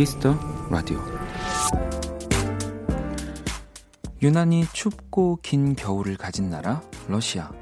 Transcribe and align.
키스 0.00 0.21
더 0.21 0.34
라디오. 0.70 0.98
유난히 4.22 4.64
춥고 4.72 5.40
긴 5.42 5.76
겨울을 5.76 6.16
가진 6.16 6.48
나라 6.48 6.80
러시아. 7.06 7.52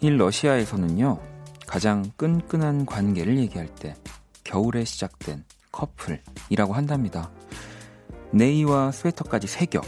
이 0.00 0.08
러시아에서는요 0.08 1.20
가장 1.66 2.10
끈끈한 2.16 2.86
관계를 2.86 3.36
얘기할 3.36 3.66
때 3.74 3.94
겨울에 4.44 4.86
시작된 4.86 5.44
커플이라고 5.72 6.72
한답니다. 6.72 7.30
내의와 8.30 8.90
스웨터까지 8.92 9.46
세 9.46 9.66
겹, 9.66 9.84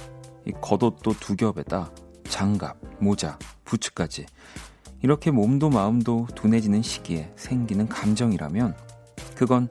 겉옷도 0.60 1.14
두 1.18 1.34
겹에다 1.34 1.90
장갑, 2.24 2.76
모자, 2.98 3.38
부츠까지. 3.64 4.26
이렇게 5.02 5.30
몸도 5.30 5.70
마음도 5.70 6.26
둔해지는 6.34 6.82
시기에 6.82 7.32
생기는 7.36 7.88
감정이라면 7.88 8.76
그건 9.34 9.70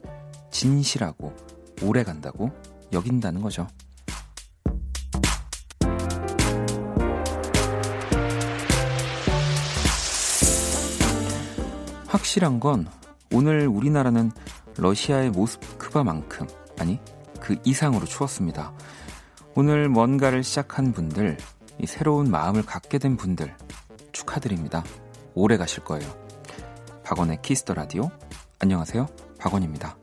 진실하고 0.50 1.47
오래 1.82 2.04
간다고 2.04 2.52
여긴다는 2.92 3.42
거죠. 3.42 3.68
확실한 12.08 12.60
건 12.60 12.88
오늘 13.32 13.68
우리나라는 13.68 14.32
러시아의 14.78 15.32
모스크바만큼 15.32 16.48
아니 16.80 17.00
그 17.40 17.56
이상으로 17.64 18.06
추웠습니다. 18.06 18.74
오늘 19.56 19.90
뭔가를 19.90 20.44
시작한 20.44 20.92
분들, 20.92 21.38
새로운 21.86 22.30
마음을 22.30 22.64
갖게 22.64 22.98
된 22.98 23.18
분들 23.18 23.56
축하드립니다. 24.12 24.84
오래 25.34 25.58
가실 25.58 25.84
거예요. 25.84 26.08
박원의 27.04 27.42
키스 27.42 27.62
더 27.62 27.74
라디오. 27.74 28.10
안녕하세요. 28.60 29.08
박원입니다. 29.40 29.98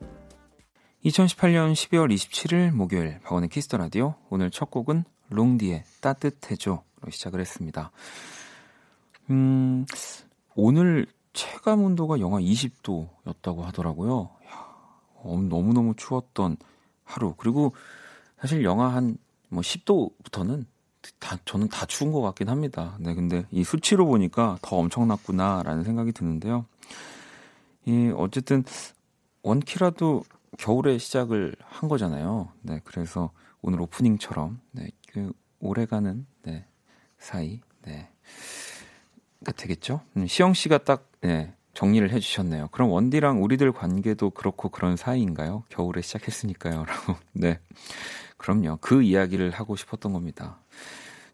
2018년 1.04 1.72
12월 1.72 2.12
27일 2.12 2.70
목요일 2.72 3.20
박원의 3.20 3.48
키스 3.50 3.67
더 3.67 3.76
라디오. 3.76 4.14
오늘 4.30 4.50
첫 4.50 4.70
곡은 4.70 5.04
롱디의 5.28 5.84
따뜻해줘로 6.00 6.82
시작을 7.10 7.40
했습니다. 7.40 7.90
음, 9.30 9.84
오늘 10.54 11.06
체감 11.32 11.82
온도가 11.82 12.20
영하 12.20 12.38
20도였다고 12.40 13.62
하더라고요. 13.62 14.30
야, 14.46 15.38
너무너무 15.48 15.94
추웠던 15.96 16.56
하루. 17.04 17.34
그리고 17.36 17.74
사실 18.38 18.64
영하 18.64 18.88
한 18.94 19.18
뭐 19.54 19.62
10도부터는 19.62 20.66
다 21.20 21.38
저는 21.44 21.68
다 21.68 21.86
추운 21.86 22.12
것 22.12 22.20
같긴 22.22 22.48
합니다. 22.48 22.96
네, 22.98 23.14
근데 23.14 23.46
이 23.50 23.62
수치로 23.62 24.06
보니까 24.06 24.58
더 24.62 24.76
엄청났구나라는 24.76 25.84
생각이 25.84 26.12
드는데요. 26.12 26.66
이 27.86 28.12
어쨌든 28.16 28.64
원키라도 29.42 30.24
겨울에 30.58 30.98
시작을 30.98 31.54
한 31.60 31.88
거잖아요. 31.88 32.52
네, 32.62 32.80
그래서 32.84 33.30
오늘 33.62 33.80
오프닝처럼 33.80 34.60
네, 34.72 34.88
그 35.10 35.32
오래가는 35.60 36.26
네, 36.42 36.66
사이 37.18 37.60
네. 37.82 38.08
가 39.44 39.52
되겠죠. 39.52 40.00
음, 40.16 40.26
시영 40.26 40.54
씨가 40.54 40.78
딱 40.78 41.10
네, 41.20 41.54
정리를 41.74 42.10
해주셨네요. 42.10 42.68
그럼 42.68 42.90
원디랑 42.90 43.42
우리들 43.42 43.72
관계도 43.72 44.30
그렇고 44.30 44.68
그런 44.68 44.96
사이인가요? 44.96 45.64
겨울에 45.68 46.00
시작했으니까요. 46.00 46.84
라고. 46.86 47.16
네. 47.32 47.60
그럼요. 48.36 48.78
그 48.80 49.02
이야기를 49.02 49.50
하고 49.50 49.76
싶었던 49.76 50.12
겁니다. 50.12 50.60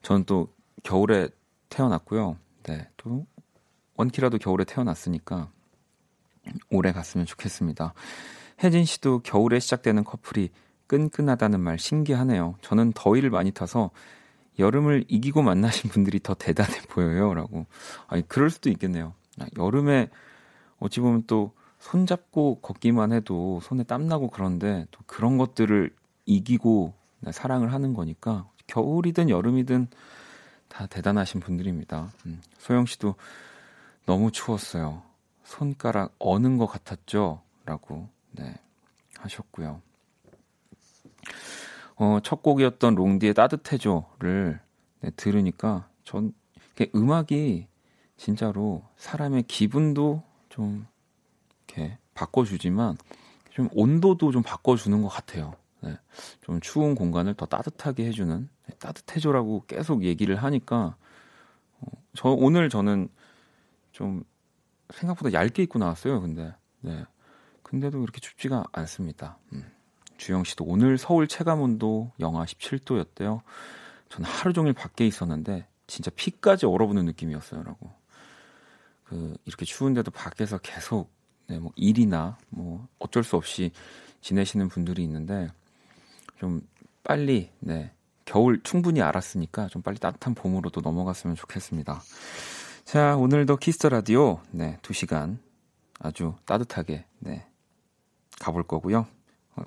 저는 0.03 0.25
또 0.25 0.53
겨울에 0.83 1.29
태어났고요. 1.69 2.37
네. 2.65 2.89
또 2.97 3.27
원키라도 3.97 4.39
겨울에 4.39 4.65
태어났으니까 4.65 5.51
오래 6.71 6.93
갔으면 6.93 7.27
좋겠습니다. 7.27 7.95
혜진 8.63 8.85
씨도 8.85 9.21
겨울에 9.21 9.59
시작되는 9.59 10.05
커플이 10.05 10.51
끈끈하다는 10.87 11.61
말 11.61 11.79
신기하네요. 11.79 12.57
저는 12.63 12.93
더위를 12.95 13.31
많이 13.31 13.53
타서 13.53 13.91
여름을 14.59 15.05
이기고 15.09 15.43
만나신 15.43 15.91
분들이 15.91 16.21
더 16.21 16.35
대단해 16.35 16.81
보여요. 16.91 17.33
라고. 17.33 17.67
아니, 18.09 18.27
그럴 18.27 18.51
수도 18.51 18.69
있겠네요. 18.71 19.15
아, 19.39 19.47
여름에 19.57 20.11
어찌 20.79 21.01
보면 21.01 21.25
또 21.27 21.53
손잡고 21.79 22.61
걷기만 22.61 23.13
해도 23.13 23.61
손에 23.63 23.85
땀나고 23.85 24.29
그런데 24.29 24.87
또 24.91 25.01
그런 25.07 25.39
것들을 25.39 25.95
이기고 26.27 26.93
사랑을 27.33 27.73
하는 27.73 27.95
거니까 27.95 28.49
겨울이든 28.67 29.31
여름이든 29.31 29.89
다 30.69 30.87
대단하신 30.87 31.41
분들입니다. 31.41 32.13
음, 32.27 32.41
소영 32.59 32.87
씨도 32.87 33.15
너무 34.07 34.31
추웠어요. 34.31 35.03
손가락 35.43 36.15
어는 36.19 36.59
것 36.59 36.67
같았죠? 36.67 37.41
라고 37.65 38.09
네, 38.33 38.55
하셨고요. 39.19 39.81
어, 41.97 42.19
첫 42.23 42.43
곡이었던 42.43 42.95
롱디의 42.95 43.35
따뜻해줘를 43.35 44.61
네, 45.01 45.11
들으니까 45.17 45.89
전 46.05 46.33
음악이 46.95 47.67
진짜로 48.17 48.83
사람의 48.97 49.43
기분도 49.43 50.23
좀 50.49 50.87
이렇게 51.67 51.99
바꿔주지만 52.15 52.97
좀 53.51 53.69
온도도 53.73 54.33
좀 54.33 54.43
바꿔주는 54.43 55.03
것 55.03 55.09
같아요. 55.09 55.55
네, 55.83 55.97
좀 56.41 56.61
추운 56.61 56.95
공간을 56.95 57.35
더 57.35 57.47
따뜻하게 57.47 58.07
해주는 58.07 58.49
네, 58.67 58.75
따뜻해져라고 58.79 59.65
계속 59.67 60.05
얘기를 60.05 60.37
하니까 60.37 60.97
어, 61.81 61.87
저 62.15 62.31
오늘 62.31 62.69
저는 62.69 63.09
좀 63.93 64.25
생각보다 64.95 65.33
얇게 65.33 65.63
입고 65.65 65.79
나왔어요. 65.79 66.21
근데 66.21 66.55
네, 66.81 67.05
근데도 67.71 68.01
그렇게 68.01 68.19
춥지가 68.19 68.65
않습니다. 68.73 69.39
음. 69.53 69.65
주영 70.17 70.43
씨도 70.43 70.65
오늘 70.65 70.99
서울 70.99 71.29
체감 71.29 71.61
온도 71.61 72.11
영하 72.19 72.45
17도였대요. 72.45 73.43
저는 74.09 74.29
하루 74.29 74.53
종일 74.53 74.73
밖에 74.73 75.07
있었는데 75.07 75.69
진짜 75.87 76.11
피까지 76.11 76.67
얼어붙는 76.67 77.05
느낌이었어요라고. 77.05 77.93
그 79.05 79.37
이렇게 79.45 79.65
추운데도 79.65 80.11
밖에서 80.11 80.59
계속 80.59 81.13
네, 81.47 81.61
뭐 81.61 81.71
일이나 81.77 82.39
뭐 82.49 82.89
어쩔 82.99 83.23
수 83.23 83.37
없이 83.37 83.71
지내시는 84.21 84.69
분들이 84.69 85.05
있는데 85.05 85.49
좀 86.41 86.63
빨리 87.05 87.53
네 87.61 87.93
겨울 88.25 88.61
충분히 88.65 89.01
알았으니까 89.01 89.69
좀 89.69 89.81
빨리 89.83 89.99
따뜻한 89.99 90.35
봄으로도 90.35 90.81
넘어갔으면 90.81 91.37
좋겠습니다. 91.37 92.03
자 92.85 93.17
오늘도 93.17 93.59
키스 93.59 93.79
더 93.79 93.91
라디오 93.91 94.41
네 94.51 94.79
2 94.83 94.93
시간 94.93 95.39
아주 96.01 96.35
따뜻하게 96.47 97.05
네 97.21 97.47
가볼 98.41 98.65
거고요. 98.65 99.07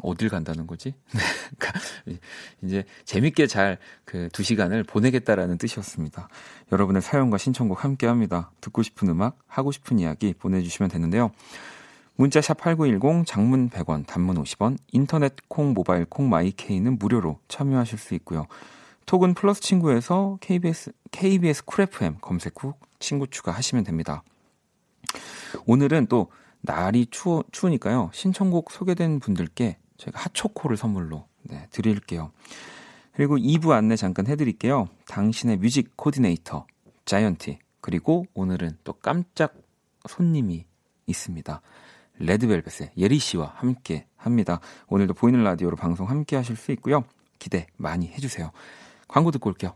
어딜 0.02 0.28
간다는 0.30 0.66
거지? 0.66 0.96
네. 2.06 2.18
이제 2.64 2.84
재밌게 3.06 3.48
잘 3.48 3.78
그 4.06 4.30
두 4.34 4.44
시간을 4.44 4.84
보내겠다라는 4.84 5.58
뜻이었습니다. 5.58 6.28
여러분의 6.72 7.02
사연과 7.02 7.38
신청곡 7.38 7.84
함께 7.84 8.08
합니다. 8.08 8.52
듣고 8.62 8.82
싶은 8.84 9.08
음악, 9.10 9.38
하고 9.48 9.72
싶은 9.72 10.00
이야기 10.00 10.34
보내주시면 10.34 10.90
되는데요. 10.90 11.32
문자 12.16 12.42
샵 12.42 12.58
8910, 12.58 13.26
장문 13.26 13.70
100원, 13.70 14.06
단문 14.08 14.42
50원, 14.44 14.78
인터넷 14.92 15.34
콩, 15.48 15.74
모바일 15.74 16.06
콩, 16.06 16.30
마이케이는 16.30 16.98
무료로 16.98 17.40
참여하실 17.48 17.98
수 18.00 18.14
있고요. 18.16 18.48
톡은 19.06 19.34
플러스 19.34 19.62
친구에서 19.62 20.38
KBS, 20.42 20.92
KBS 21.12 21.66
쿨 21.66 21.84
FM 21.84 22.18
검색 22.22 22.64
후 22.64 22.74
친구 23.00 23.28
추가하시면 23.28 23.84
됩니다. 23.84 24.24
오늘은 25.66 26.08
또 26.08 26.32
날이 26.64 27.06
추워, 27.12 27.44
추우니까요. 27.52 28.10
신청곡 28.14 28.72
소개된 28.72 29.20
분들께 29.20 29.78
저희가 29.98 30.20
핫초코를 30.20 30.78
선물로 30.78 31.28
네, 31.44 31.68
드릴게요. 31.72 32.32
그리고 33.14 33.38
2부 33.38 33.72
안내 33.72 33.96
잠깐 33.96 34.28
해드릴게요. 34.28 34.88
당신의 35.08 35.58
music 35.58 35.96
코디네이터, 35.96 36.66
자이언티. 37.06 37.60
그리고 37.82 38.26
오늘은 38.34 38.78
또 38.86 38.94
깜짝 38.94 39.54
손님이 40.08 40.66
있습니다. 41.06 41.62
레드벨벳의 42.20 42.92
예리 42.98 43.20
씨와 43.20 43.54
함께 43.58 44.08
합니다. 44.16 44.62
오늘도 44.88 45.16
보이는 45.16 45.44
라디오로 45.44 45.76
방송 45.76 46.10
함께 46.10 46.38
하실 46.38 46.56
수 46.56 46.72
있고요. 46.72 47.04
기대 47.40 47.68
많이 47.76 48.08
해주세요. 48.08 48.52
광고 49.08 49.32
듣고 49.32 49.50
올게요. 49.50 49.76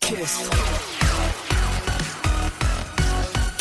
키스. 0.00 0.95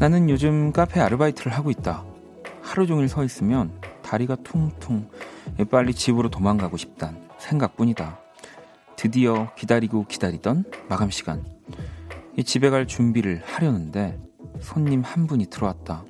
나는 0.00 0.30
요즘 0.30 0.72
카페 0.72 0.98
아르바이트를 0.98 1.52
하고 1.52 1.70
있다. 1.70 2.04
하루 2.62 2.86
종일 2.86 3.06
서 3.06 3.22
있으면 3.22 3.70
다리가 4.00 4.36
퉁퉁 4.36 5.06
빨리 5.70 5.92
집으로 5.92 6.30
도망가고 6.30 6.78
싶단 6.78 7.28
생각뿐이다. 7.38 8.18
드디어 8.96 9.52
기다리고 9.56 10.06
기다리던 10.06 10.64
마감 10.88 11.10
시간. 11.10 11.44
집에 12.46 12.70
갈 12.70 12.86
준비를 12.86 13.42
하려는데 13.44 14.18
손님 14.60 15.02
한 15.02 15.26
분이 15.26 15.50
들어왔다. 15.50 16.04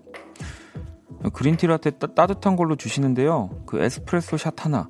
green 1.32 1.54
tea 1.54 1.66
라떼 1.66 1.90
따, 2.14 2.28
뜻한 2.28 2.54
걸로 2.54 2.76
주시는데요. 2.76 3.50
그 3.66 3.82
에스프레소 3.82 4.36
샷 4.36 4.64
하나, 4.64 4.88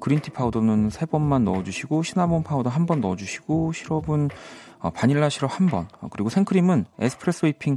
green 0.00 0.19
tea 0.19 0.30
파우더는 0.30 0.88
세 0.88 1.04
번만 1.04 1.44
넣어주시고 1.44 2.02
시나몬 2.04 2.42
파우더 2.42 2.70
한 2.70 2.86
번 2.86 3.02
넣어주시고 3.02 3.72
시럽은 3.72 4.30
어, 4.78 4.88
바닐라 4.88 5.28
시럽 5.28 5.60
한 5.60 5.66
번, 5.66 5.88
어, 6.00 6.08
그리고 6.10 6.30
생크림은 6.30 6.86
에스프레소 6.98 7.48
whipping 7.48 7.76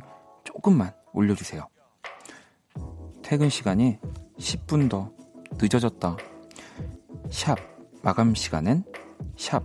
조금만 0.53 0.94
올려주세요. 1.13 1.67
퇴근 3.21 3.50
시간이 3.50 3.97
10분 4.38 4.89
더 4.89 5.11
늦어졌다. 5.59 6.17
샵 7.29 7.57
마감 8.03 8.35
시간엔 8.35 8.83
샵 9.35 9.63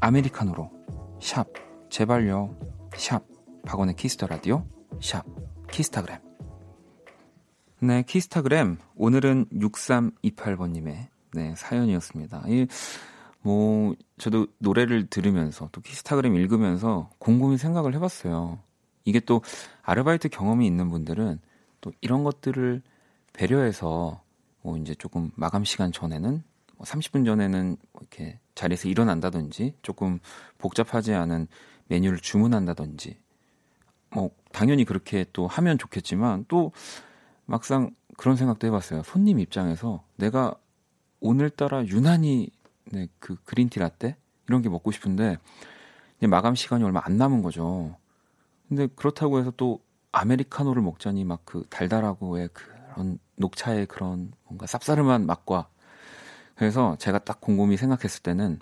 아메리카노로 0.00 0.70
샵 1.20 1.46
제발요 1.90 2.56
샵 2.96 3.24
박원의 3.66 3.96
키스 3.96 4.15
더 4.15 4.26
라디오 4.26 4.64
샵 5.00 5.24
키스타그램 5.70 6.18
네 7.80 8.02
키스타그램 8.02 8.78
오늘은 8.94 9.46
6328번님의 9.52 11.08
네 11.34 11.54
사연이었습니다. 11.56 12.44
이, 12.46 12.66
뭐 13.40 13.94
저도 14.18 14.46
노래를 14.58 15.08
들으면서 15.08 15.68
또 15.72 15.80
키스타그램 15.80 16.36
읽으면서 16.36 17.10
곰곰이 17.18 17.58
생각을 17.58 17.94
해봤어요. 17.94 18.58
이게 19.08 19.20
또 19.20 19.40
아르바이트 19.82 20.28
경험이 20.28 20.66
있는 20.66 20.90
분들은 20.90 21.40
또 21.80 21.92
이런 22.02 22.24
것들을 22.24 22.82
배려해서 23.32 24.20
뭐 24.60 24.76
이제 24.76 24.94
조금 24.94 25.30
마감 25.34 25.64
시간 25.64 25.92
전에는 25.92 26.42
뭐 26.76 26.84
30분 26.84 27.24
전에는 27.24 27.76
뭐 27.92 28.02
이렇게 28.02 28.38
자리에서 28.54 28.88
일어난다든지 28.88 29.76
조금 29.80 30.18
복잡하지 30.58 31.14
않은 31.14 31.48
메뉴를 31.86 32.18
주문한다든지 32.18 33.16
뭐 34.10 34.30
당연히 34.52 34.84
그렇게 34.84 35.24
또 35.32 35.46
하면 35.46 35.78
좋겠지만 35.78 36.44
또 36.48 36.72
막상 37.46 37.90
그런 38.18 38.36
생각도 38.36 38.66
해봤어요. 38.66 39.04
손님 39.04 39.38
입장에서 39.38 40.04
내가 40.16 40.54
오늘따라 41.20 41.86
유난히 41.86 42.50
네, 42.84 43.08
그 43.20 43.36
그린티 43.44 43.78
라떼 43.78 44.16
이런 44.48 44.60
게 44.60 44.68
먹고 44.68 44.92
싶은데 44.92 45.38
마감 46.28 46.54
시간이 46.54 46.84
얼마 46.84 47.00
안 47.04 47.16
남은 47.16 47.42
거죠. 47.42 47.96
근데 48.68 48.86
그렇다고 48.94 49.38
해서 49.38 49.52
또 49.56 49.80
아메리카노를 50.12 50.82
먹자니 50.82 51.24
막 51.24 51.40
그 51.44 51.64
달달하고의 51.70 52.50
그런 52.52 53.18
녹차의 53.36 53.86
그런 53.86 54.32
뭔가 54.44 54.66
쌉싸름한 54.66 55.24
맛과 55.24 55.68
그래서 56.56 56.96
제가 56.98 57.20
딱 57.20 57.40
곰곰이 57.40 57.76
생각했을 57.76 58.22
때는 58.22 58.58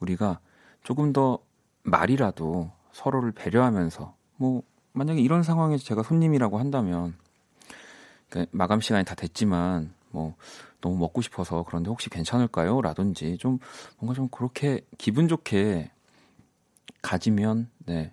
우리가 0.00 0.40
조금 0.84 1.12
더 1.12 1.38
말이라도 1.82 2.70
서로를 2.92 3.32
배려하면서 3.32 4.14
뭐 4.36 4.62
만약에 4.92 5.20
이런 5.20 5.42
상황에서 5.42 5.82
제가 5.84 6.02
손님이라고 6.02 6.58
한다면 6.58 7.16
그러니까 8.28 8.50
마감 8.56 8.80
시간이 8.80 9.04
다 9.04 9.14
됐지만 9.14 9.92
뭐 10.10 10.34
너무 10.80 10.96
먹고 10.98 11.22
싶어서 11.22 11.64
그런데 11.66 11.90
혹시 11.90 12.10
괜찮을까요? 12.10 12.80
라든지 12.82 13.36
좀 13.38 13.58
뭔가 13.98 14.14
좀 14.14 14.28
그렇게 14.28 14.82
기분 14.98 15.26
좋게 15.28 15.90
가지면 17.02 17.70
네. 17.86 18.12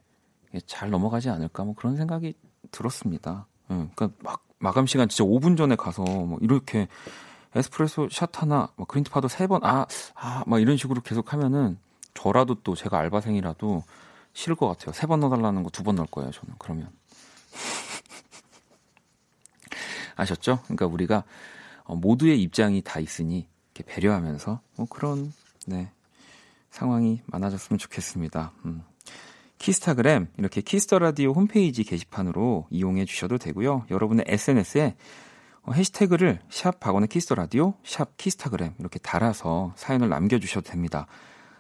잘 0.66 0.90
넘어가지 0.90 1.30
않을까 1.30 1.64
뭐 1.64 1.74
그런 1.76 1.96
생각이 1.98 2.34
들었습니다. 2.72 3.48
응, 3.72 3.92
그러니까 3.96 4.18
막 4.24 4.44
마감 4.60 4.86
시간 4.88 5.08
진짜 5.10 5.24
5분 5.24 5.58
전에 5.58 5.76
가서 5.76 6.04
뭐 6.04 6.38
이렇게 6.42 6.88
에스프레소 7.56 8.10
샷 8.12 8.42
하나, 8.42 8.70
뭐 8.76 8.86
그린티 8.86 9.10
파도 9.10 9.28
세 9.28 9.48
번, 9.48 9.64
아, 9.64 9.86
아, 10.16 10.44
막 10.46 10.60
이런 10.60 10.78
식으로 10.78 11.02
계속 11.02 11.32
하면은 11.34 11.78
저라도 12.14 12.56
또 12.64 12.76
제가 12.76 12.98
알바생이라도 13.00 13.84
싫을 14.34 14.56
것 14.56 14.68
같아요. 14.68 14.92
세 14.94 15.08
번 15.08 15.20
넣어달라는 15.22 15.64
거 15.64 15.70
두 15.70 15.84
번 15.84 15.96
넣을 15.96 16.08
거예요, 16.12 16.32
저는. 16.32 16.56
그러면. 16.60 16.90
아셨죠? 20.16 20.60
그러니까 20.64 20.86
우리가 20.88 21.24
어, 21.84 21.96
모두의 21.96 22.42
입장이 22.42 22.82
다 22.82 23.00
있으니 23.00 23.48
이렇게 23.74 23.94
배려하면서 23.94 24.60
뭐 24.78 24.86
그런, 24.90 25.32
네, 25.68 25.92
상황이 26.72 27.22
많아졌으면 27.28 27.78
좋겠습니다. 27.78 28.52
음. 28.66 28.84
키스타그램 29.66 30.28
이렇게 30.38 30.62
Kiss 30.62 30.84
the 30.84 31.00
Radio 31.00 31.32
홈페이지 31.32 31.84
게시판으로 31.84 32.68
이용해 32.70 33.06
주셔도 33.06 33.40
되고요. 33.40 33.88
여러분의 33.90 34.26
SNS에 34.28 34.96
어, 35.64 35.72
해시태그를 35.72 36.40
샵 36.52 36.80
박원의 36.80 37.08
Kiss 37.08 37.23
the 37.23 37.34
Radio 37.34 37.74
샵 37.84 38.16
키스타그램 38.16 38.76
이렇게 38.78 39.00
달아서 39.00 39.74
사연을 39.76 40.08
남겨 40.10 40.38
주셔도 40.38 40.70
됩니다. 40.70 41.08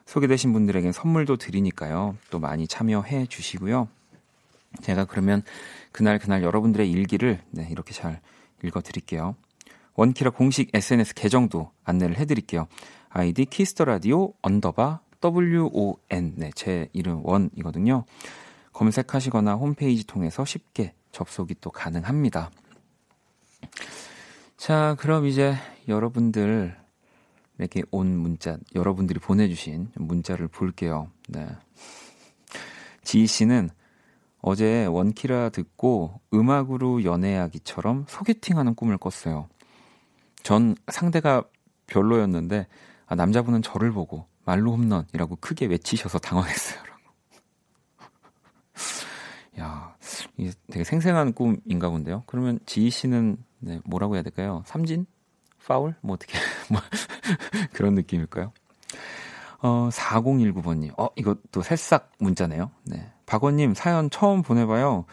소개되신 0.06 0.54
분들에겐 0.54 0.92
선물도 0.92 1.38
드리니까요. 1.38 2.16
또 2.30 2.38
많이 2.38 2.68
참여해 2.68 3.26
주시고요. 3.26 3.88
제가 4.84 5.06
그러면 5.06 5.42
그날 5.92 6.20
그날 6.20 6.44
여러분들의 6.44 6.88
일기를 6.88 7.42
네, 7.50 7.68
이렇게 7.72 7.92
잘 7.92 8.22
읽어 8.64 8.82
드릴게요. 8.82 9.36
원키라 9.96 10.30
공식 10.30 10.70
SNS 10.76 11.16
계정도 11.16 11.72
안내를 11.84 12.20
해 12.20 12.26
드릴게요. 12.26 12.68
아이디 13.10 13.46
kiss 13.46 13.69
the 13.69 13.86
radio 13.86 14.34
언더바 14.44 15.00
WON, 15.32 16.34
네, 16.36 16.52
제 16.56 16.90
이름 16.94 17.22
원이거든요. 17.26 18.06
검색하시거나 18.74 19.56
홈페이지 19.56 20.06
통해서 20.06 20.44
쉽게 20.46 20.94
접속이 21.12 21.56
또 21.62 21.72
가능합니다. 21.72 22.52
자, 24.58 24.96
그럼 25.00 25.26
이제 25.26 25.56
여러분들에게 25.88 26.74
온 27.92 28.18
문자, 28.18 28.58
여러분들이 28.74 29.20
보내주신 29.20 29.92
문자를 29.96 30.48
볼게요. 30.48 31.10
네. 31.30 31.48
지희 33.04 33.28
씨는 33.28 33.70
어제 34.42 34.86
원키라 34.86 35.50
듣고 35.50 36.20
음악으로 36.34 37.04
연애하기처럼 37.04 38.06
소개팅하는 38.08 38.76
꿈을 38.76 38.98
꿨어요. 38.98 39.48
전 40.44 40.76
상대가 40.92 41.44
별로였는데 41.88 42.68
아, 43.08 43.16
남자분은 43.16 43.62
저를 43.62 43.92
보고 43.92 44.26
말로 44.46 44.72
홈런이라고 44.74 45.38
크게 45.38 45.66
외치셔서 45.66 46.20
당황했어요. 46.20 46.80
야, 49.60 49.96
이게 50.38 50.52
되게 50.72 50.84
생생한 50.84 51.34
꿈인가 51.34 51.90
본데요. 51.90 52.24
그러면 52.28 52.60
지희 52.66 52.90
씨는 52.90 53.38
네, 53.60 53.82
뭐라고 53.86 54.16
해야 54.16 54.24
될까요? 54.24 54.64
삼진? 54.66 55.06
파울? 55.66 55.96
뭐 56.02 56.14
어떻게 56.14 56.38
뭐 56.70 56.80
그런 57.74 57.96
느낌일까요? 57.96 58.54
어, 59.62 59.90
4019번님. 59.92 60.94
어, 61.00 61.08
이것도 61.16 61.64
새싹 61.64 62.12
문자네요. 62.20 62.70
네. 62.84 63.12
박원님 63.26 63.74
사연 63.74 64.12
처음 64.12 64.44
보내봐요. 64.44 65.06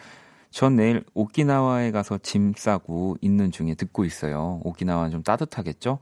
전 0.53 0.77
내일 0.77 1.05
오키나와에 1.15 1.91
가서 1.91 2.19
짐 2.19 2.53
싸고 2.55 3.17
있는 3.21 3.51
중에 3.51 3.75
듣고 3.75 4.05
있어요. 4.05 4.61
오키나와는 4.65 5.11
좀 5.11 5.23
따뜻하겠죠? 5.23 5.99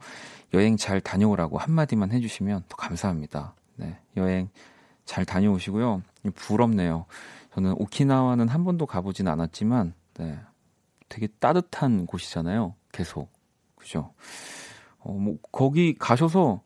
여행 0.53 0.75
잘 0.75 0.99
다녀오라고 0.99 1.57
한마디만 1.57 2.11
해주시면 2.11 2.65
더 2.67 2.75
감사합니다. 2.75 3.55
네, 3.77 3.97
여행 4.17 4.49
잘 5.05 5.25
다녀오시고요. 5.25 6.03
부럽네요. 6.35 7.05
저는 7.55 7.75
오키나와는 7.77 8.49
한 8.49 8.63
번도 8.65 8.85
가보진 8.85 9.27
않았지만, 9.27 9.93
네, 10.15 10.39
되게 11.07 11.27
따뜻한 11.27 12.05
곳이잖아요. 12.05 12.75
계속. 12.91 13.31
그죠? 13.75 14.13
어, 14.99 15.13
뭐, 15.13 15.37
거기 15.51 15.95
가셔서 15.97 16.61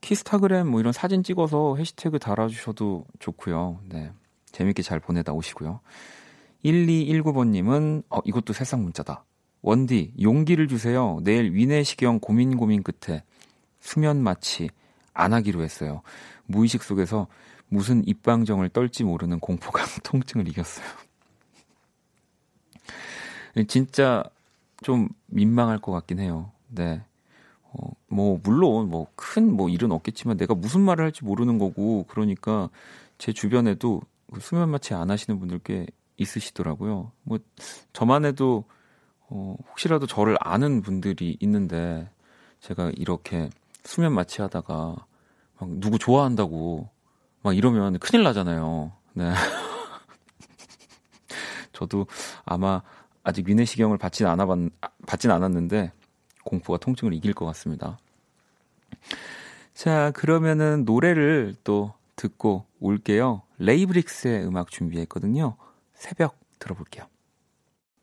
키스타그램 0.00 0.68
뭐 0.68 0.80
이런 0.80 0.92
사진 0.92 1.22
찍어서 1.22 1.76
해시태그 1.76 2.18
달아주셔도 2.18 3.04
좋고요. 3.18 3.80
네. 3.88 4.10
재밌게 4.52 4.82
잘 4.82 5.00
보내다 5.00 5.32
오시고요. 5.32 5.80
1219번님은, 6.66 8.02
어, 8.10 8.18
이것도 8.24 8.52
새싹 8.52 8.80
문자다. 8.80 9.24
원디, 9.62 10.12
용기를 10.20 10.68
주세요. 10.68 11.18
내일 11.22 11.52
위내시경 11.52 12.20
고민 12.20 12.56
고민 12.56 12.82
끝에 12.82 13.22
수면 13.80 14.22
마취 14.22 14.68
안 15.12 15.32
하기로 15.32 15.62
했어요. 15.62 16.02
무의식 16.46 16.82
속에서 16.82 17.26
무슨 17.68 18.06
입방정을 18.06 18.68
떨지 18.68 19.04
모르는 19.04 19.40
공포감, 19.40 19.86
통증을 20.04 20.48
이겼어요. 20.48 20.86
진짜 23.68 24.22
좀 24.82 25.08
민망할 25.26 25.78
것 25.78 25.92
같긴 25.92 26.18
해요. 26.18 26.52
네. 26.68 27.02
어, 27.62 27.90
뭐, 28.08 28.38
물론, 28.42 28.88
뭐, 28.90 29.06
큰, 29.16 29.52
뭐, 29.52 29.68
일은 29.68 29.90
없겠지만 29.92 30.36
내가 30.36 30.54
무슨 30.54 30.82
말을 30.82 31.04
할지 31.04 31.24
모르는 31.24 31.58
거고, 31.58 32.04
그러니까 32.04 32.70
제 33.18 33.32
주변에도 33.32 34.02
그 34.32 34.40
수면 34.40 34.68
마취 34.68 34.94
안 34.94 35.10
하시는 35.10 35.38
분들 35.38 35.60
꽤 35.64 35.86
있으시더라고요. 36.16 37.12
뭐, 37.22 37.38
저만 37.92 38.24
해도 38.24 38.64
어, 39.28 39.56
혹시라도 39.70 40.06
저를 40.06 40.36
아는 40.40 40.82
분들이 40.82 41.36
있는데 41.40 42.08
제가 42.60 42.92
이렇게 42.96 43.50
수면 43.84 44.14
마취하다가 44.14 44.96
막 45.58 45.70
누구 45.80 45.98
좋아한다고 45.98 46.88
막 47.42 47.56
이러면 47.56 47.98
큰일 47.98 48.24
나잖아요. 48.24 48.92
네. 49.14 49.32
저도 51.72 52.06
아마 52.44 52.82
아직 53.22 53.48
위내시경을 53.48 53.98
받진 53.98 54.26
않아 54.26 54.46
받진 55.06 55.30
않았는데 55.30 55.92
공포가 56.44 56.78
통증을 56.78 57.12
이길 57.14 57.34
것 57.34 57.44
같습니다. 57.46 57.98
자, 59.74 60.10
그러면은 60.12 60.84
노래를 60.84 61.54
또 61.64 61.92
듣고 62.14 62.64
올게요. 62.80 63.42
레이브릭스의 63.58 64.46
음악 64.46 64.70
준비했거든요. 64.70 65.56
새벽 65.96 66.38
들어볼게요. 66.58 67.06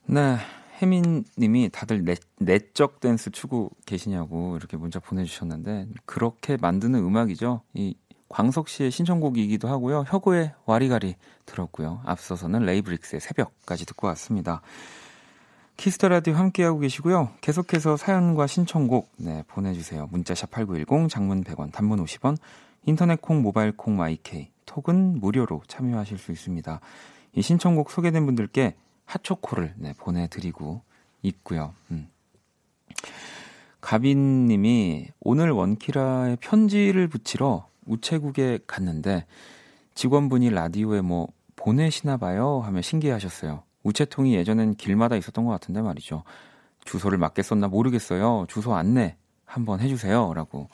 네, 0.06 0.38
혜민 0.82 1.24
님이 1.38 1.70
다들 1.72 2.04
내, 2.04 2.16
내적 2.40 3.00
댄스 3.00 3.32
추구 3.32 3.70
계시냐고 3.86 4.58
이렇게 4.58 4.76
문자 4.76 5.00
보내주셨는데, 5.00 5.88
그렇게 6.06 6.58
만드는 6.58 7.00
음악이죠. 7.00 7.62
이 7.74 7.96
광석 8.28 8.68
씨의 8.68 8.92
신청곡이기도 8.92 9.68
하고요. 9.68 10.06
혁오의 10.08 10.54
와리가리 10.66 11.16
들었고요. 11.46 12.02
앞서서는 12.04 12.66
레이브릭스의 12.66 13.22
새벽까지 13.22 13.86
듣고 13.86 14.08
왔습니다. 14.08 14.62
Kiss 15.78 15.95
the 15.95 16.08
Radio 16.08 16.34
함께하고 16.34 16.80
계시고요. 16.80 17.30
계속해서 17.42 17.98
사연과 17.98 18.48
신청곡 18.48 19.12
네, 19.18 19.44
보내주세요. 19.48 20.08
문자샵 20.12 20.52
8910, 20.52 21.10
장문 21.10 21.44
100원, 21.44 21.72
단문 21.72 22.04
50원, 22.04 22.38
인터넷 22.86 23.22
콩, 23.22 23.42
모바일 23.42 23.72
콩, 23.72 23.98
my 23.98 24.24
K, 24.24 24.50
톡은 24.66 25.20
무료로 25.20 25.62
참여하실 25.68 26.18
수 26.18 26.32
있습니다. 26.32 26.80
이 27.36 27.42
신청곡 27.42 27.92
소개된 27.92 28.26
분들께 28.26 28.76
핫초코를 29.06 29.74
네, 29.78 29.94
보내드리고 29.98 30.82
있고요. 31.24 31.74
음. 31.92 32.08
가빈님이 33.82 35.10
오늘 35.20 35.52
원키라에 35.52 36.38
편지를 36.38 37.08
붙이러 37.08 37.68
우체국에 37.86 38.60
갔는데 38.66 39.26
직원분이 39.96 40.50
라디오에 40.52 41.02
뭐 41.02 41.28
보내시나 41.56 42.18
봐요 42.18 42.62
하며 42.64 42.82
신기해하셨어요. 42.82 43.64
우체통이 43.84 44.36
예전엔 44.36 44.76
길마다 44.76 45.16
있었던 45.18 45.46
것 45.46 45.52
같은데 45.52 45.82
말이죠. 45.82 46.24
주소를 46.86 47.18
맞게 47.18 47.44
썼나 47.44 47.68
모르겠어요. 47.68 48.46
주소 48.48 48.74
안내 48.74 49.18
한번 49.46 49.80
해주세요. 49.82 50.34
라고. 50.34 50.70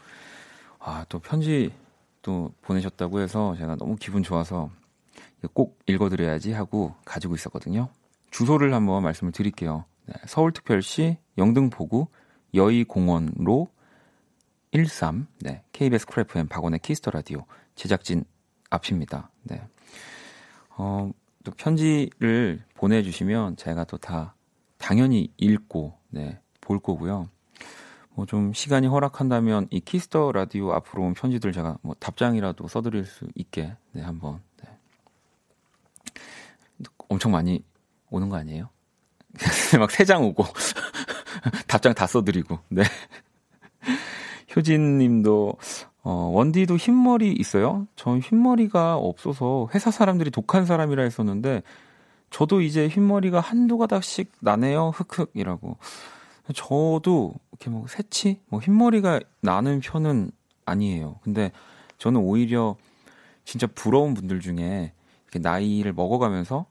아, 0.79 1.05
또 1.09 1.19
편지 1.19 1.71
또 2.21 2.53
보내셨다고 2.61 3.19
해서 3.19 3.55
제가 3.57 3.75
너무 3.75 3.95
기분 3.95 4.23
좋아서 4.23 4.69
꼭 5.47 5.79
읽어드려야지 5.87 6.51
하고 6.53 6.95
가지고 7.05 7.35
있었거든요. 7.35 7.89
주소를 8.31 8.73
한번 8.73 9.03
말씀을 9.03 9.31
드릴게요. 9.31 9.85
네, 10.05 10.13
서울특별시 10.27 11.17
영등포구 11.37 12.07
여의공원로 12.53 13.69
13, 14.73 15.27
네, 15.41 15.63
KBS 15.71 16.05
Cool 16.05 16.33
FM 16.33 16.47
박원의 16.47 16.79
Kiss 16.79 16.98
the 16.98 17.11
Radio 17.11 17.45
제작진 17.75 18.23
앞입니다. 18.69 19.31
네. 19.43 19.61
어, 20.77 21.11
또 21.43 21.51
편지를 21.51 22.63
보내주시면 22.75 23.55
제가 23.57 23.85
또 23.85 23.97
다 23.97 24.35
당연히 24.77 25.31
읽고 25.37 25.93
네, 26.09 26.39
볼 26.61 26.79
거고요. 26.79 27.29
뭐 28.15 28.25
좀 28.25 28.53
시간이 28.53 28.87
허락한다면 28.87 29.67
이 29.71 29.79
Kiss 29.79 30.09
the 30.09 30.31
Radio 30.31 30.73
앞으로 30.73 31.03
온 31.03 31.13
편지들 31.13 31.51
제가 31.51 31.77
뭐 31.81 31.95
답장이라도 31.99 32.67
써드릴 32.67 33.05
수 33.05 33.27
있게 33.35 33.75
네, 33.93 34.01
한번 34.01 34.35
네. 34.35 34.41
엄청 37.09 37.31
많이 37.33 37.63
오는 38.09 38.29
거 38.29 38.37
아니에요? 38.37 38.69
막 39.79 39.91
세 39.91 40.05
장 40.05 40.23
오고 40.23 40.45
답장 41.67 41.93
다 41.93 42.07
써드리고 42.07 42.59
네. 42.69 42.83
효진님도 44.55 45.53
어, 46.03 46.11
원디도 46.33 46.77
흰머리 46.77 47.33
있어요? 47.33 47.87
전 47.95 48.19
흰머리가 48.19 48.95
없어서 48.95 49.69
회사 49.75 49.91
사람들이 49.91 50.31
독한 50.31 50.65
사람이라 50.65 51.03
했었는데 51.03 51.61
저도 52.29 52.61
이제 52.61 52.87
흰머리가 52.87 53.39
한두 53.39 53.77
가닥씩 53.77 54.31
나네요. 54.39 54.91
흑흑이라고. 54.95 55.77
저도 56.55 57.33
이렇게 57.51 57.69
뭐 57.69 57.85
새치, 57.87 58.39
뭐 58.47 58.59
흰머리가 58.59 59.19
나는 59.41 59.81
편은 59.81 60.31
아니에요. 60.65 61.19
근데 61.21 61.51
저는 61.97 62.21
오히려 62.21 62.75
진짜 63.45 63.67
부러운 63.67 64.13
분들 64.13 64.39
중에 64.39 64.93
이렇게 65.25 65.39
나이를 65.39 65.93
먹어가면서 65.93 66.65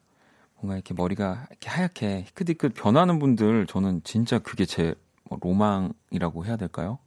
뭔가 0.60 0.74
이렇게 0.74 0.94
머리가 0.94 1.46
이렇게 1.50 1.68
하얗게 1.70 2.24
희끗희끗 2.28 2.74
변하는 2.74 3.18
분들 3.18 3.66
저는 3.66 4.02
진짜 4.04 4.38
그게 4.38 4.64
제뭐 4.64 5.38
로망이라고 5.40 6.44
해야 6.46 6.56
될까요? 6.56 6.98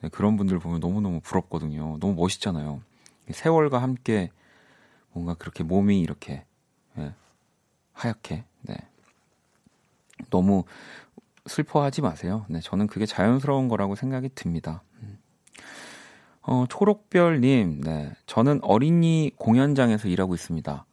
네, 0.00 0.08
그런 0.08 0.36
분들 0.36 0.58
보면 0.58 0.80
너무너무 0.80 1.20
부럽거든요. 1.20 1.98
너무 2.00 2.14
멋있잖아요. 2.14 2.82
세월과 3.30 3.80
함께 3.80 4.30
뭔가 5.12 5.34
그렇게 5.34 5.64
몸이 5.64 6.00
이렇게 6.00 6.44
네, 6.94 7.14
하얗게 7.92 8.44
네. 8.62 8.76
너무 10.30 10.64
슬퍼하지 11.46 12.02
마세요. 12.02 12.44
네, 12.48 12.60
저는 12.60 12.86
그게 12.86 13.06
자연스러운 13.06 13.68
거라고 13.68 13.94
생각이 13.94 14.30
듭니다. 14.34 14.82
음. 15.02 15.18
어, 16.42 16.64
초록별님, 16.68 17.80
네, 17.82 18.12
저는 18.26 18.60
어린이 18.62 19.30
공연장에서 19.36 20.08
일하고 20.08 20.34
있습니다. 20.34 20.84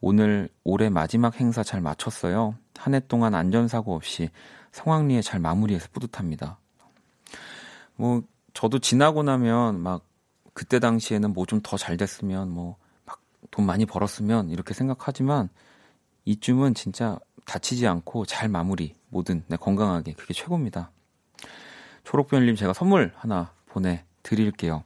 오늘 0.00 0.48
올해 0.64 0.88
마지막 0.88 1.40
행사 1.40 1.62
잘 1.62 1.80
마쳤어요. 1.80 2.54
한 2.76 2.94
해 2.94 3.00
동안 3.00 3.34
안전사고 3.34 3.94
없이 3.94 4.30
성황리에 4.72 5.22
잘 5.22 5.40
마무리해서 5.40 5.88
뿌듯합니다. 5.92 6.58
뭐 7.96 8.22
저도 8.54 8.78
지나고 8.78 9.22
나면 9.22 9.80
막 9.80 10.04
그때 10.54 10.78
당시에는 10.78 11.32
뭐 11.32 11.44
좀 11.46 11.60
더 11.62 11.76
잘 11.76 11.96
됐으면 11.96 12.50
뭐 12.50 12.76
막 13.06 13.18
돈 13.50 13.66
많이 13.66 13.86
벌었으면 13.86 14.50
이렇게 14.50 14.74
생각하지만 14.74 15.48
이쯤은 16.26 16.74
진짜 16.74 17.18
다치지 17.46 17.86
않고 17.86 18.26
잘 18.26 18.48
마무리 18.48 18.94
뭐든 19.08 19.44
네, 19.48 19.56
건강하게 19.56 20.12
그게 20.12 20.34
최고입니다. 20.34 20.90
초록별님 22.04 22.56
제가 22.56 22.72
선물 22.74 23.12
하나 23.16 23.52
보내드릴게요. 23.68 24.84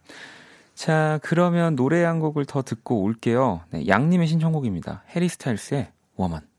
자 0.75 1.19
그러면 1.23 1.77
노래 1.77 2.03
한 2.03 2.19
곡을 2.19 2.45
더 2.47 2.63
듣고 2.63 3.03
올게요. 3.03 3.63
네, 3.71 3.87
양님의 3.87 4.27
신청곡입니다. 4.27 5.05
해리 5.15 5.29
스타일스의 5.29 5.93
워먼. 6.17 6.52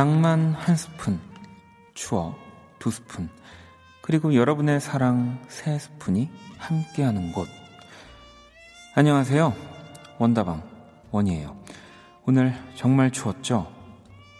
낭만 0.00 0.54
한 0.54 0.76
스푼, 0.76 1.20
추억 1.92 2.34
두 2.78 2.90
스푼, 2.90 3.28
그리고 4.00 4.34
여러분의 4.34 4.80
사랑 4.80 5.38
세 5.48 5.78
스푼이 5.78 6.30
함께하는 6.56 7.32
곳. 7.32 7.46
안녕하세요. 8.94 9.54
원다방 10.18 10.62
원이에요. 11.10 11.54
오늘 12.26 12.54
정말 12.74 13.10
추웠죠? 13.10 13.70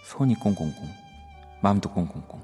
손이 0.07 0.37
꽁꽁꽁, 0.37 0.89
마음도 1.61 1.91
꽁꽁꽁. 1.91 2.43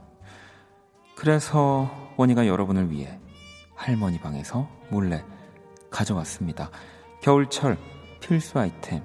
그래서 1.14 1.90
원이가 2.18 2.46
여러분을 2.46 2.90
위해 2.90 3.18
할머니 3.74 4.20
방에서 4.20 4.68
몰래 4.90 5.24
가져왔습니다. 5.90 6.70
겨울철 7.22 7.78
필수 8.20 8.58
아이템. 8.58 9.02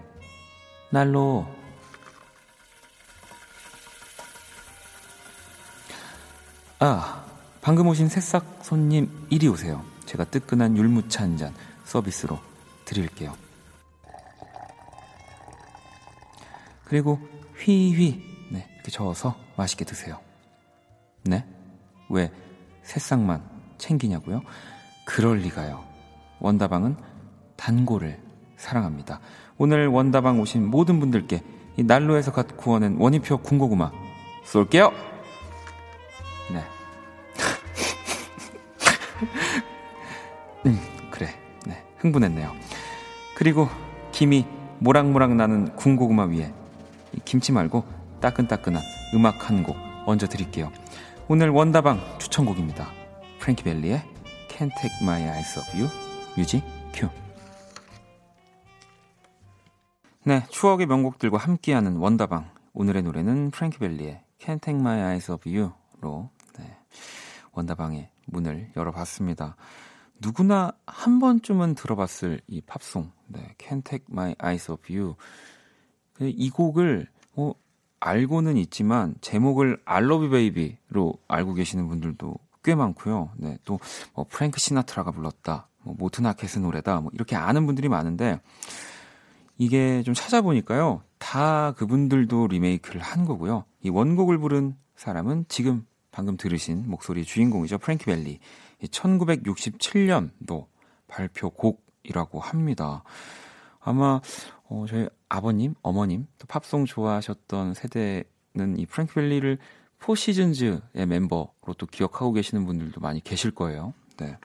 날로 0.89 1.48
아, 6.84 7.24
방금 7.62 7.86
오신 7.88 8.10
새싹 8.10 8.60
손님 8.64 9.28
이리 9.30 9.48
오세요. 9.48 9.84
제가 10.06 10.24
뜨끈한 10.26 10.76
율무차 10.78 11.22
한 11.24 11.38
잔 11.38 11.54
서비스로 11.86 12.40
드릴게요. 12.86 13.34
그리고 16.86 17.20
휘휘 17.60 18.48
네, 18.50 18.68
이렇게 18.76 18.92
저어서 18.92 19.36
맛있게 19.58 19.86
드세요. 19.86 20.18
네? 21.24 21.46
왜 22.10 22.32
새싹만 22.84 23.44
챙기냐고요? 23.78 24.42
그럴 25.06 25.38
리가요. 25.38 25.84
원다방은 26.40 26.98
단골을 27.58 28.20
사랑합니다. 28.58 29.20
오늘 29.60 29.88
원다방 29.88 30.40
오신 30.40 30.66
모든 30.66 31.00
분들께 31.00 31.44
이 31.78 31.84
난로에서 31.84 32.32
갓 32.34 32.58
구워낸 32.58 32.98
원희표 32.98 33.38
군고구마 33.38 33.92
쏠게요. 34.46 35.11
음, 40.66 40.80
그래. 41.10 41.30
네. 41.66 41.84
흥분했네요. 41.98 42.54
그리고 43.36 43.68
김이 44.12 44.46
모락모락 44.80 45.36
나는 45.36 45.75
군고구마 45.75 46.25
위에 46.25 46.54
김치 47.25 47.51
말고 47.51 47.84
따끈따끈한 48.20 48.82
음악 49.16 49.50
한 49.50 49.63
곡 49.63 49.75
얹어 50.06 50.28
드릴게요. 50.28 50.72
오늘 51.28 51.50
원다방 51.50 52.00
추천곡입니다. 52.20 52.88
프랭키 53.40 53.63
벨리의 53.63 54.01
Can't 54.50 54.72
Take 54.80 54.98
My 55.01 55.22
Eyes 55.22 55.60
Off 55.60 55.78
You 55.78 55.90
뮤직 56.38 56.63
큐 56.94 57.08
네, 60.24 60.46
추억의 60.50 60.86
명곡들과 60.88 61.38
함께하는 61.38 61.98
원다방 61.98 62.50
오늘의 62.74 63.04
노래는 63.04 63.51
프랭키 63.51 63.80
벨리의 63.80 64.22
Can't 64.40 64.62
Take 64.62 64.80
My 64.80 65.00
Eyes 65.00 65.32
Off 65.32 65.50
You로 65.50 66.30
네, 66.60 66.78
원다방의 67.54 68.10
문을 68.25 68.72
열어봤습니다. 68.75 69.56
누구나 70.20 70.72
한 70.86 71.20
번쯤은 71.20 71.75
들어봤을 71.75 72.42
이 72.48 72.62
팝송 72.62 73.12
네, 73.28 73.56
Can't 73.58 73.84
Take 73.84 74.06
My 74.12 74.36
Eyes 74.42 74.72
Off 74.72 74.94
You 74.94 75.16
그이 76.13 76.50
곡을 76.50 77.08
어, 77.36 77.54
알고는 78.00 78.58
있지만 78.58 79.16
제목을 79.22 79.82
I 79.86 80.04
Love 80.04 80.28
You 80.28 80.51
Baby로 80.51 81.13
알고 81.28 81.54
계시는 81.54 81.88
분들도 81.88 82.36
꽤 82.63 82.75
많고요. 82.75 83.32
네, 83.38 83.58
또 83.66 83.80
뭐 84.13 84.25
프랭크 84.30 84.60
시나트라가 84.60 85.12
불렀다, 85.12 85.68
뭐 85.84 85.96
모튼 85.98 86.25
아켓스 86.25 86.60
노래다, 86.60 87.01
뭐 87.01 87.12
이렇게 87.13 87.36
아는 87.36 87.66
분들이 87.66 87.90
많은데 87.90 88.40
이게 89.58 90.04
좀 90.04 90.13
찾아보니까요, 90.13 91.01
다 91.18 91.72
그분들도 91.74 92.48
리메이크를 92.48 93.01
한 93.01 93.25
거고요. 93.25 93.66
이 93.82 93.90
원곡을 93.90 94.38
부른 94.38 94.75
사람은 94.96 95.46
지금 95.48 95.86
방금 96.12 96.38
들으신 96.38 96.89
목소리의 96.89 97.25
주인공이죠, 97.25 97.77
프랭키 97.77 98.06
벨리. 98.06 98.39
1967년도 98.84 100.68
발표곡이라고 101.08 102.39
합니다. 102.39 103.03
아마 103.80 104.22
어, 104.65 104.86
저희 104.88 105.08
아버님, 105.30 105.75
어머님, 105.82 106.27
또 106.38 106.48
팝송 106.48 106.86
좋아하셨던 106.86 107.74
세대는 107.74 108.77
이 108.77 108.86
프랭크 108.86 109.15
벨리를 109.15 109.58
Four 110.00 110.15
Seasons의 110.15 111.06
멤버로 111.08 111.51
또 111.77 111.86
기억하고 111.86 112.34
계시는 112.34 112.65
분들도 112.65 113.00
많이 113.01 113.24
계실 113.24 113.51
거예요. 113.51 113.94
네. 114.18 114.38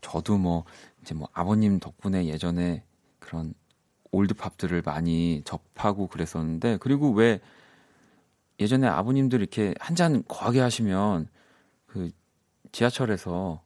저도 0.00 0.38
뭐 0.38 0.64
이제 1.02 1.14
뭐 1.14 1.28
아버님 1.32 1.80
덕분에 1.80 2.26
예전에 2.26 2.84
그런 3.18 3.54
올드 4.12 4.34
팝들을 4.34 4.82
많이 4.84 5.42
접하고 5.44 6.06
그랬었는데 6.06 6.78
그리고 6.80 7.10
왜 7.10 7.40
예전에 8.60 8.86
아버님들 8.86 9.40
이렇게 9.40 9.74
한잔 9.80 10.22
거하게 10.28 10.60
하시면 10.60 11.28
그 11.86 12.10
지하철에서 12.72 13.62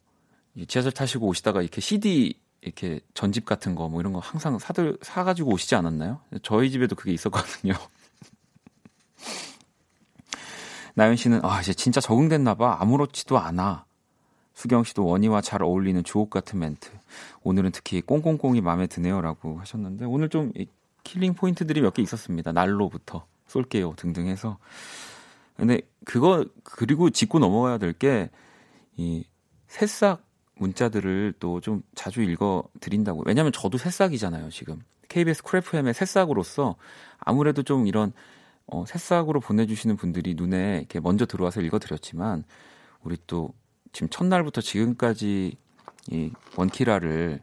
지하철 0.68 0.92
타시고 0.92 1.26
오시다가 1.28 1.62
이렇게 1.62 1.80
CD 1.80 2.38
이렇게 2.62 3.00
전집 3.14 3.44
같은 3.46 3.74
거 3.74 3.88
뭐 3.88 4.00
이런 4.00 4.12
거 4.12 4.18
항상 4.18 4.58
사들 4.58 4.98
사가지고 5.02 5.52
오시지 5.52 5.74
않았나요? 5.76 6.20
저희 6.42 6.70
집에도 6.70 6.94
그게 6.96 7.12
있었거든요. 7.12 7.74
나연 10.94 11.16
씨는 11.16 11.40
아 11.44 11.60
이제 11.60 11.72
진짜 11.72 12.00
적응됐나 12.00 12.54
봐 12.54 12.76
아무렇지도 12.80 13.38
않아. 13.38 13.86
수경 14.54 14.84
씨도 14.84 15.06
원디와 15.06 15.40
잘 15.40 15.62
어울리는 15.62 16.02
주옥 16.04 16.30
같은 16.30 16.58
멘트. 16.58 16.90
오늘은 17.42 17.70
특히 17.72 18.00
꽁꽁꽁이 18.02 18.60
마음에 18.60 18.86
드네요라고 18.86 19.58
하셨는데 19.60 20.04
오늘 20.04 20.28
좀 20.28 20.52
killing 21.04 21.34
포인트들이 21.34 21.80
몇 21.80 21.94
개 21.94 22.02
있었습니다. 22.02 22.52
날로부터 22.52 23.24
쏠게요 23.50 23.94
등등 23.96 24.26
해서. 24.28 24.58
근데 25.56 25.80
그거 26.04 26.46
그리고 26.64 27.10
짚고 27.10 27.38
넘어가야 27.38 27.78
될 27.78 27.92
게 27.92 28.30
이 28.96 29.24
새싹 29.68 30.22
문자들을 30.56 31.34
또 31.40 31.60
좀 31.60 31.82
자주 31.94 32.22
읽어 32.22 32.64
드린다고. 32.80 33.22
왜냐면 33.26 33.50
저도 33.52 33.78
새싹이잖아요, 33.78 34.50
지금. 34.50 34.80
KBS 35.08 35.42
크래프엠의 35.42 35.94
새싹으로서 35.94 36.76
아무래도 37.18 37.62
좀 37.62 37.86
이런 37.86 38.12
어, 38.66 38.84
새싹으로 38.86 39.40
보내주시는 39.40 39.96
분들이 39.96 40.34
눈에 40.34 40.78
이렇게 40.78 41.00
먼저 41.00 41.24
들어와서 41.26 41.60
읽어드렸지만 41.62 42.44
우리 43.02 43.16
또 43.26 43.52
지금 43.92 44.08
첫날부터 44.10 44.60
지금까지 44.60 45.56
이 46.10 46.30
원키라를 46.56 47.42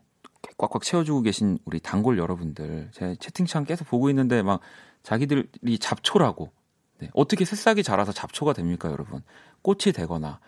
꽉꽉 0.58 0.84
채워주고 0.84 1.24
계신 1.24 1.58
우리 1.66 1.80
단골 1.80 2.18
여러분들 2.18 2.90
제 2.94 3.16
채팅창 3.20 3.66
계속 3.66 3.86
보고 3.90 4.10
있는데 4.10 4.42
막 4.44 4.62
자기들이 5.08 5.80
잡초라고 5.80 6.52
네, 7.00 7.10
어떻게 7.14 7.46
새싹이 7.46 7.82
자라서 7.82 8.12
잡초가 8.12 8.52
됩니까 8.52 8.92
여러분 8.92 9.22
꽃이 9.62 9.94
되거나 9.96 10.42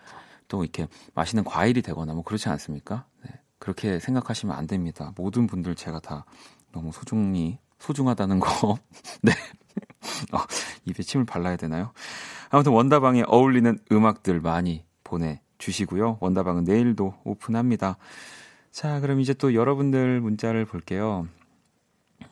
또 0.48 0.64
이렇게 0.64 0.86
맛있는 1.14 1.44
과일이 1.44 1.80
되거나 1.80 2.12
뭐 2.12 2.22
그렇지 2.22 2.50
않습니까? 2.50 3.06
네, 3.24 3.30
그렇게 3.58 3.98
생각하시면 3.98 4.54
안 4.54 4.66
됩니다. 4.66 5.14
모든 5.16 5.46
분들 5.46 5.76
제가 5.76 6.00
다 6.00 6.26
너무 6.72 6.92
소중히 6.92 7.58
소중하다는 7.78 8.40
거. 8.40 8.78
네. 9.22 9.32
어, 10.32 10.38
입에 10.84 11.02
침을 11.04 11.24
발라야 11.24 11.56
되나요? 11.56 11.92
아무튼 12.50 12.72
원다방에 12.72 13.22
어울리는 13.28 13.78
음악들 13.90 14.40
많이 14.40 14.84
보내 15.04 15.40
주시고요. 15.56 16.18
원다방은 16.20 16.64
내일도 16.64 17.14
오픈합니다. 17.24 17.96
자, 18.72 19.00
그럼 19.00 19.20
이제 19.20 19.32
또 19.32 19.54
여러분들 19.54 20.20
문자를 20.20 20.66
볼게요. 20.66 21.26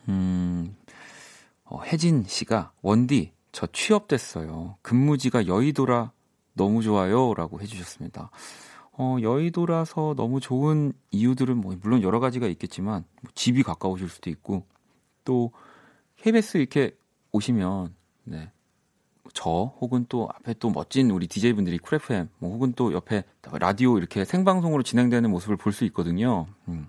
음, 0.08 0.76
어, 1.70 1.82
혜진 1.82 2.24
씨가 2.26 2.72
원디, 2.82 3.32
저 3.52 3.66
취업됐어요. 3.66 4.76
근무지가 4.82 5.46
여의도라 5.46 6.12
너무 6.54 6.82
좋아요. 6.82 7.34
라고 7.34 7.60
해주셨습니다. 7.60 8.30
어, 8.92 9.16
여의도라서 9.22 10.14
너무 10.16 10.40
좋은 10.40 10.92
이유들은 11.10 11.56
뭐, 11.58 11.76
물론 11.80 12.02
여러 12.02 12.18
가지가 12.20 12.46
있겠지만, 12.48 13.04
뭐 13.22 13.30
집이 13.34 13.62
가까우실 13.62 14.08
수도 14.08 14.28
있고, 14.30 14.64
또, 15.24 15.52
KBS 16.16 16.58
이렇게 16.58 16.96
오시면, 17.30 17.94
네. 18.24 18.50
저, 19.34 19.72
혹은 19.80 20.06
또 20.08 20.28
앞에 20.34 20.54
또 20.58 20.70
멋진 20.70 21.10
우리 21.10 21.28
DJ분들이 21.28 21.78
쿨FM, 21.78 22.28
뭐, 22.38 22.50
혹은 22.50 22.72
또 22.74 22.92
옆에 22.92 23.22
라디오 23.52 23.98
이렇게 23.98 24.24
생방송으로 24.24 24.82
진행되는 24.82 25.30
모습을 25.30 25.56
볼 25.56 25.72
수 25.72 25.84
있거든요. 25.84 26.46
음. 26.66 26.88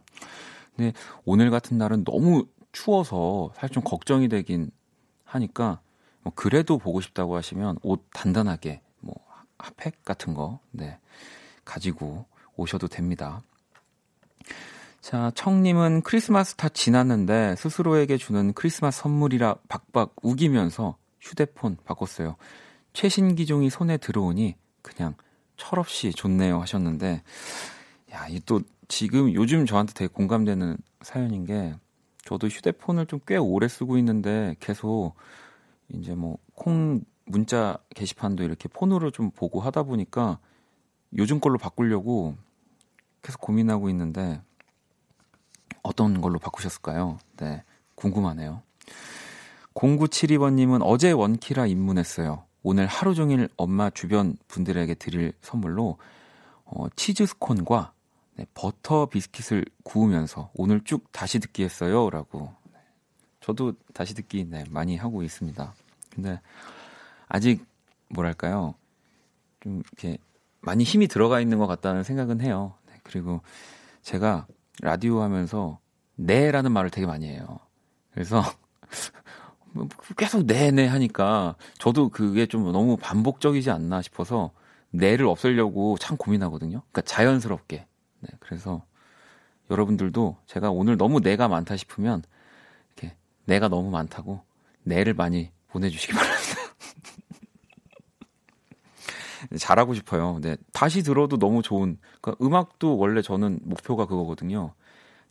근데 0.75 0.93
오늘 1.25 1.51
같은 1.51 1.77
날은 1.77 2.05
너무 2.05 2.45
추워서 2.71 3.51
사실 3.55 3.69
좀 3.69 3.83
걱정이 3.83 4.27
되긴 4.27 4.71
하니까, 5.23 5.81
뭐, 6.21 6.33
그래도 6.35 6.77
보고 6.77 7.01
싶다고 7.01 7.35
하시면 7.35 7.77
옷 7.83 8.05
단단하게, 8.13 8.81
핫팩 9.59 10.03
같은 10.05 10.33
거, 10.33 10.59
네, 10.71 10.97
가지고 11.65 12.25
오셔도 12.55 12.87
됩니다. 12.87 13.41
자, 15.01 15.31
청님은 15.35 16.01
크리스마스 16.01 16.55
다 16.55 16.69
지났는데 16.69 17.55
스스로에게 17.57 18.17
주는 18.17 18.53
크리스마스 18.53 19.01
선물이라 19.01 19.55
박박 19.67 20.15
우기면서 20.21 20.97
휴대폰 21.19 21.77
바꿨어요. 21.85 22.35
최신 22.93 23.35
기종이 23.35 23.69
손에 23.69 23.97
들어오니 23.97 24.55
그냥 24.81 25.15
철없이 25.57 26.11
좋네요 26.11 26.59
하셨는데, 26.61 27.23
야, 28.13 28.27
이 28.29 28.39
또 28.45 28.61
지금 28.87 29.33
요즘 29.33 29.65
저한테 29.65 29.93
되게 29.93 30.07
공감되는 30.07 30.77
사연인 31.01 31.45
게 31.45 31.75
저도 32.29 32.47
휴대폰을 32.47 33.07
좀 33.07 33.19
꽤 33.25 33.37
오래 33.37 33.67
쓰고 33.67 33.97
있는데 33.97 34.55
계속 34.59 35.15
이제 35.89 36.13
뭐 36.15 36.37
콩 36.55 37.01
문자 37.25 37.77
게시판도 37.95 38.43
이렇게 38.43 38.67
폰으로 38.67 39.11
좀 39.11 39.31
보고 39.31 39.61
하다 39.61 39.83
보니까 39.83 40.39
요즘 41.17 41.39
걸로 41.39 41.57
바꾸려고 41.57 42.35
계속 43.21 43.39
고민하고 43.41 43.89
있는데 43.89 44.41
어떤 45.81 46.19
걸로 46.21 46.37
바꾸셨을까요? 46.37 47.17
네, 47.37 47.63
궁금하네요. 47.95 48.61
0972번님은 49.73 50.81
어제 50.83 51.11
원키라 51.11 51.67
입문했어요. 51.67 52.43
오늘 52.63 52.85
하루 52.85 53.15
종일 53.15 53.47
엄마 53.55 53.89
주변 53.89 54.35
분들에게 54.49 54.93
드릴 54.95 55.31
선물로 55.41 55.97
어, 56.65 56.87
치즈 56.95 57.25
스콘과 57.25 57.93
네, 58.39 58.45
버터 58.53 59.07
비스킷을 59.07 59.65
구우면서 59.83 60.49
오늘 60.53 60.79
쭉 60.85 61.11
다시 61.11 61.39
듣기 61.39 61.61
했어요. 61.61 62.09
라고. 62.09 62.53
네, 62.71 62.79
저도 63.41 63.73
다시 63.93 64.15
듣기 64.15 64.45
네, 64.45 64.63
많이 64.69 64.95
하고 64.95 65.23
있습니다. 65.23 65.73
근데 66.09 66.39
아직 67.27 67.65
뭐랄까요 68.07 68.75
좀 69.59 69.81
이렇게 69.91 70.17
많이 70.61 70.85
힘이 70.85 71.09
들어가 71.09 71.41
있는 71.41 71.57
것 71.57 71.67
같다는 71.67 72.03
생각은 72.03 72.39
해요. 72.39 72.75
네, 72.87 72.93
그리고 73.03 73.41
제가 74.03 74.47
라디오 74.81 75.21
하면서 75.21 75.77
네 76.15 76.49
라는 76.49 76.71
말을 76.71 76.91
되게 76.91 77.05
많이 77.05 77.27
해요. 77.27 77.59
그래서 78.13 78.41
뭐 79.73 79.85
계속 80.15 80.45
네네 80.45 80.71
네 80.71 80.87
하니까 80.87 81.57
저도 81.77 82.07
그게 82.07 82.45
좀 82.45 82.71
너무 82.71 82.95
반복적이지 82.95 83.69
않나 83.69 84.01
싶어서 84.01 84.51
네를 84.91 85.25
없애려고 85.25 85.97
참 85.97 86.15
고민하거든요. 86.15 86.83
그러니까 86.89 87.01
자연스럽게. 87.01 87.88
네, 88.21 88.29
그래서 88.39 88.83
여러분들도 89.69 90.37
제가 90.45 90.71
오늘 90.71 90.97
너무 90.97 91.21
내가 91.21 91.47
많다 91.47 91.77
싶으면 91.77 92.23
이렇게 92.95 93.15
내가 93.45 93.67
너무 93.67 93.89
많다고 93.89 94.41
내를 94.83 95.13
많이 95.13 95.51
보내주시기 95.67 96.13
바랍니다. 96.13 96.39
잘하고 99.57 99.93
싶어요. 99.93 100.39
네, 100.41 100.57
다시 100.73 101.03
들어도 101.03 101.37
너무 101.37 101.61
좋은 101.61 101.97
그러니까 102.21 102.45
음악도 102.45 102.97
원래 102.97 103.21
저는 103.21 103.59
목표가 103.63 104.05
그거거든요. 104.05 104.73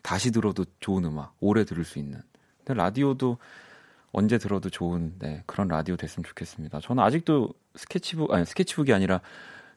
다시 0.03 0.31
들어도 0.31 0.65
좋은 0.81 1.05
음악, 1.05 1.35
오래 1.41 1.65
들을 1.65 1.85
수 1.85 1.99
있는. 1.99 2.23
근데 2.59 2.75
라디오도 2.75 3.39
언제 4.13 4.39
들어도 4.39 4.71
좋은 4.71 5.15
네, 5.19 5.43
그런 5.47 5.69
라디오 5.69 5.97
됐으면 5.97 6.25
좋겠습니다. 6.25 6.81
저는 6.81 7.03
아직도 7.03 7.53
스케치북 7.75 8.33
아니 8.33 8.47
스케치북이 8.47 8.93
아니라 8.93 9.21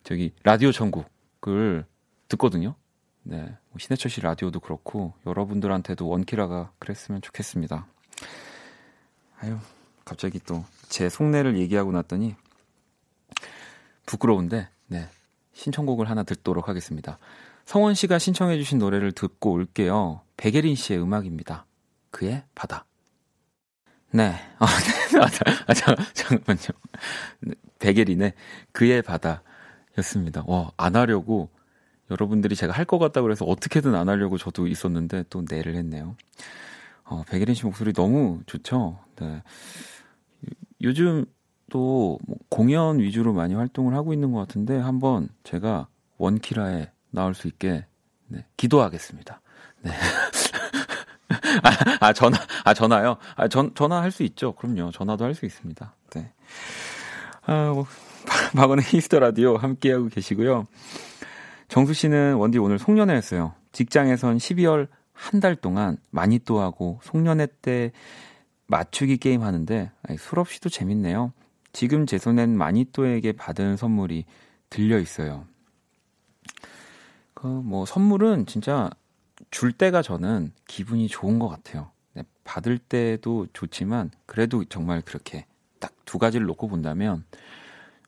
저기 0.04 0.34
라디오 0.44 0.72
전국을 0.72 1.86
듣거든요. 2.30 2.76
네, 3.24 3.38
뭐 3.70 3.78
신해철 3.80 4.10
씨 4.10 4.22
라디오도 4.22 4.60
그렇고 4.60 5.14
여러분들한테도 5.26 6.08
원키라가 6.08 6.72
그랬으면 6.80 7.22
좋겠습니다. 7.22 7.88
아유, 9.40 9.58
갑자기 10.06 10.40
또 10.40 10.64
제 10.92 11.08
속내를 11.08 11.58
얘기하고 11.58 11.94
났더니 11.94 12.36
부끄러운데 14.06 14.68
네, 14.88 15.08
신청곡을 15.54 16.10
하나 16.10 16.24
듣도록 16.24 16.68
하겠습니다. 16.68 17.18
성원 17.64 17.94
씨가 17.94 18.20
신청해주신 18.20 18.78
노래를 18.78 19.14
듣고 19.14 19.54
올게요. 19.54 20.22
백예린 20.36 20.76
씨의 20.76 21.02
음악입니다. 21.02 21.66
그의 22.10 22.44
바다. 22.56 22.86
네. 24.12 24.36
아, 24.60 24.66
네. 25.14 25.20
아, 25.20 25.28
아, 25.68 25.74
잠, 25.74 25.96
잠깐만요. 26.14 26.68
네, 27.40 27.54
백예린의 27.80 28.34
그의 28.74 29.02
바다였습니다. 29.02 30.44
와, 30.46 30.72
안 30.76 30.98
하려고 30.98 31.50
여러분들이 32.12 32.56
제가 32.56 32.74
할 32.74 32.86
것 32.86 33.00
같다고 33.00 33.26
그래서 33.26 33.46
어떻게든 33.46 33.96
안 33.96 34.10
하려고 34.10 34.38
저도 34.38 34.68
있었는데 34.68 35.26
또 35.30 35.44
내를 35.50 35.76
했네요. 35.76 36.16
어, 37.06 37.24
백예린 37.30 37.56
씨 37.56 37.66
목소리 37.66 37.94
너무 37.94 38.42
좋죠? 38.46 39.00
네. 39.20 39.42
요즘 40.82 41.26
또 41.70 42.20
뭐 42.28 42.38
공연 42.50 43.00
위주로 43.00 43.32
많이 43.34 43.54
활동을 43.56 43.96
하고 43.96 44.14
있는 44.14 44.32
것 44.34 44.40
같은데 44.40 44.78
한번 44.78 45.30
제가 45.46 45.88
원키라에 46.18 46.92
나올 47.12 47.34
수 47.34 47.48
있게 47.48 47.86
네, 48.28 48.46
기도하겠습니다. 48.58 49.40
네. 49.84 49.92
아, 51.64 52.08
아, 52.08 52.14
전화, 52.14 52.38
아, 52.66 52.74
전화요? 52.74 53.18
아, 53.36 53.48
전, 53.48 53.74
전화 53.74 54.02
할 54.02 54.12
수 54.12 54.24
있죠. 54.24 54.54
그럼요. 54.56 54.92
전화도 54.92 55.24
할 55.24 55.34
수 55.34 55.46
있습니다. 55.46 55.96
네. 56.16 56.34
아, 57.46 57.72
뭐, 57.74 57.86
박원의 58.56 58.84
히스터 58.86 59.20
라디오 59.20 59.56
함께하고 59.58 60.10
계시고요. 60.10 60.68
정수 61.72 61.94
씨는 61.94 62.36
원디 62.36 62.58
오늘 62.58 62.78
송년회였어요. 62.78 63.54
직장에선 63.72 64.38
12월 64.38 64.90
한 65.14 65.40
달 65.40 65.56
동안 65.56 65.96
많이 66.10 66.38
또 66.40 66.60
하고 66.60 67.00
송년회 67.04 67.48
때 67.62 67.94
맞추기 68.68 69.18
게임 69.18 69.42
하는데 69.44 69.90
술 70.20 70.40
없이도 70.40 70.68
재밌네요. 70.68 71.32
지금 71.72 72.06
제 72.06 72.18
손엔 72.18 72.58
마니또에게 72.58 73.32
받은 73.32 73.78
선물이 73.78 74.26
들려 74.70 75.00
있어요. 75.00 75.46
그 77.34 77.48
뭐 77.48 77.86
선물은 77.86 78.48
진짜 78.48 78.90
줄 79.50 79.72
때가 79.72 80.02
저는 80.02 80.52
기분이 80.68 81.08
좋은 81.08 81.40
것 81.40 81.48
같아요. 81.48 81.90
네, 82.14 82.24
받을 82.44 82.80
때도 82.80 83.48
좋지만 83.54 84.12
그래도 84.26 84.66
정말 84.66 85.02
그렇게 85.02 85.46
딱 85.80 85.94
두 86.04 86.18
가지를 86.18 86.46
놓고 86.48 86.68
본다면 86.68 87.24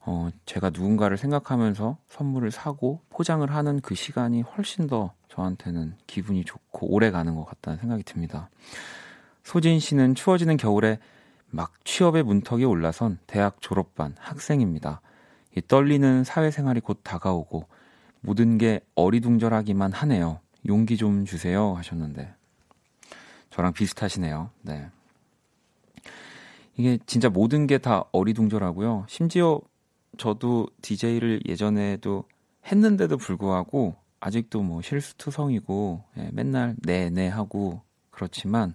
어, 0.06 0.28
제가 0.44 0.70
누군가를 0.70 1.16
생각하면서 1.16 1.96
선물을 2.08 2.50
사고 2.50 3.00
포장을 3.08 3.48
하는 3.50 3.80
그 3.80 3.94
시간이 3.94 4.42
훨씬 4.42 4.86
더 4.86 5.12
저한테는 5.28 5.94
기분이 6.06 6.44
좋고 6.44 6.92
오래 6.92 7.10
가는 7.10 7.34
것 7.34 7.44
같다는 7.44 7.78
생각이 7.78 8.02
듭니다. 8.02 8.50
소진 9.42 9.78
씨는 9.80 10.14
추워지는 10.14 10.56
겨울에 10.56 10.98
막 11.50 11.72
취업의 11.84 12.22
문턱이 12.22 12.64
올라선 12.64 13.18
대학 13.26 13.60
졸업반 13.60 14.14
학생입니다. 14.18 15.00
이 15.56 15.62
떨리는 15.66 16.24
사회생활이 16.24 16.80
곧 16.80 17.00
다가오고 17.02 17.66
모든 18.20 18.58
게 18.58 18.80
어리둥절하기만 18.94 19.92
하네요. 19.92 20.40
용기 20.66 20.96
좀 20.96 21.24
주세요 21.24 21.74
하셨는데 21.74 22.34
저랑 23.50 23.72
비슷하시네요. 23.72 24.50
네. 24.62 24.88
이게 26.76 26.98
진짜 27.06 27.28
모든 27.28 27.66
게 27.66 27.78
다 27.78 28.04
어리둥절하고요. 28.12 29.04
심지어 29.08 29.60
저도 30.18 30.68
DJ를 30.82 31.40
예전에도 31.46 32.24
했는데도 32.66 33.16
불구하고 33.16 33.96
아직도 34.20 34.62
뭐 34.62 34.80
실수투성이고 34.80 36.04
예, 36.18 36.30
맨날 36.32 36.76
네네 36.82 37.10
네 37.10 37.28
하고 37.28 37.82
그렇지만 38.10 38.74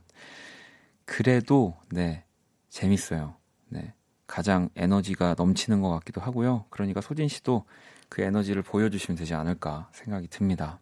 그래도 1.06 1.76
네 1.92 2.24
재밌어요. 2.70 3.36
네 3.68 3.94
가장 4.28 4.70
에너지가 4.76 5.36
넘치는 5.38 5.82
것 5.82 5.90
같기도 5.90 6.22
하고요. 6.22 6.66
그러니까 6.70 7.02
소진 7.02 7.28
씨도 7.28 7.66
그 8.10 8.22
에너지를 8.22 8.62
보여주시면 8.62 9.18
되지 9.18 9.34
않을까 9.34 9.90
생각이 9.92 10.28
듭니다. 10.28 10.80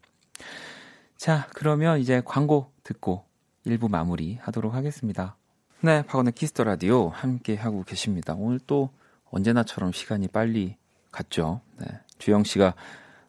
자, 1.17 1.47
그러면 1.53 1.99
이제 1.99 2.21
광고 2.23 2.71
듣고 2.83 3.25
1부 3.65 3.89
마무리 3.89 4.35
하도록 4.41 4.73
하겠습니다. 4.73 5.35
네, 5.81 6.03
박원의 6.03 6.33
Kiss 6.33 6.50
the 6.50 6.63
Radio 6.63 7.09
함께 7.09 7.55
하고 7.55 7.83
계십니다. 7.83 8.33
오늘 8.35 8.59
또 8.67 8.89
언제나처럼 9.31 9.91
시간이 9.91 10.27
빨리 10.27 10.77
갔죠. 11.11 11.61
네. 11.79 11.87
주영 12.17 12.43
씨가 12.43 12.73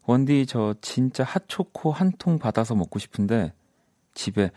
원디 0.06 0.46
저 0.46 0.74
진짜 0.80 1.24
핫초코 1.24 1.92
한 1.92 2.12
통 2.18 2.38
받아서 2.38 2.74
먹고 2.74 2.98
싶은데 2.98 3.52
집에 4.14 4.50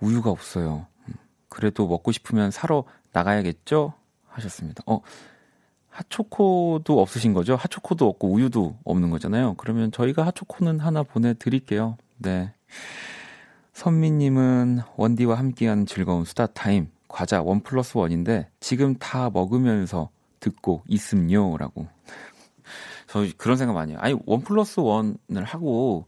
우유가 0.00 0.30
없어요. 0.30 0.86
음, 1.08 1.14
그래도 1.48 1.86
먹고 1.86 2.12
싶으면 2.12 2.50
사러 2.50 2.84
나가야겠죠? 3.12 3.94
하셨습니다. 4.28 4.82
어, 4.86 5.00
핫초코도 5.90 7.00
없으신 7.00 7.32
거죠? 7.34 7.54
핫초코도 7.56 8.08
없고 8.08 8.28
우유도 8.32 8.76
없는 8.84 9.10
거잖아요. 9.10 9.54
그러면 9.54 9.92
저희가 9.92 10.26
핫초코는 10.26 10.80
하나 10.80 11.02
보내드릴게요. 11.02 11.96
네. 12.18 12.52
선미님은 13.72 14.80
원디와 14.96 15.36
함께한 15.38 15.86
즐거운 15.86 16.24
수다 16.24 16.46
타임 16.48 16.88
과자 17.08 17.42
one 17.42 17.60
plus 17.60 17.96
one인데 17.96 18.48
지금 18.60 18.94
다 18.96 19.30
먹으면서 19.30 20.10
듣고 20.44 20.82
있음요라고. 20.86 21.88
저 23.08 23.26
그런 23.38 23.56
생각 23.56 23.74
많이 23.74 23.92
해요. 23.92 23.98
아니 24.02 24.16
one 24.26 24.42
plus 24.42 24.80
one을 24.80 25.44
하고 25.44 26.06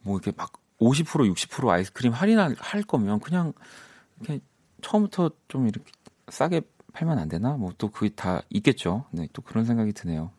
뭐 0.00 0.16
이렇게 0.16 0.32
막 0.36 0.52
50% 0.80 1.32
60% 1.32 1.68
아이스크림 1.68 2.12
할인할 2.12 2.56
할 2.58 2.82
거면 2.82 3.20
그냥 3.20 3.52
이렇게 4.20 4.40
처음부터 4.80 5.30
좀 5.48 5.68
이렇게 5.68 5.90
싸게 6.28 6.62
팔면 6.92 7.18
안 7.18 7.28
되나? 7.28 7.56
뭐 7.56 7.72
또 7.78 7.88
그게 7.88 8.08
다 8.10 8.42
있겠죠. 8.50 9.04
네, 9.10 9.28
또 9.32 9.42
그런 9.42 9.64
생각이 9.64 9.92
드네요. 9.92 10.30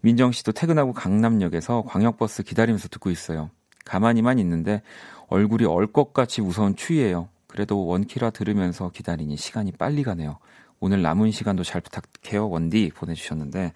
민정 0.00 0.32
씨도 0.32 0.52
퇴근하고 0.52 0.92
강남역에서 0.92 1.84
광역버스 1.86 2.42
기다리면서 2.42 2.88
듣고 2.88 3.10
있어요. 3.10 3.50
가만히만 3.84 4.38
있는데 4.38 4.82
얼굴이 5.28 5.64
얼 5.64 5.86
것 5.92 6.12
같이 6.12 6.40
무서운 6.42 6.74
추위예요. 6.76 7.28
그래도 7.46 7.86
원키라 7.86 8.30
들으면서 8.30 8.90
기다리니 8.90 9.36
시간이 9.36 9.72
빨리 9.72 10.02
가네요. 10.02 10.38
오늘 10.84 11.00
남은 11.00 11.30
시간도 11.30 11.64
잘 11.64 11.80
부탁해요. 11.80 12.50
원디 12.50 12.90
보내주셨는데 12.94 13.72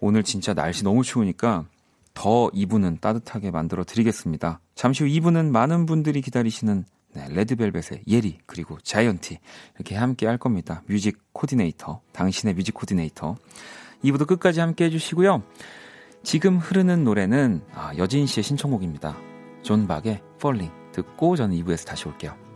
오늘 0.00 0.22
진짜 0.22 0.54
날씨 0.54 0.84
너무 0.84 1.02
추우니까 1.02 1.66
더 2.14 2.48
2부는 2.54 2.98
따뜻하게 3.02 3.50
만들어 3.50 3.84
드리겠습니다. 3.84 4.58
잠시 4.74 5.04
후 5.04 5.10
2부는 5.10 5.50
많은 5.50 5.84
분들이 5.84 6.22
기다리시는 6.22 6.86
네, 7.12 7.26
레드벨벳의 7.28 8.04
예리 8.08 8.38
그리고 8.46 8.78
자이언티 8.82 9.38
이렇게 9.74 9.96
함께 9.96 10.26
할 10.26 10.38
겁니다. 10.38 10.82
뮤직 10.86 11.18
코디네이터 11.34 12.00
당신의 12.12 12.54
뮤직 12.54 12.72
코디네이터 12.72 13.36
2부도 14.02 14.26
끝까지 14.26 14.60
함께 14.60 14.86
해주시고요. 14.86 15.42
지금 16.22 16.56
흐르는 16.56 17.04
노래는 17.04 17.60
아, 17.74 17.92
여진 17.98 18.24
씨의 18.24 18.44
신청곡입니다. 18.44 19.14
존 19.62 19.86
박의 19.86 20.22
Falling 20.36 20.72
듣고 20.92 21.36
저는 21.36 21.54
2부에서 21.58 21.86
다시 21.86 22.08
올게요. 22.08 22.49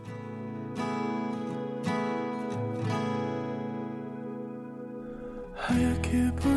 하얗 6.15 6.54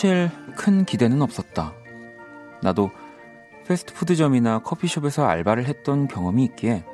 사실 0.00 0.30
큰 0.56 0.86
기대는 0.86 1.20
없었다. 1.20 1.74
나도 2.62 2.90
패스트푸드점이나 3.66 4.60
커피숍에서 4.60 5.26
알바를 5.26 5.66
했던 5.66 6.08
경험이 6.08 6.44
있기에 6.44 6.86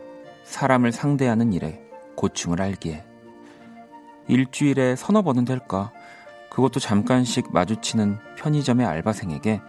사람을 0.43 0.91
상대하는 0.91 1.53
일에 1.53 1.81
고충을 2.17 2.61
알기에 2.61 3.05
일주일에 4.27 4.97
서너 4.97 5.23
번은 5.23 5.45
될까 5.45 5.93
그것도 6.51 6.81
잠깐씩 6.81 7.53
마주치는 7.53 8.19
편의점의 8.39 8.85
알바생에게 8.85 9.61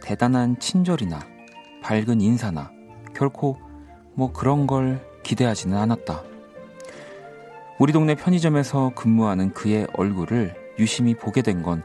대단한 0.00 0.56
친절이나 0.60 1.18
밝은 1.82 2.20
인사나 2.20 2.70
결코 3.16 3.58
뭐 4.14 4.32
그런 4.32 4.68
걸 4.68 5.04
기대하지는 5.24 5.76
않았다. 5.76 6.22
우리 7.80 7.92
동네 7.92 8.14
편의점에서 8.14 8.92
근무하는 8.94 9.54
그의 9.54 9.88
얼굴을 9.94 10.54
유심히 10.78 11.16
보게 11.16 11.42
된 11.42 11.64
건 11.64 11.82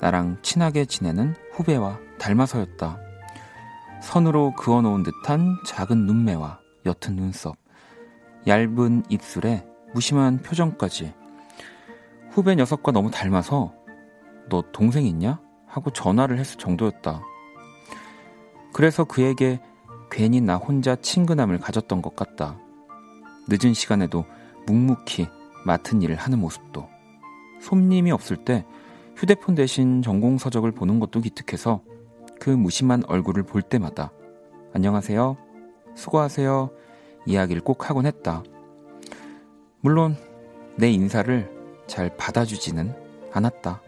나랑 0.00 0.38
친하게 0.42 0.84
지내는 0.84 1.34
후배와 1.52 1.98
닮아서였다. 2.18 2.98
선으로 4.02 4.54
그어놓은 4.54 5.02
듯한 5.02 5.56
작은 5.66 6.06
눈매와 6.06 6.60
옅은 6.84 7.16
눈썹, 7.16 7.56
얇은 8.46 9.04
입술에 9.08 9.66
무심한 9.94 10.38
표정까지 10.38 11.14
후배 12.30 12.54
녀석과 12.54 12.92
너무 12.92 13.10
닮아서 13.10 13.72
너 14.48 14.62
동생 14.72 15.06
있냐? 15.06 15.40
하고 15.66 15.90
전화를 15.90 16.38
했을 16.38 16.58
정도였다. 16.58 17.22
그래서 18.72 19.04
그에게 19.04 19.60
괜히 20.10 20.40
나 20.40 20.56
혼자 20.56 20.96
친근함을 20.96 21.58
가졌던 21.58 22.02
것 22.02 22.14
같다. 22.14 22.58
늦은 23.48 23.74
시간에도 23.74 24.24
묵묵히 24.66 25.28
맡은 25.64 26.02
일을 26.02 26.16
하는 26.16 26.38
모습도 26.38 26.88
손님이 27.60 28.12
없을 28.12 28.36
때 28.36 28.64
휴대폰 29.16 29.54
대신 29.54 30.02
전공 30.02 30.36
서적을 30.36 30.72
보는 30.72 31.00
것도 31.00 31.22
기특해서 31.22 31.80
그 32.38 32.50
무심한 32.50 33.02
얼굴을 33.08 33.44
볼 33.44 33.62
때마다 33.62 34.12
안녕하세요. 34.74 35.38
수고하세요. 35.94 36.70
이야기를 37.24 37.62
꼭 37.62 37.88
하곤 37.88 38.04
했다. 38.04 38.42
물론 39.80 40.16
내 40.76 40.90
인사를 40.90 41.50
잘 41.86 42.14
받아주지는 42.18 42.94
않았다. 43.32 43.80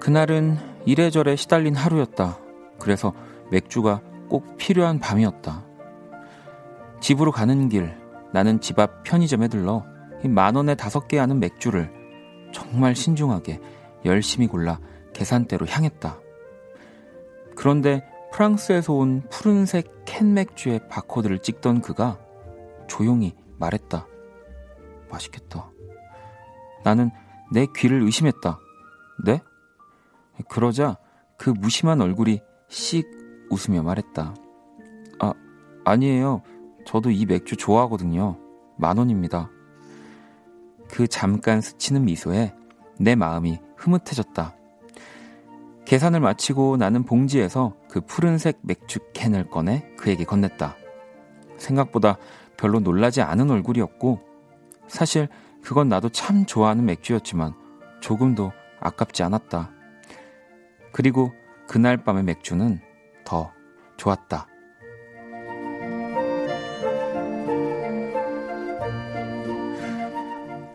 그날은 0.00 0.56
이래저래 0.88 1.36
시달린 1.36 1.74
하루였다. 1.74 2.38
그래서 2.78 3.12
맥주가 3.50 4.00
꼭 4.30 4.56
필요한 4.56 4.98
밤이었다. 4.98 5.66
집으로 7.00 7.30
가는 7.30 7.68
길, 7.68 7.94
나는 8.32 8.58
집 8.62 8.78
앞 8.78 9.02
편의점에 9.02 9.48
들러 9.48 9.84
만 10.24 10.56
원에 10.56 10.74
다섯 10.74 11.06
개 11.06 11.18
하는 11.18 11.40
맥주를 11.40 11.92
정말 12.54 12.96
신중하게 12.96 13.60
열심히 14.06 14.46
골라 14.46 14.80
계산대로 15.12 15.66
향했다. 15.66 16.20
그런데 17.54 18.02
프랑스에서 18.32 18.94
온 18.94 19.22
푸른색 19.28 20.06
캔 20.06 20.32
맥주의 20.32 20.80
바코드를 20.88 21.40
찍던 21.40 21.82
그가 21.82 22.18
조용히 22.86 23.34
말했다. 23.58 24.06
맛있겠다. 25.10 25.70
나는 26.82 27.10
내 27.52 27.66
귀를 27.76 28.00
의심했다. 28.04 28.58
네? 29.26 29.42
그러자 30.48 30.98
그 31.36 31.50
무심한 31.50 32.00
얼굴이 32.00 32.40
씩 32.68 33.08
웃으며 33.50 33.82
말했다. 33.82 34.34
아, 35.20 35.32
아니에요. 35.84 36.42
저도 36.86 37.10
이 37.10 37.26
맥주 37.26 37.56
좋아하거든요. 37.56 38.38
만 38.76 38.98
원입니다. 38.98 39.50
그 40.88 41.06
잠깐 41.06 41.60
스치는 41.60 42.04
미소에 42.04 42.54
내 42.98 43.14
마음이 43.14 43.60
흐뭇해졌다. 43.76 44.54
계산을 45.84 46.20
마치고 46.20 46.76
나는 46.76 47.04
봉지에서 47.04 47.74
그 47.88 48.00
푸른색 48.02 48.58
맥주 48.62 48.98
캔을 49.14 49.48
꺼내 49.48 49.90
그에게 49.96 50.24
건넸다. 50.24 50.74
생각보다 51.56 52.18
별로 52.56 52.80
놀라지 52.80 53.22
않은 53.22 53.50
얼굴이었고, 53.50 54.20
사실 54.86 55.28
그건 55.62 55.88
나도 55.88 56.10
참 56.10 56.44
좋아하는 56.44 56.84
맥주였지만 56.84 57.54
조금도 58.00 58.52
아깝지 58.80 59.22
않았다. 59.22 59.70
그리고 60.98 61.32
그날 61.68 61.96
밤의 61.96 62.24
맥주는 62.24 62.80
더 63.24 63.52
좋았다. 63.98 64.48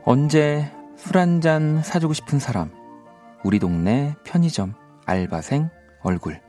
언제 0.05 0.71
술 0.95 1.17
한 1.17 1.41
잔 1.41 1.83
사주고 1.83 2.13
싶은 2.13 2.39
사람, 2.39 2.71
우리 3.43 3.59
동네 3.59 4.15
편의점 4.23 4.75
알바생 5.05 5.69
얼굴. 6.03 6.39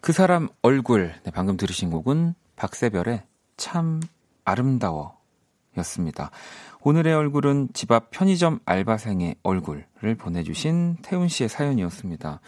그 0.00 0.12
사람 0.12 0.48
얼굴. 0.60 1.14
네, 1.22 1.30
방금 1.30 1.56
들으신 1.56 1.88
곡은 1.92 2.34
박세별의 2.56 3.22
참 3.56 4.00
아름다워 4.44 5.21
였습니다. 5.78 6.30
오늘의 6.82 7.14
얼굴은 7.14 7.68
집 7.72 7.92
앞 7.92 8.10
편의점 8.10 8.58
알바생의 8.64 9.36
얼굴을 9.42 9.86
보내주신 10.18 10.96
태훈 11.02 11.28
씨의 11.28 11.48
사연이었습니다. 11.48 12.40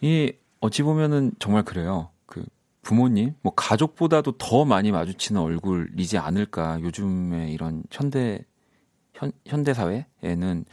이, 0.00 0.32
어찌 0.60 0.82
보면은 0.82 1.32
정말 1.38 1.62
그래요. 1.64 2.10
그, 2.26 2.44
부모님, 2.82 3.34
뭐 3.42 3.52
가족보다도 3.54 4.32
더 4.38 4.64
많이 4.64 4.92
마주치는 4.92 5.40
얼굴이지 5.40 6.18
않을까. 6.18 6.80
요즘에 6.80 7.50
이런 7.50 7.82
현대, 7.90 8.44
현, 9.14 9.32
현대 9.46 9.74
사회에는 9.74 10.64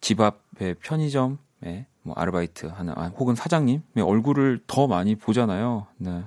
집 0.00 0.20
앞에 0.20 0.74
편의점에 0.74 1.86
뭐 2.02 2.14
아르바이트 2.16 2.66
하는, 2.66 2.94
아, 2.96 3.08
혹은 3.08 3.34
사장님의 3.34 3.82
얼굴을 4.02 4.60
더 4.66 4.86
많이 4.86 5.14
보잖아요. 5.16 5.86
네. 5.98 6.24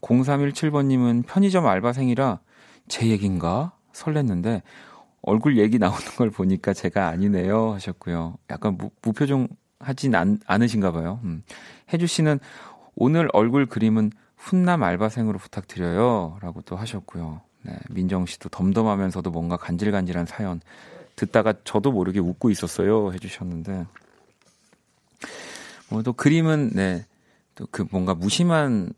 0317번님은 0.00 1.26
편의점 1.26 1.66
알바생이라 1.66 2.40
제 2.88 3.08
얘긴가? 3.08 3.75
설렜는데, 3.96 4.62
얼굴 5.22 5.58
얘기 5.58 5.78
나오는 5.78 6.04
걸 6.16 6.30
보니까 6.30 6.72
제가 6.72 7.08
아니네요 7.08 7.72
하셨고요. 7.74 8.36
약간 8.50 8.76
무, 8.76 8.90
무표정 9.02 9.48
하진 9.80 10.14
않, 10.14 10.38
않으신가 10.46 10.92
봐요. 10.92 11.20
음. 11.24 11.42
혜주 11.92 12.06
씨는 12.06 12.38
오늘 12.94 13.28
얼굴 13.32 13.66
그림은 13.66 14.12
훈남 14.36 14.82
알바생으로 14.82 15.38
부탁드려요. 15.38 16.38
라고 16.40 16.60
또 16.62 16.76
하셨고요. 16.76 17.40
네, 17.62 17.76
민정 17.90 18.26
씨도 18.26 18.48
덤덤하면서도 18.50 19.30
뭔가 19.30 19.56
간질간질한 19.56 20.26
사연 20.26 20.60
듣다가 21.16 21.54
저도 21.64 21.90
모르게 21.92 22.20
웃고 22.20 22.50
있었어요. 22.50 23.12
해주셨는데. 23.12 23.86
뭐 25.90 26.02
또 26.02 26.12
그림은, 26.12 26.70
네, 26.74 27.04
또 27.54 27.66
그 27.70 27.84
뭔가 27.90 28.14
무심한 28.14 28.92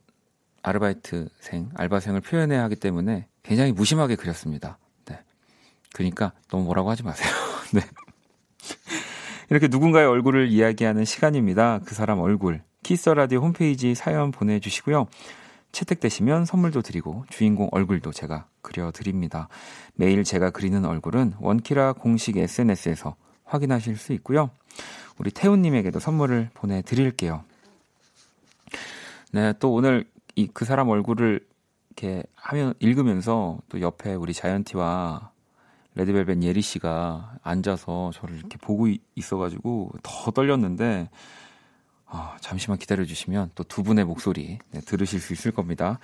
아르바이트생, 0.63 1.71
알바생을 1.75 2.21
표현해야 2.21 2.63
하기 2.65 2.77
때문에 2.77 3.27
굉장히 3.43 3.73
무심하게 3.73 4.17
그렸습니다. 4.17 4.79
그러니까 5.99 6.31
너무 6.49 6.63
뭐라고 6.63 6.91
하지 6.91 7.03
마세요. 7.03 7.29
네. 7.75 7.81
이렇게 9.51 9.67
누군가의 9.67 10.07
얼굴을 10.07 10.47
이야기하는 10.47 11.05
시간입니다. 11.05 11.81
그 11.85 11.97
사람 11.97 12.21
얼굴. 12.21 12.63
키스 12.85 13.09
라디오 13.09 13.41
홈페이지 13.41 13.97
사연 13.97 14.31
보내주시고요. 14.31 15.09
채택되시면 15.73 16.45
선물도 16.45 16.83
드리고 16.83 17.25
주인공 17.31 17.69
얼굴도 17.73 18.13
제가 18.13 18.47
그려드립니다. 18.63 19.49
매일 19.95 20.23
제가 20.23 20.51
그리는 20.51 20.85
얼굴은 20.85 21.35
원키라 21.41 21.95
공식 21.95 22.37
SNS에서 22.37 23.17
확인하실 23.45 23.97
수 23.97 24.13
있고요. 24.13 24.51
우리 25.19 25.33
태훈님에게도 25.33 25.99
선물을 25.99 26.51
보내드릴게요. 26.55 27.43
네, 29.33 29.53
또 29.59 29.73
오늘 29.73 30.07
이 30.37 30.47
그 30.47 30.65
사람 30.65 30.89
얼굴을 30.91 31.45
이렇게 31.91 32.23
하면 32.37 32.75
읽으면서 32.79 33.59
또 33.69 33.81
옆에 33.81 34.15
우리 34.15 34.33
자이언티와 34.33 35.33
레드벨벳 35.99 36.43
예리 36.45 36.63
씨가 36.63 37.39
앉아서 37.43 38.13
저를 38.15 38.37
이렇게 38.37 38.57
보고 38.57 38.87
있어가지고 39.17 39.91
더 40.03 40.31
떨렸는데 40.31 41.11
아, 42.07 42.37
잠시만 42.41 42.79
기다려주시면 42.79 43.51
또 43.57 43.65
두 43.65 43.83
분의 43.83 44.05
목소리 44.05 44.59
네, 44.71 44.81
들으실 44.81 45.21
수 45.21 45.33
있을 45.33 45.51
겁니다. 45.51 45.99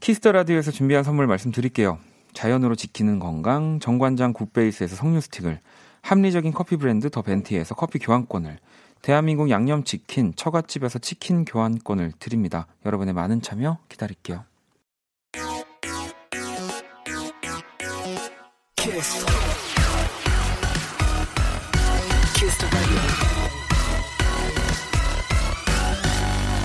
Kiss 0.00 0.18
the 0.18 0.32
Radio에서 0.32 0.70
준비한 0.70 1.02
선물 1.02 1.26
말씀드릴게요. 1.26 1.98
자연으로 2.34 2.74
지키는 2.74 3.18
건강 3.18 3.80
정관장 3.80 4.34
굿베이스에서 4.34 4.96
석류 4.96 5.20
스틱을 5.22 5.60
합리적인 6.02 6.52
커피 6.52 6.76
브랜드 6.76 7.08
더 7.08 7.22
벤티에서 7.22 7.74
커피 7.74 7.98
교환권을 7.98 8.58
대한민국 9.00 9.50
양념치킨 9.50 10.34
처갓집에서 10.36 10.98
치킨 10.98 11.44
교환권을 11.44 12.12
드립니다. 12.18 12.66
여러분의 12.84 13.14
많은 13.14 13.40
참여 13.40 13.78
기다릴게요. 13.88 14.44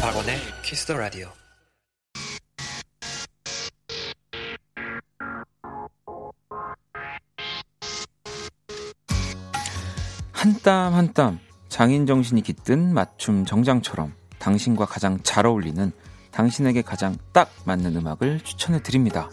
박원의 0.02 0.38
Kiss 0.64 0.86
the 0.86 0.96
radio. 0.96 1.30
한땀 10.32 10.94
한 10.94 11.14
땀 11.14 11.40
장인 11.70 12.06
정신이 12.06 12.44
깃든 12.44 12.94
맞춤 12.94 13.46
정장처럼 13.46 14.14
당신과 14.38 14.86
가장 14.86 15.20
잘 15.24 15.48
어울리는 15.48 15.92
당신에게 16.30 16.84
가장 16.84 17.18
딱 17.34 17.50
맞는 17.66 17.96
음악을 17.96 18.42
추천해 18.42 18.84
드립니다. 18.84 19.32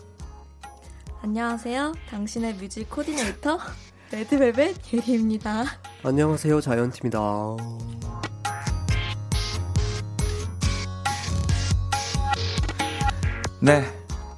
안녕하세요. 1.25 1.95
당신의 2.11 2.53
뮤직 2.57 2.91
코디네이터 2.91 3.59
레드벨벳 4.13 4.77
예리입니다. 4.93 5.65
안녕하세요, 6.03 6.61
자이언티입니다. 6.61 7.19
네, 13.63 13.85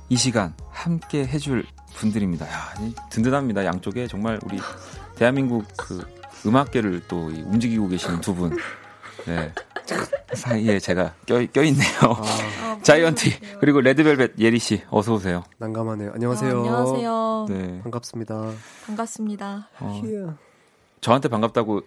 이 0.09 0.17
시간 0.17 0.55
함께 0.71 1.27
해줄 1.27 1.67
분들입니다. 1.97 2.47
야, 2.47 2.73
든든합니다. 3.11 3.65
양쪽에 3.65 4.07
정말 4.07 4.39
우리 4.45 4.61
대한민국 5.17 5.65
그 5.77 6.07
음악계를 6.47 7.09
또 7.09 7.27
움직이고 7.27 7.89
계시는 7.89 8.21
두 8.21 8.33
분. 8.33 8.57
네. 9.27 9.53
사이에 10.35 10.79
제가 10.79 11.15
껴, 11.27 11.45
껴있네요. 11.47 11.87
아, 12.03 12.79
자이언티, 12.83 13.59
그리고 13.61 13.81
레드벨벳 13.81 14.39
예리 14.39 14.59
씨, 14.59 14.83
어서 14.91 15.15
오세요. 15.15 15.45
난감하네요. 15.59 16.13
안녕하세요. 16.15 16.57
어, 16.57 16.59
안녕하세요. 16.59 17.47
네. 17.49 17.81
반갑습니다. 17.83 18.51
반갑습니다. 18.87 19.69
어, 19.81 20.01
저한테 21.01 21.29
반갑다고 21.29 21.83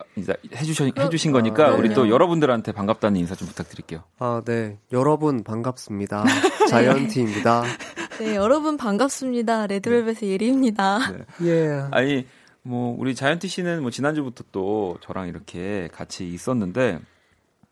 해주신, 0.56 0.94
해주신 0.98 1.32
거니까, 1.32 1.70
아, 1.70 1.72
우리 1.72 1.94
또 1.94 2.10
여러분들한테 2.10 2.72
반갑다는 2.72 3.20
인사 3.20 3.36
좀 3.36 3.48
부탁드릴게요. 3.50 4.04
아, 4.20 4.42
네. 4.46 4.78
여러분 4.94 5.44
반갑습니다. 5.44 6.24
자이언티입니다. 6.70 7.64
네, 8.20 8.36
여러분 8.36 8.78
반갑습니다. 8.78 9.68
레드벨벳의 9.68 10.32
예리입니다. 10.32 11.00
네. 11.12 11.48
예. 11.48 11.84
아니, 11.92 12.26
뭐, 12.62 12.96
우리 12.98 13.16
자이언티 13.16 13.48
씨는 13.48 13.82
뭐, 13.82 13.92
지난주부터 13.92 14.44
또 14.52 14.98
저랑 15.02 15.28
이렇게 15.28 15.90
같이 15.92 16.28
있었는데, 16.30 17.00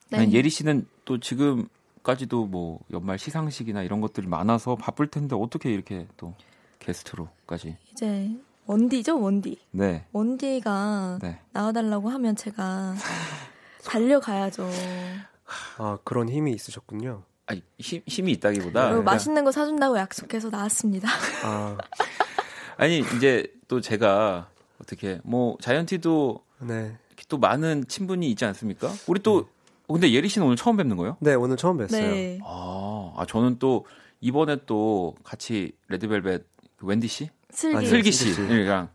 네. 0.10 0.32
예리 0.32 0.50
씨는 0.50 0.88
또 1.06 1.20
지금까지도 1.20 2.46
뭐 2.46 2.80
연말 2.92 3.20
시상식이나 3.20 3.84
이런 3.84 4.02
것들이 4.02 4.28
많아서 4.28 4.76
바쁠 4.76 5.08
텐데 5.08 5.36
어떻게 5.36 5.72
이렇게 5.72 6.08
또 6.18 6.34
게스트로까지 6.80 7.78
이제 7.92 8.32
원디죠 8.66 9.20
원디. 9.20 9.60
네. 9.72 10.06
원디가 10.12 11.20
네. 11.22 11.40
나와달라고 11.52 12.10
하면 12.10 12.36
제가 12.36 12.96
달려가야죠. 13.86 14.70
아 15.78 15.98
그런 16.04 16.30
힘이 16.30 16.52
있으셨군요. 16.54 17.24
아니 17.46 17.64
힘, 17.80 18.02
힘이 18.06 18.34
있다기보다 18.34 18.90
그리고 18.90 19.04
맛있는 19.04 19.46
거 19.46 19.52
사준다고 19.52 19.98
약속해서 19.98 20.50
나왔습니다. 20.50 21.08
아 21.44 21.78
아니 22.76 23.00
이제 23.16 23.48
또 23.68 23.80
제가 23.80 24.50
어떻게 24.82 25.20
뭐 25.24 25.58
자이언티도 25.62 26.44
네. 26.60 26.98
또 27.30 27.38
많은 27.38 27.86
친분이 27.88 28.30
있지 28.32 28.46
않습니까? 28.46 28.92
우리 29.08 29.22
또 29.22 29.42
네. 29.42 29.48
어, 29.88 29.94
근데 29.94 30.12
예리 30.12 30.28
씨는 30.28 30.46
오늘 30.46 30.58
처음 30.58 30.76
뵙는 30.78 30.98
거예요? 30.98 31.18
네, 31.22 31.34
오늘 31.34 31.56
처음 31.58 31.78
뵀어요. 31.78 31.92
네. 31.92 32.40
아, 32.46 33.14
아, 33.16 33.26
저는 33.26 33.58
또 33.60 33.86
이번에 34.20 34.58
또 34.66 35.16
같이 35.24 35.72
레드벨벳 35.88 36.44
그 36.78 36.86
웬디 36.86 37.08
씨? 37.08 37.30
슬기, 37.52 37.78
아, 37.78 37.82
슬기 37.82 38.12
씨. 38.12 38.36
그러니까 38.36 38.90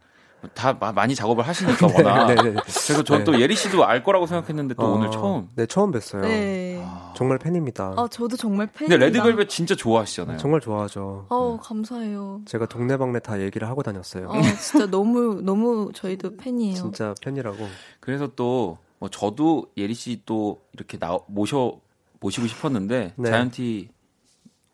다 0.54 0.72
많이 0.94 1.14
작업을 1.14 1.46
하시니까 1.46 1.86
워낙. 1.88 2.26
네, 2.26 2.34
네, 2.34 2.42
네. 2.50 2.60
그래서 2.62 3.02
저는 3.02 3.24
또 3.24 3.40
예리 3.40 3.54
씨도 3.54 3.84
알 3.84 4.02
거라고 4.02 4.26
생각했는데 4.26 4.74
또 4.74 4.82
어, 4.82 4.94
오늘 4.96 5.10
처음. 5.10 5.48
네, 5.54 5.66
처음 5.66 5.92
뵀어요. 5.92 6.22
네. 6.22 6.82
아. 6.84 7.14
정말 7.16 7.38
팬입니다. 7.38 7.94
아, 7.96 8.08
저도 8.10 8.36
정말 8.36 8.66
팬입니다. 8.66 8.98
근데 8.98 9.06
레드벨벳 9.06 9.48
진짜 9.48 9.74
좋아하시잖아요. 9.74 10.36
정말 10.38 10.60
좋아하죠. 10.60 11.26
어, 11.30 11.58
감사해요. 11.62 12.42
제가 12.44 12.66
동네방네 12.66 13.20
다 13.20 13.40
얘기를 13.40 13.68
하고 13.68 13.82
다녔어요. 13.82 14.28
어, 14.28 14.42
진짜 14.60 14.86
너무 14.86 15.40
너무 15.42 15.90
저희도 15.94 16.36
팬이에요. 16.36 16.74
진짜 16.74 17.14
팬이라고. 17.22 17.56
그래서 18.00 18.28
또 18.36 18.78
뭐 19.02 19.08
저도 19.08 19.66
예리 19.76 19.94
씨 19.94 20.22
또 20.26 20.62
이렇게 20.74 20.96
나 20.96 21.18
모셔 21.26 21.80
모시고 22.20 22.46
싶었는데 22.46 23.14
네. 23.18 23.30
자이언티 23.30 23.88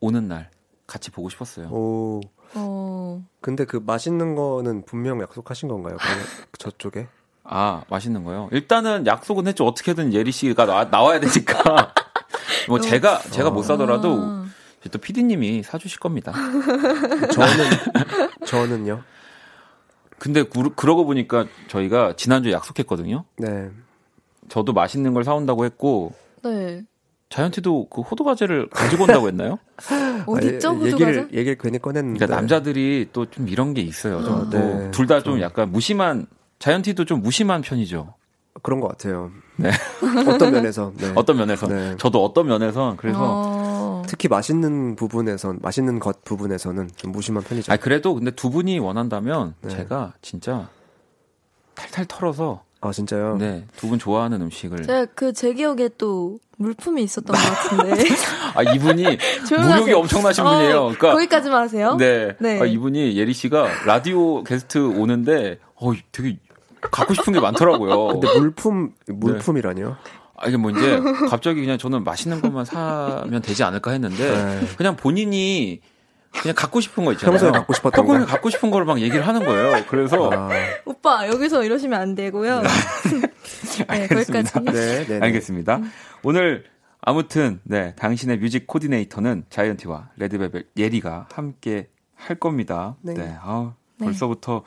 오는 0.00 0.28
날 0.28 0.50
같이 0.86 1.10
보고 1.10 1.30
싶었어요. 1.30 1.68
오. 1.68 2.20
어. 2.52 3.24
근데 3.40 3.64
그 3.64 3.78
맛있는 3.78 4.34
거는 4.34 4.84
분명 4.84 5.22
약속하신 5.22 5.70
건가요? 5.70 5.96
저쪽에? 6.58 7.08
아 7.42 7.84
맛있는 7.88 8.22
거요? 8.24 8.50
일단은 8.52 9.06
약속은 9.06 9.46
했죠. 9.46 9.64
어떻게든 9.64 10.12
예리 10.12 10.30
씨가 10.30 10.66
나, 10.66 10.84
나와야 10.84 11.20
되니까. 11.20 11.94
뭐 12.68 12.80
제가 12.80 13.20
제가 13.30 13.48
못 13.48 13.62
사더라도 13.62 14.12
아. 14.20 14.44
또 14.92 14.98
PD님이 14.98 15.62
사주실 15.62 16.00
겁니다. 16.00 16.32
저는 17.32 17.64
저는요. 18.44 19.02
근데 20.18 20.42
그, 20.42 20.74
그러고 20.74 21.06
보니까 21.06 21.46
저희가 21.68 22.14
지난주에 22.16 22.52
약속했거든요. 22.52 23.24
네. 23.38 23.70
저도 24.48 24.72
맛있는 24.72 25.14
걸 25.14 25.24
사온다고 25.24 25.64
했고 25.64 26.12
네. 26.44 26.82
자이언티도 27.30 27.88
그 27.90 28.00
호두 28.00 28.24
과자를 28.24 28.68
가지고 28.70 29.02
온다고 29.04 29.28
했나요? 29.28 29.58
어디 30.26 30.54
있죠 30.54 30.70
호두 30.70 30.86
얘기를, 30.92 31.14
과자? 31.26 31.36
얘기를 31.36 31.58
괜히 31.58 31.78
꺼냈는데. 31.78 32.18
그러니까 32.18 32.36
남자들이 32.36 33.10
또 33.12 33.26
좀 33.26 33.48
이런 33.48 33.74
게 33.74 33.82
있어요. 33.82 34.18
아, 34.20 34.48
네. 34.50 34.90
둘다 34.92 35.22
좀 35.22 35.40
약간 35.40 35.70
무심한 35.70 36.26
자이언티도 36.58 37.04
좀 37.04 37.20
무심한 37.20 37.60
편이죠. 37.60 38.14
그런 38.62 38.80
것 38.80 38.88
같아요. 38.88 39.30
네. 39.56 39.70
어떤 40.26 40.52
면에서. 40.52 40.92
네. 40.96 41.12
어떤 41.14 41.36
면에서. 41.36 41.66
네. 41.68 41.96
저도 41.98 42.24
어떤 42.24 42.48
면에서 42.48 42.94
그래서 42.96 43.18
어... 43.22 44.02
특히 44.08 44.26
맛있는 44.28 44.96
부분에선 44.96 45.58
맛있는 45.60 45.98
것 46.00 46.24
부분에서는 46.24 46.88
좀 46.96 47.12
무심한 47.12 47.44
편이죠. 47.44 47.70
아 47.72 47.76
그래도 47.76 48.14
근데 48.14 48.30
두 48.30 48.48
분이 48.50 48.78
원한다면 48.78 49.54
네. 49.60 49.68
제가 49.68 50.14
진짜 50.22 50.68
탈탈 51.74 52.06
털어서 52.06 52.62
아 52.80 52.92
진짜요? 52.92 53.36
네, 53.38 53.64
두 53.76 53.88
분 53.88 53.98
좋아하는 53.98 54.40
음식을. 54.42 54.82
제가 54.84 55.06
그 55.14 55.32
제 55.32 55.52
기억에 55.52 55.88
또 55.98 56.38
물품이 56.58 57.02
있었던 57.02 57.34
것 57.36 57.42
같은데. 57.42 58.04
아 58.54 58.62
이분이 58.62 59.02
무력이 59.50 59.92
엄청나신 59.92 60.46
어, 60.46 60.50
분이에요. 60.50 60.80
그러니까 60.82 61.12
거기까지만 61.12 61.62
하세요? 61.62 61.96
네. 61.96 62.36
네. 62.40 62.60
아, 62.60 62.64
이분이 62.64 63.16
예리 63.16 63.32
씨가 63.32 63.84
라디오 63.86 64.42
게스트 64.44 64.78
오는데 64.78 65.58
어 65.76 65.92
되게 66.12 66.38
갖고 66.80 67.14
싶은 67.14 67.32
게 67.32 67.40
많더라고요. 67.40 68.08
근데 68.20 68.38
물품 68.38 68.92
물품이라뇨? 69.06 69.88
네. 69.88 69.94
아, 70.36 70.46
이게 70.46 70.56
뭐 70.56 70.70
이제 70.70 71.00
갑자기 71.28 71.60
그냥 71.60 71.78
저는 71.78 72.04
맛있는 72.04 72.40
것만 72.40 72.64
사면 72.64 73.42
되지 73.42 73.64
않을까 73.64 73.90
했는데 73.90 74.30
네. 74.60 74.68
그냥 74.76 74.94
본인이 74.94 75.80
그냥 76.30 76.54
갖고 76.54 76.80
싶은 76.80 77.04
거 77.04 77.12
있잖아요. 77.12 77.32
평소에 77.32 77.50
갖고 77.50 77.72
싶었던 77.72 78.06
거. 78.06 78.24
갖고 78.26 78.50
싶은 78.50 78.70
거를 78.70 78.86
막 78.86 79.00
얘기를 79.00 79.26
하는 79.26 79.44
거예요. 79.44 79.84
그래서 79.88 80.30
아. 80.32 80.48
오빠 80.84 81.26
여기서 81.28 81.64
이러시면 81.64 82.00
안 82.00 82.14
되고요. 82.14 82.62
네, 83.88 84.06
거기까지. 84.08 84.52
네, 84.64 84.72
네, 84.72 85.06
네. 85.06 85.18
알겠습니다. 85.20 85.80
오늘 86.22 86.64
아무튼 87.00 87.60
네 87.64 87.94
당신의 87.96 88.38
뮤직 88.38 88.66
코디네이터는 88.66 89.44
자이언티와 89.50 90.10
레드벨벳 90.16 90.66
예리가 90.76 91.28
함께 91.32 91.88
할 92.14 92.36
겁니다. 92.36 92.96
네. 93.02 93.14
네. 93.14 93.36
아, 93.40 93.74
벌써부터 93.98 94.62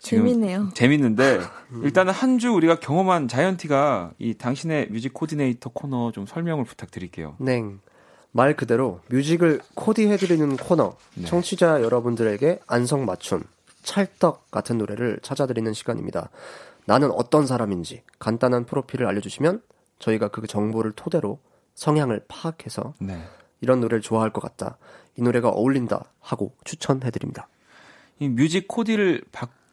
재밌네요. 0.00 0.68
재밌는데 0.74 1.40
일단은 1.82 2.12
한 2.12 2.38
주 2.38 2.50
우리가 2.52 2.78
경험한 2.80 3.26
자이언티가 3.28 4.12
이 4.18 4.34
당신의 4.34 4.88
뮤직 4.90 5.14
코디네이터 5.14 5.70
코너 5.70 6.12
좀 6.12 6.26
설명을 6.26 6.64
부탁드릴게요. 6.64 7.36
네. 7.38 7.62
말 8.36 8.56
그대로 8.56 9.00
뮤직을 9.10 9.60
코디해드리는 9.74 10.56
코너, 10.56 10.96
네. 11.14 11.24
청취자 11.24 11.82
여러분들에게 11.82 12.58
안성맞춤, 12.66 13.44
찰떡 13.84 14.50
같은 14.50 14.76
노래를 14.76 15.20
찾아드리는 15.22 15.72
시간입니다. 15.72 16.30
나는 16.84 17.12
어떤 17.12 17.46
사람인지 17.46 18.02
간단한 18.18 18.64
프로필을 18.64 19.06
알려주시면 19.06 19.62
저희가 20.00 20.28
그 20.28 20.48
정보를 20.48 20.92
토대로 20.96 21.38
성향을 21.76 22.24
파악해서 22.26 22.94
네. 22.98 23.22
이런 23.60 23.78
노래를 23.78 24.02
좋아할 24.02 24.30
것 24.30 24.40
같다. 24.40 24.78
이 25.16 25.22
노래가 25.22 25.50
어울린다 25.50 26.10
하고 26.18 26.56
추천해드립니다. 26.64 27.46
이 28.18 28.28
뮤직 28.28 28.66
코디를 28.66 29.22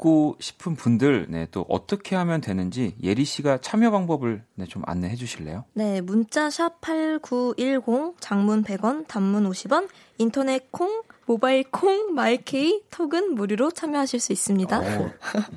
받고 0.02 0.36
싶은 0.39 0.76
분들 0.76 1.28
네, 1.30 1.47
또 1.52 1.66
어떻게 1.70 2.16
하면 2.16 2.41
되는지 2.41 2.95
예리 3.02 3.24
씨가 3.24 3.60
참여 3.60 3.91
방법을 3.91 4.43
네, 4.56 4.66
좀 4.66 4.82
안내해 4.86 5.16
주실래요? 5.16 5.64
네, 5.74 6.02
문자 6.02 6.49
샵 6.49 6.82
8910 6.82 8.16
장문 8.20 8.64
100원, 8.64 9.08
단문 9.08 9.49
50원, 9.49 9.88
인터넷 10.18 10.72
콩, 10.72 11.04
모바일 11.26 11.64
콩, 11.72 12.14
마이케이, 12.14 12.82
톡은 12.89 13.36
무료로 13.36 13.72
참여하실 13.72 14.20
수 14.20 14.34
있습니다. 14.34 14.80
어, 14.80 15.12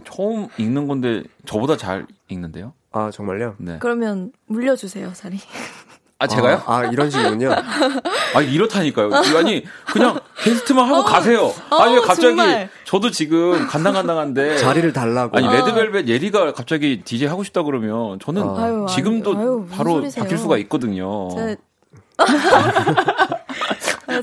처음 0.05 0.49
읽는 0.59 0.87
건데 0.87 1.25
저보다 1.47 1.77
잘 1.77 2.07
읽는데요? 2.29 2.75
아, 2.93 3.11
정말요? 3.11 3.57
네. 3.59 3.79
그러면 3.81 4.31
물려주세요, 4.47 5.13
자리. 5.15 5.39
아, 6.25 6.27
제가요? 6.27 6.63
아, 6.67 6.79
아 6.79 6.85
이런 6.87 7.11
식이군요. 7.11 7.53
아, 8.35 8.41
이렇다니까요. 8.41 9.11
아니, 9.37 9.65
그냥 9.87 10.19
게스트만 10.43 10.87
하고 10.87 11.01
어, 11.01 11.05
가세요. 11.05 11.53
아니 11.71 11.95
왜 11.95 11.99
어, 11.99 12.03
갑자기 12.03 12.37
정말. 12.37 12.69
저도 12.85 13.11
지금 13.11 13.67
간당간당한데 13.67 14.59
자리를 14.59 14.93
달라고. 14.93 15.37
아니 15.37 15.47
아. 15.47 15.53
레드벨벳 15.53 16.09
예리가 16.09 16.53
갑자기 16.53 17.03
DJ 17.05 17.29
하고 17.29 17.45
싶다 17.45 17.63
그러면 17.63 18.19
저는 18.21 18.43
아. 18.43 18.65
아유, 18.65 18.87
지금도 18.91 19.31
아유, 19.37 19.39
아유, 19.39 19.67
바로 19.71 19.91
소리세요. 19.93 20.25
바뀔 20.25 20.39
수가 20.39 20.59
있거든요. 20.59 21.29
제... 21.31 21.57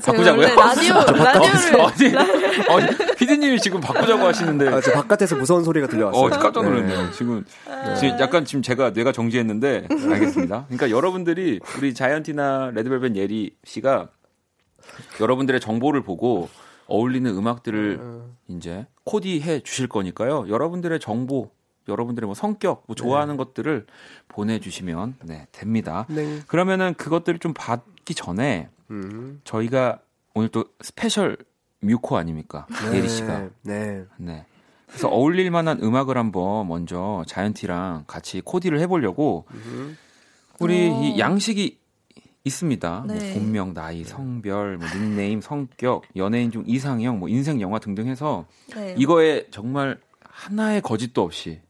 아, 0.02 0.12
제가 0.12 0.12
바꾸자고요? 0.12 0.42
원래 0.42 0.54
라디오 0.54 0.94
라디오를 1.24 2.18
아니, 2.18 2.84
아니, 2.84 3.16
피디님이 3.16 3.60
지금 3.60 3.80
바꾸자고 3.80 4.26
하시는데 4.26 4.68
아, 4.68 4.80
저 4.80 4.92
바깥에서 4.92 5.36
무서운 5.36 5.64
소리가 5.64 5.86
들려왔어요. 5.86 6.24
어, 6.24 6.28
깜짝 6.28 6.64
놀랐네요. 6.64 7.02
네. 7.06 7.10
지금, 7.12 7.44
아. 7.68 7.94
지금 7.94 8.18
약간 8.20 8.44
지금 8.44 8.62
제가 8.62 8.90
뇌가 8.90 9.12
정지했는데, 9.12 9.86
알겠습니다. 9.90 10.64
그러니까 10.66 10.90
여러분들이, 10.90 11.60
우리 11.78 11.94
자이언티나 11.94 12.72
레드벨벳 12.74 13.16
예리 13.16 13.54
씨가 13.64 14.08
여러분들의 15.20 15.60
정보를 15.60 16.02
보고 16.02 16.48
어울리는 16.86 17.30
음악들을 17.30 18.00
이제 18.48 18.86
코디해 19.04 19.60
주실 19.60 19.88
거니까요. 19.88 20.46
여러분들의 20.48 20.98
정보, 21.00 21.50
여러분들의 21.88 22.26
뭐 22.26 22.34
성격, 22.34 22.84
뭐 22.86 22.94
좋아하는 22.96 23.36
것들을 23.36 23.86
보내주시면, 24.28 25.16
네, 25.24 25.46
됩니다. 25.52 26.06
네. 26.08 26.40
그러면은 26.46 26.94
그것들을 26.94 27.38
좀 27.38 27.54
받기 27.54 28.14
전에 28.14 28.68
음. 28.92 29.40
저희가 29.44 30.00
오늘 30.34 30.48
또 30.48 30.64
스페셜 30.80 31.36
뮤코 31.80 32.16
아닙니까? 32.16 32.66
예리 32.92 33.08
씨가. 33.08 33.50
네. 33.62 34.04
네. 34.16 34.46
그래서 34.86 35.08
어울릴 35.08 35.50
만한 35.50 35.82
음악을 35.82 36.16
한번 36.18 36.68
먼저 36.68 37.24
자이언티랑 37.26 38.04
같이 38.06 38.42
코디를 38.42 38.78
해보려고 38.80 39.46
우리 40.60 40.90
오. 40.90 41.02
이 41.02 41.18
양식이 41.18 41.80
있습니다. 42.44 43.04
뭐 43.06 43.16
네. 43.16 43.34
본명, 43.34 43.72
나이, 43.72 44.04
성별, 44.04 44.76
뭐 44.76 44.86
닉네임, 44.94 45.40
성격, 45.40 46.04
연예인 46.16 46.50
중 46.50 46.64
이상형, 46.66 47.20
뭐 47.20 47.28
인생 47.28 47.60
영화 47.60 47.78
등등 47.78 48.06
해서 48.06 48.46
네. 48.74 48.94
이거에 48.98 49.46
정말 49.50 49.98
하나의 50.20 50.82
거짓도 50.82 51.22
없이 51.22 51.60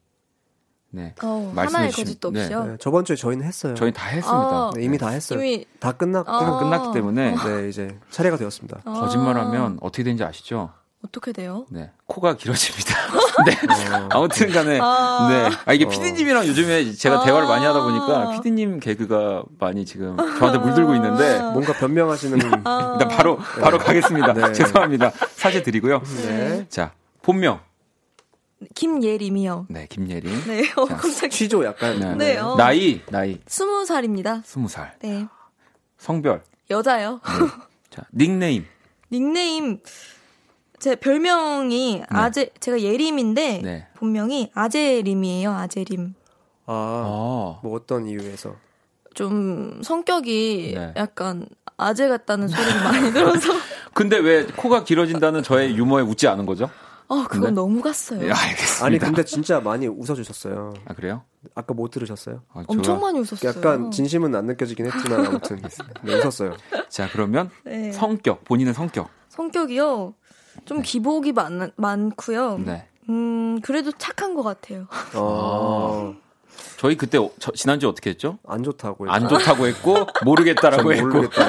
네 0.95 1.15
어, 1.23 1.51
말씀해 1.55 1.77
하나의 1.79 1.91
주시면- 1.93 1.97
거짓도 1.97 2.31
네. 2.33 2.43
없이요. 2.43 2.65
네, 2.65 2.77
저번 2.79 3.05
주에 3.05 3.17
저희는 3.17 3.47
했어요. 3.47 3.75
저희 3.75 3.93
다 3.93 4.07
했습니다. 4.09 4.31
아. 4.33 4.71
네, 4.77 4.85
이미 4.85 4.99
다 4.99 5.09
했어요. 5.09 5.39
이미 5.43 5.65
다 5.81 5.93
끝났고 5.93 6.31
아. 6.31 6.59
끝났기 6.59 6.93
때문에 6.93 7.35
네, 7.35 7.69
이제 7.69 7.99
차례가 8.11 8.37
되었습니다. 8.37 8.81
아, 8.85 8.93
거짓말하면 8.93 9.79
어떻게 9.81 10.03
되는지 10.05 10.23
아시죠? 10.23 10.71
어떻게 11.05 11.33
돼요? 11.33 11.67
네 11.71 11.91
코가 12.07 12.37
길어집니다. 12.37 12.95
네 13.45 13.53
어, 13.97 14.09
아무튼 14.11 14.53
간에 14.53 14.79
아. 14.81 15.29
네. 15.31 15.57
아, 15.65 15.73
이게 15.73 15.85
어. 15.87 15.89
피디님이랑 15.89 16.47
요즘에 16.47 16.93
제가 16.93 17.21
아. 17.21 17.25
대화를 17.25 17.49
많이 17.49 17.65
하다 17.65 17.83
보니까 17.83 18.31
피디님 18.33 18.79
개그가 18.79 19.43
많이 19.59 19.85
지금 19.85 20.17
저한테 20.39 20.59
물들고 20.59 20.95
있는데 20.95 21.41
뭔가 21.41 21.73
변명하시는 21.73 22.39
아. 22.65 22.97
일단 23.01 23.09
바로 23.17 23.39
바로 23.61 23.79
가겠습니다. 23.79 24.33
네. 24.35 24.53
죄송합니다. 24.53 25.11
사죄 25.35 25.63
드리고요. 25.63 26.03
네. 26.27 26.67
자 26.69 26.93
본명 27.23 27.59
김예림이요. 28.75 29.67
네 29.69 29.87
김예린 29.89 30.33
네, 30.47 30.63
어, 30.77 30.87
자, 30.87 30.97
깜짝이야. 30.97 31.29
취조 31.31 31.65
약간 31.65 31.99
네. 31.99 32.15
네, 32.15 32.39
어. 32.39 32.57
나이 32.57 33.01
나이 33.11 33.39
스무 33.47 33.85
살입니다. 33.85 34.43
스무 34.45 34.69
살 34.69 34.97
네, 35.01 35.27
성별 35.99 36.43
여자요. 36.71 37.21
자 37.91 38.03
닉네임 38.15 38.65
닉네임 39.13 39.81
제 40.79 40.97
별명이 40.97 42.03
아재 42.09 42.51
제가 42.61 42.81
예림인데 42.81 43.61
네. 43.63 43.87
본명이 43.95 44.51
아재림이에요. 44.55 45.53
아재림. 45.53 46.15
아, 46.67 46.73
어. 47.07 47.61
뭐 47.63 47.75
어떤 47.77 48.07
이유에서 48.07 48.55
좀 49.15 49.81
성격이 49.83 50.73
네. 50.75 50.95
약간 50.97 51.47
아재 51.77 52.09
같다는 52.09 52.49
소리를 52.49 52.85
많이 52.85 53.13
들어서 53.13 53.53
근데 53.95 54.17
왜 54.19 54.45
코가 54.47 54.85
길어진다는 54.85 55.43
저의 55.43 55.77
유머에 55.77 56.03
웃지 56.03 56.27
않은 56.29 56.47
거죠? 56.47 56.71
아 57.13 57.25
그건 57.29 57.41
근데? 57.41 57.51
너무 57.55 57.83
갔어요. 57.83 58.21
네, 58.21 58.33
알겠습니다. 58.33 58.87
아니 58.87 58.99
근데 58.99 59.23
진짜 59.25 59.61
많이 59.61 59.87
웃어주셨어요. 59.87 60.73
아 60.87 60.95
그래요? 60.95 61.23
아까 61.55 61.75
못 61.75 61.91
들으셨어요? 61.91 62.43
아, 62.53 62.65
엄청 62.67 63.01
많이 63.01 63.19
웃었어요. 63.19 63.51
약간 63.51 63.91
진심은 63.91 64.35
안 64.35 64.47
느껴지긴 64.47 64.87
했지만 64.87 65.27
아무튼 65.27 65.61
네, 66.03 66.15
웃었어요. 66.15 66.57
자 66.89 67.09
그러면 67.13 67.51
네. 67.65 67.93
성격 67.93 68.45
본인의 68.45 68.73
성격 68.73 69.11
성격이요. 69.29 70.15
좀 70.65 70.81
기복이 70.81 71.33
많, 71.33 71.71
많고요. 71.77 72.59
네. 72.65 72.87
음 73.11 73.61
그래도 73.61 73.93
착한 73.93 74.35
것 74.35 74.43
같아요. 74.43 74.87
어, 75.15 76.15
저희 76.77 76.97
그때 76.97 77.17
어- 77.19 77.31
저- 77.39 77.53
지난주 77.53 77.89
어떻게 77.89 78.11
했죠? 78.11 78.39
안 78.47 78.63
좋다고 78.63 79.09
안 79.11 79.29
좋다고 79.29 79.67
했고 79.69 79.95
모르겠다라고 80.25 80.83
전 80.83 80.93
했고 80.93 81.09
모르겠다. 81.09 81.45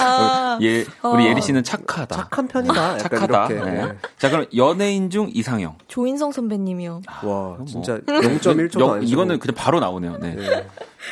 아, 0.00 0.58
예 0.62 0.80
우리 1.04 1.26
어. 1.26 1.28
예리 1.30 1.40
씨는 1.40 1.62
착하다. 1.62 2.16
착한 2.16 2.48
편이다. 2.48 2.98
착하다. 2.98 3.48
네. 3.48 3.60
네. 3.60 3.92
자 4.18 4.30
그럼 4.30 4.46
연예인 4.56 5.10
중 5.10 5.30
이상형. 5.32 5.76
조인성 5.88 6.32
선배님이요. 6.32 7.02
와 7.08 7.22
뭐. 7.22 7.64
진짜 7.68 7.98
0.1초도 7.98 8.80
영- 8.80 8.92
안 8.94 9.00
주고. 9.00 9.12
이거는 9.12 9.38
그냥 9.38 9.54
바로 9.54 9.78
나오네요. 9.80 10.18
네. 10.18 10.34
네. 10.34 10.66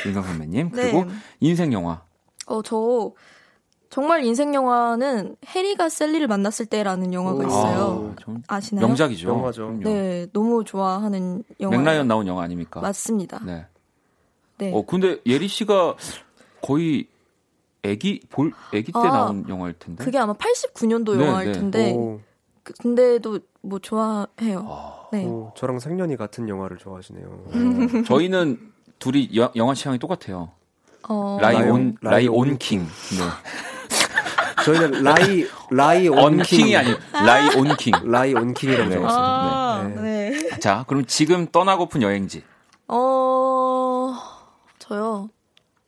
윤성 0.05 0.23
선배님 0.23 0.71
네. 0.73 0.91
그리고 0.91 1.05
인생 1.39 1.71
영화. 1.71 2.01
어, 2.47 2.61
저 2.61 3.11
정말 3.93 4.23
인생 4.25 4.55
영화는 4.55 5.35
해리가 5.45 5.87
셀리를 5.87 6.25
만났을 6.27 6.65
때라는 6.65 7.13
영화가 7.13 7.43
오. 7.43 7.47
있어요. 7.47 8.11
아, 8.17 8.21
좀 8.23 8.43
아시나요? 8.47 8.87
명작이죠. 8.87 9.29
영화죠. 9.29 9.67
그럼요. 9.67 9.83
네, 9.83 10.25
너무 10.33 10.63
좋아하는 10.63 11.43
영화. 11.59 11.77
맥라이언 11.77 12.07
나온 12.07 12.25
영화 12.25 12.41
아닙니까? 12.41 12.81
맞습니다. 12.81 13.39
네. 13.45 13.67
네. 14.57 14.71
어 14.73 14.83
근데 14.83 15.19
예리 15.27 15.47
씨가 15.47 15.95
거의 16.63 17.07
아기 17.85 18.19
볼 18.31 18.51
아기 18.69 18.85
때 18.85 18.91
아, 18.95 19.03
나온 19.03 19.45
영화일 19.47 19.75
텐데. 19.77 20.03
그게 20.03 20.17
아마 20.17 20.33
89년도 20.33 21.15
네, 21.17 21.27
영화일 21.27 21.51
네. 21.51 21.59
텐데, 21.59 21.93
오, 21.93 22.19
그- 22.63 22.73
근데도 22.73 23.39
뭐 23.61 23.77
좋아해요. 23.77 24.65
아, 24.67 25.07
네. 25.11 25.23
오, 25.25 25.51
저랑 25.55 25.77
생년이 25.77 26.17
같은 26.17 26.49
영화를 26.49 26.77
좋아하시네요. 26.77 27.27
어, 27.27 28.03
저희는 28.07 28.71
둘이 28.97 29.29
여- 29.37 29.51
영화 29.55 29.75
취향이 29.75 29.99
똑같아요. 29.99 30.49
어, 31.07 31.37
라이온 31.39 31.95
라이온- 32.01 32.09
라이온 32.09 32.57
킹. 32.57 32.79
네. 32.81 32.87
저희는 34.63 35.03
라이 35.03 35.45
라이 35.71 36.07
언킹이 36.07 36.75
아니고 36.75 36.99
라이 37.13 37.55
온 37.55 37.75
킹. 37.77 37.93
라이 38.03 38.33
온킹이라고 38.33 38.89
네. 38.89 38.95
적었어요. 38.95 39.21
아, 39.23 39.83
네. 39.95 40.29
네. 40.31 40.59
자, 40.59 40.85
그럼 40.87 41.05
지금 41.05 41.47
떠나고픈 41.47 42.01
여행지. 42.01 42.43
어, 42.87 44.13
저요. 44.79 45.29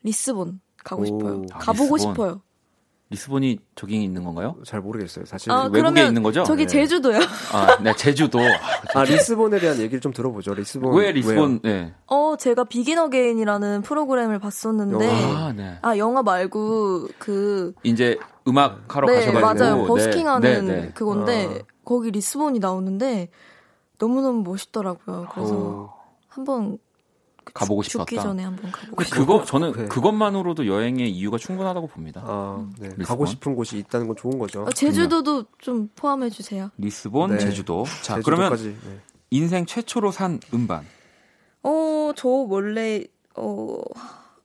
리스본 0.04 0.60
가고 0.84 1.02
오. 1.02 1.06
싶어요. 1.06 1.46
아, 1.54 1.58
가보고 1.60 1.96
리스본. 1.96 2.14
싶어요. 2.14 2.42
리스본이 3.12 3.60
저기 3.76 4.04
있는 4.04 4.24
건가요? 4.24 4.56
잘 4.66 4.82
모르겠어요. 4.82 5.26
사실. 5.26 5.52
아, 5.52 5.64
외국에 5.64 5.80
그러면 5.80 6.08
있는 6.08 6.24
거죠? 6.24 6.44
저기 6.44 6.64
네. 6.64 6.68
제주도요. 6.68 7.20
아, 7.54 7.78
네, 7.82 7.96
제주도. 7.96 8.40
아 8.96 9.04
리스본에 9.04 9.60
대한 9.60 9.78
얘기를 9.78 10.00
좀 10.00 10.12
들어보죠. 10.12 10.56
리스본 10.56 10.96
왜 10.96 11.12
리스본? 11.12 11.60
네. 11.64 11.94
어, 12.08 12.36
제가 12.38 12.64
비긴 12.64 12.98
어게인이라는 12.98 13.84
프로그램을 13.84 14.40
봤었는데, 14.40 15.06
영화. 15.06 15.46
아, 15.46 15.54
네. 15.54 15.78
아, 15.84 15.98
영화 15.98 16.24
말고, 16.24 17.10
그, 17.20 17.74
이제 17.84 18.18
음악 18.48 18.96
하러 18.96 19.08
네, 19.08 19.26
가셔가지고 19.26 19.66
맞아요. 19.66 19.82
네, 19.82 19.88
버스킹 19.88 20.28
하는 20.28 20.66
네, 20.66 20.76
네. 20.82 20.92
그건데, 20.96 21.62
아. 21.62 21.74
거기 21.84 22.10
리스본이 22.10 22.58
나오는데, 22.58 23.30
너무너무 24.00 24.42
멋있더라고요. 24.42 25.28
그래서 25.32 25.54
오. 25.54 25.90
한번, 26.28 26.72
그 26.72 26.85
가보고 27.56 27.82
죽- 27.84 27.92
죽기 27.94 28.16
싶었다. 28.16 28.28
전에 28.30 28.44
한번 28.44 28.70
가보고 28.72 28.96
그- 28.98 29.04
싶어요. 29.06 29.26
그거 29.26 29.46
저는 29.46 29.72
네. 29.72 29.86
그것만으로도 29.88 30.68
여행의 30.68 31.10
이유가 31.10 31.38
충분하다고 31.38 31.88
봅니다. 31.88 32.22
아, 32.26 32.68
네. 32.78 32.90
리스본? 32.90 33.06
가고 33.06 33.26
싶은 33.26 33.56
곳이 33.56 33.78
있다는 33.78 34.08
건 34.08 34.16
좋은 34.18 34.38
거죠. 34.38 34.64
어, 34.64 34.70
제주도도 34.70 35.46
좀 35.58 35.90
포함해 35.96 36.30
주세요. 36.30 36.70
리스본, 36.78 37.32
네. 37.32 37.38
제주도. 37.40 37.86
자, 38.04 38.20
그러면 38.24 38.52
제주도까지. 38.58 38.88
네. 38.90 39.00
인생 39.32 39.66
최초로 39.66 40.12
산 40.12 40.40
음반. 40.54 40.86
어, 41.64 42.12
저 42.16 42.28
원래, 42.28 43.04
어, 43.36 43.78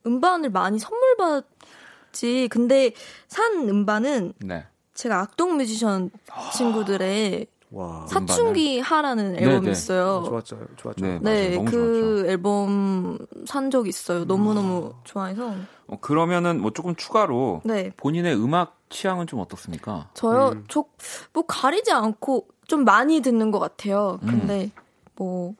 음반을 0.07 0.49
많이 0.49 0.79
선물 0.79 1.17
받지. 1.17 2.47
근데 2.49 2.93
산 3.27 3.67
음반은 3.69 4.33
네. 4.39 4.65
제가 4.93 5.19
악동 5.19 5.57
뮤지션 5.57 6.09
친구들의 6.55 7.45
와. 7.71 8.05
사춘기 8.07 8.79
하라는 8.79 9.33
네, 9.33 9.43
앨범이 9.43 9.65
네. 9.67 9.71
있어요. 9.71 10.23
좋았죠. 10.27 10.59
좋았죠. 10.75 11.05
네. 11.05 11.19
네, 11.21 11.49
맞아요. 11.49 11.55
너무 11.55 11.71
그 11.71 12.25
앨범 12.27 13.17
산 13.45 13.69
적 13.71 13.87
있어요. 13.87 14.25
너무 14.25 14.53
너무 14.53 14.93
좋아해서. 15.05 15.53
어, 15.87 15.97
그러면은 16.01 16.59
뭐 16.61 16.71
조금 16.71 16.95
추가로 16.95 17.61
네. 17.63 17.91
본인의 17.95 18.35
음악 18.35 18.77
취향은 18.89 19.27
좀 19.27 19.39
어떻습니까? 19.39 20.09
저요, 20.13 20.49
음. 20.49 20.65
저, 20.67 20.83
뭐 21.31 21.43
가리지 21.47 21.91
않고 21.93 22.47
좀 22.67 22.83
많이 22.83 23.21
듣는 23.21 23.51
것 23.51 23.59
같아요. 23.59 24.19
음. 24.23 24.27
근데 24.27 24.71
뭐 25.15 25.53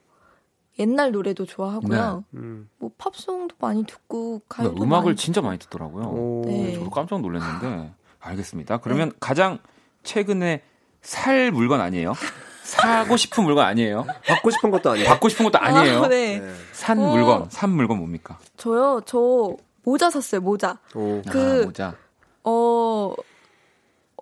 옛날 0.80 1.12
노래도 1.12 1.45
좋아하고요. 1.45 2.26
음. 2.34 2.70
뭐 2.78 2.91
팝송도 2.97 3.55
많이 3.59 3.86
듣고 3.86 4.41
가요도 4.49 4.74
그러니까 4.74 4.84
음악을 4.86 5.05
많이 5.12 5.16
진짜 5.16 5.41
많이 5.41 5.57
듣더라고요. 5.59 6.05
오. 6.05 6.41
네. 6.45 6.74
저도 6.74 6.89
깜짝 6.89 7.22
놀랐는데 7.22 7.93
알겠습니다. 8.20 8.78
그러면 8.80 9.12
가장 9.22 9.59
최근에 10.03 10.64
살 11.02 11.52
물건 11.52 11.82
아니에요? 11.82 12.14
사고 12.64 13.18
싶은 13.18 13.43
물건 13.43 13.66
아니에요? 13.66 14.06
받고 14.28 14.49
싶은 14.52 14.72
것도 14.72 14.91
아니고. 14.91 15.08
받고 15.10 15.30
싶은 15.30 15.45
것도 15.45 15.58
아니에요? 15.60 16.04
아, 16.04 16.08
네. 16.08 16.39
네. 16.39 16.54
산 16.72 16.99
어. 16.99 17.12
물건, 17.12 17.47
산 17.49 17.70
물건 17.72 17.97
뭡니까? 17.97 18.38
저요, 18.58 19.02
저 19.06 19.56
모자 19.84 20.10
샀어요, 20.10 20.41
모자. 20.41 20.78
오. 20.95 21.22
그- 21.30 21.62
아, 21.64 21.66
모자. 21.66 21.95
어, 22.43 23.14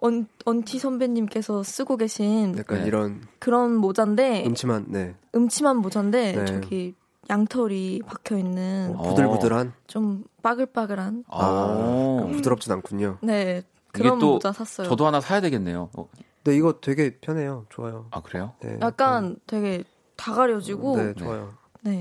언, 0.01 0.27
언티 0.45 0.79
선배님께서 0.79 1.61
쓰고 1.63 1.97
계신 1.97 2.55
약간 2.57 2.79
네. 2.81 2.87
이런 2.87 3.21
그런 3.39 3.75
모자인데 3.75 4.45
음침한 4.45 4.85
네 4.87 5.13
음침한 5.35 5.77
모자인데 5.77 6.31
네. 6.33 6.45
저기 6.45 6.95
양털이 7.29 8.01
박혀 8.07 8.37
있는 8.37 8.93
어. 8.97 9.03
부들부들한 9.03 9.73
좀 9.87 10.23
빠글빠글한 10.41 11.25
아, 11.27 11.37
어. 11.41 12.29
부드럽진 12.31 12.71
않군요. 12.73 13.17
네 13.21 13.61
그런 13.91 14.19
또 14.19 14.33
모자 14.33 14.53
샀어요. 14.53 14.87
저도 14.87 15.05
하나 15.05 15.19
사야 15.19 15.41
되겠네요. 15.41 15.89
어, 15.93 16.07
근데 16.43 16.57
이거 16.57 16.79
되게 16.81 17.17
편해요. 17.19 17.65
좋아요. 17.69 18.07
아 18.11 18.21
그래요? 18.21 18.53
네, 18.61 18.77
약간 18.81 19.37
되게 19.45 19.83
다 20.15 20.33
가려지고 20.33 20.97
네 20.97 21.03
네. 21.07 21.13
좋아요. 21.15 21.53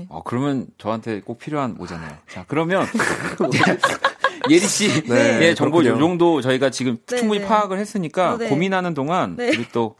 어, 0.09 0.21
그러면 0.23 0.67
저한테 0.77 1.21
꼭 1.21 1.39
필요한 1.39 1.75
모자네요. 1.75 2.11
자, 2.27 2.45
그러면 2.47 2.85
예리 4.49 4.59
씨의 4.59 5.03
네, 5.03 5.53
정보 5.53 5.83
요. 5.85 5.97
정도 5.97 6.41
저희가 6.41 6.69
지금 6.69 6.97
네, 7.05 7.17
충분히 7.17 7.41
네. 7.41 7.47
파악을 7.47 7.77
했으니까 7.77 8.33
어, 8.33 8.37
네. 8.37 8.49
고민하는 8.49 8.93
동안 8.93 9.35
네. 9.35 9.49
우리 9.49 9.67
또 9.69 9.95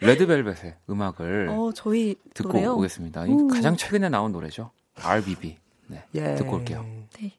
레드벨벳의 0.00 0.76
음악을 0.90 1.48
어 1.50 1.72
저희 1.74 2.16
듣고 2.34 2.52
노래요. 2.52 2.74
오겠습니다. 2.74 3.26
이 3.26 3.30
음. 3.32 3.48
가장 3.48 3.76
최근에 3.76 4.08
나온 4.08 4.32
노래죠. 4.32 4.70
RBB. 5.02 5.56
네, 5.88 6.04
예. 6.14 6.34
듣고 6.36 6.56
올게요. 6.56 6.84
네. 7.20 7.32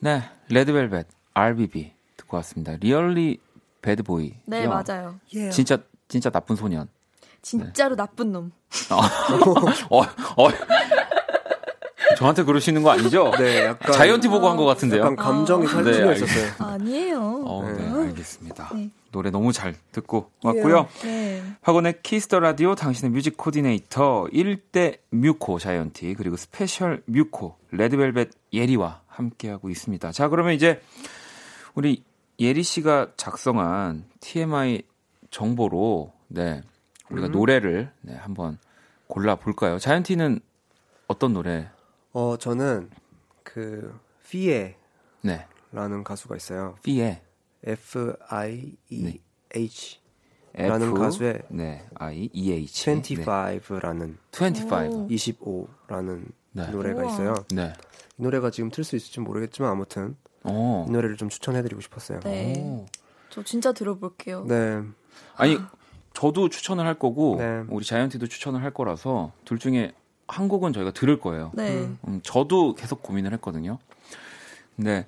네, 0.00 0.22
레드벨벳 0.48 1.06
RBB 1.34 1.92
듣고 2.16 2.36
왔습니다. 2.38 2.76
Really 2.80 3.40
Bad 3.82 4.04
Boy. 4.04 4.34
네 4.46 4.66
맞아요. 4.66 5.16
진짜 5.50 5.78
진짜 6.08 6.30
나쁜 6.30 6.56
소년. 6.56 6.88
진짜로 7.42 7.96
나쁜 7.96 8.32
놈. 8.32 8.52
어, 9.90 10.02
어. 10.02 10.48
저한테 12.16 12.42
그러시는 12.42 12.82
거 12.82 12.90
아니죠? 12.90 13.30
네, 13.38 13.66
약간 13.66 13.92
자이언티 13.92 14.28
보고 14.28 14.48
한것 14.48 14.66
같은데요. 14.66 15.00
약간 15.02 15.16
감정이 15.16 15.66
아. 15.66 15.70
살짝 15.70 15.92
네, 15.92 16.12
있었어요. 16.14 16.52
아니에요. 16.58 17.42
어, 17.46 17.62
네, 17.64 17.72
네. 17.74 17.90
알겠습니다. 18.08 18.70
네. 18.74 18.90
노래 19.12 19.30
너무 19.30 19.52
잘 19.52 19.74
듣고 19.92 20.30
왔고요. 20.42 20.88
네. 21.02 21.42
박원의 21.62 22.00
키스 22.02 22.26
더 22.26 22.40
라디오 22.40 22.74
당신의 22.74 23.12
뮤직 23.12 23.36
코디네이터 23.36 24.26
1대 24.32 24.98
뮤코 25.10 25.58
자이언티 25.58 26.14
그리고 26.14 26.36
스페셜 26.36 27.02
뮤코 27.06 27.56
레드벨벳 27.70 28.30
예리와 28.52 29.02
함께하고 29.06 29.70
있습니다. 29.70 30.10
자, 30.12 30.28
그러면 30.28 30.54
이제 30.54 30.80
우리 31.74 32.02
예리 32.40 32.62
씨가 32.62 33.12
작성한 33.16 34.04
TMI 34.20 34.82
정보로 35.30 36.12
네. 36.28 36.62
우리가 37.10 37.28
음. 37.28 37.32
노래를 37.32 37.90
네, 38.02 38.14
한번 38.14 38.58
골라 39.06 39.34
볼까요? 39.36 39.78
자이언티는 39.78 40.40
어떤 41.08 41.32
노래? 41.32 41.68
어 42.12 42.36
저는 42.36 42.90
그 43.42 43.98
피에라는 44.28 44.74
네. 45.22 45.46
가수가 46.04 46.36
있어요. 46.36 46.76
피에 46.82 47.22
F 47.64 48.14
I 48.28 48.76
E 48.90 49.02
네. 49.02 49.18
H 49.54 50.00
F 50.54 50.68
라는 50.68 50.94
가수의 50.94 51.42
네. 51.48 51.86
I 51.94 52.30
E 52.32 52.52
H 52.52 52.90
25라는 52.90 54.16
네. 54.30 54.44
25. 55.08 55.68
25라는 55.88 56.24
네. 56.52 56.70
노래가. 56.70 57.04
있어요. 57.04 57.34
네. 57.52 57.72
이 58.18 58.22
노래가 58.22 58.50
지금 58.50 58.70
틀 58.70 58.84
수 58.84 58.96
있을지 58.96 59.20
모르겠지만 59.20 59.70
아무튼 59.70 60.16
어. 60.50 60.86
이 60.88 60.92
노래를 60.92 61.16
좀 61.16 61.28
추천해드리고 61.28 61.80
싶었어요. 61.80 62.20
네. 62.20 62.54
오. 62.58 62.86
저 63.30 63.42
진짜 63.42 63.72
들어볼게요. 63.72 64.44
네. 64.46 64.82
아니 65.36 65.58
저도 66.14 66.48
추천을 66.48 66.86
할 66.86 66.98
거고 66.98 67.36
네. 67.38 67.64
우리 67.68 67.84
자이언티도 67.84 68.26
추천을 68.26 68.62
할 68.62 68.72
거라서 68.72 69.32
둘 69.44 69.58
중에 69.58 69.92
한 70.26 70.48
곡은 70.48 70.72
저희가 70.72 70.92
들을 70.92 71.18
거예요. 71.20 71.52
네. 71.54 71.74
음. 71.74 71.98
음, 72.06 72.20
저도 72.22 72.74
계속 72.74 73.02
고민을 73.02 73.32
했거든요. 73.34 73.78
근데 74.76 75.06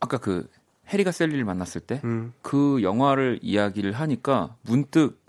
아까 0.00 0.18
그 0.18 0.48
해리가 0.88 1.12
샐리를 1.12 1.44
만났을 1.44 1.80
때그 1.82 2.06
음. 2.06 2.82
영화를 2.82 3.38
이야기를 3.42 3.92
하니까 3.92 4.56
문득 4.62 5.20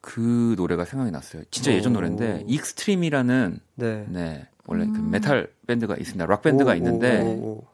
그 0.00 0.54
노래가 0.56 0.84
생각이 0.84 1.10
났어요. 1.10 1.42
진짜 1.50 1.72
예전 1.72 1.92
오. 1.92 1.94
노래인데 1.96 2.44
익스트림이라는 2.46 3.58
네. 3.74 4.06
네 4.08 4.48
원래 4.66 4.86
그 4.86 4.92
음. 4.92 5.10
메탈 5.10 5.50
밴드가 5.66 5.96
있습니다. 5.96 6.26
락 6.26 6.42
밴드가 6.42 6.72
오, 6.72 6.74
있는데 6.74 7.20
오, 7.22 7.26
오, 7.26 7.28
오. 7.28 7.66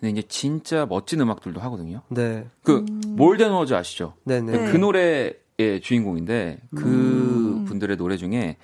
근데 0.00 0.10
이제 0.18 0.28
진짜 0.28 0.86
멋진 0.86 1.20
음악들도 1.20 1.60
하거든요. 1.60 2.02
네. 2.08 2.46
그 2.62 2.84
음. 2.88 3.00
몰덴 3.16 3.50
워즈 3.52 3.74
아시죠? 3.74 4.14
네네. 4.24 4.52
네. 4.52 4.70
그 4.72 4.76
노래의 4.76 5.80
주인공인데 5.82 6.58
그 6.74 6.84
음. 6.86 7.64
분들의 7.64 7.96
노래 7.96 8.16
중에 8.16 8.56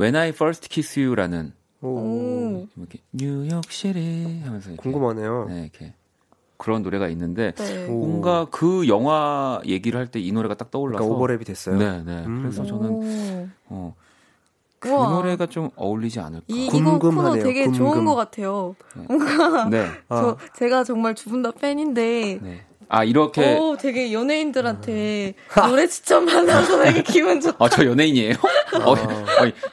When 0.00 0.16
I 0.16 0.28
First 0.30 0.68
Kiss 0.70 0.98
You라는 0.98 1.52
오. 1.82 1.88
오. 1.88 2.66
이렇게 2.76 2.98
뉴욕시리 3.12 4.40
하면서 4.44 4.70
이렇게, 4.70 4.82
궁금하네요. 4.82 5.46
네, 5.48 5.62
이렇게 5.62 5.94
그런 6.56 6.82
노래가 6.82 7.08
있는데 7.08 7.52
네. 7.52 7.86
오. 7.88 8.06
뭔가 8.06 8.46
그 8.50 8.86
영화 8.88 9.60
얘기를 9.66 9.98
할 9.98 10.06
때 10.08 10.20
이 10.20 10.32
노래가 10.32 10.54
딱 10.54 10.70
떠올라서 10.70 11.04
약간 11.04 11.16
오버랩이 11.18 11.44
됐어요. 11.46 11.76
네, 11.78 12.02
네. 12.02 12.24
음. 12.26 12.40
그래서 12.42 12.64
저는 12.64 12.90
오. 12.90 13.48
어, 13.66 13.94
그 14.80 14.88
우와. 14.88 15.10
노래가 15.10 15.46
좀 15.46 15.70
어울리지 15.76 16.20
않을까. 16.20 16.44
이 16.48 16.64
이거 16.66 16.72
코너 16.78 16.98
궁금하네요. 16.98 17.44
되게 17.44 17.64
궁금. 17.64 17.78
좋은 17.78 18.04
것 18.06 18.14
같아요. 18.14 18.74
네, 19.70 19.86
아, 20.08 20.20
저 20.20 20.36
제가 20.56 20.84
정말 20.84 21.14
두 21.14 21.30
분 21.30 21.42
다 21.42 21.50
팬인데 21.52 22.38
네. 22.42 22.62
아 22.88 23.04
이렇게 23.04 23.56
오 23.56 23.76
되게 23.76 24.12
연예인들한테 24.12 25.34
노래 25.68 25.86
추천 25.86 26.24
받아서 26.26 26.80
되게 26.82 27.02
기분 27.02 27.40
좋다. 27.40 27.62
아저 27.64 27.84
연예인이에요? 27.84 28.34
어, 28.84 28.92
어, 28.92 28.96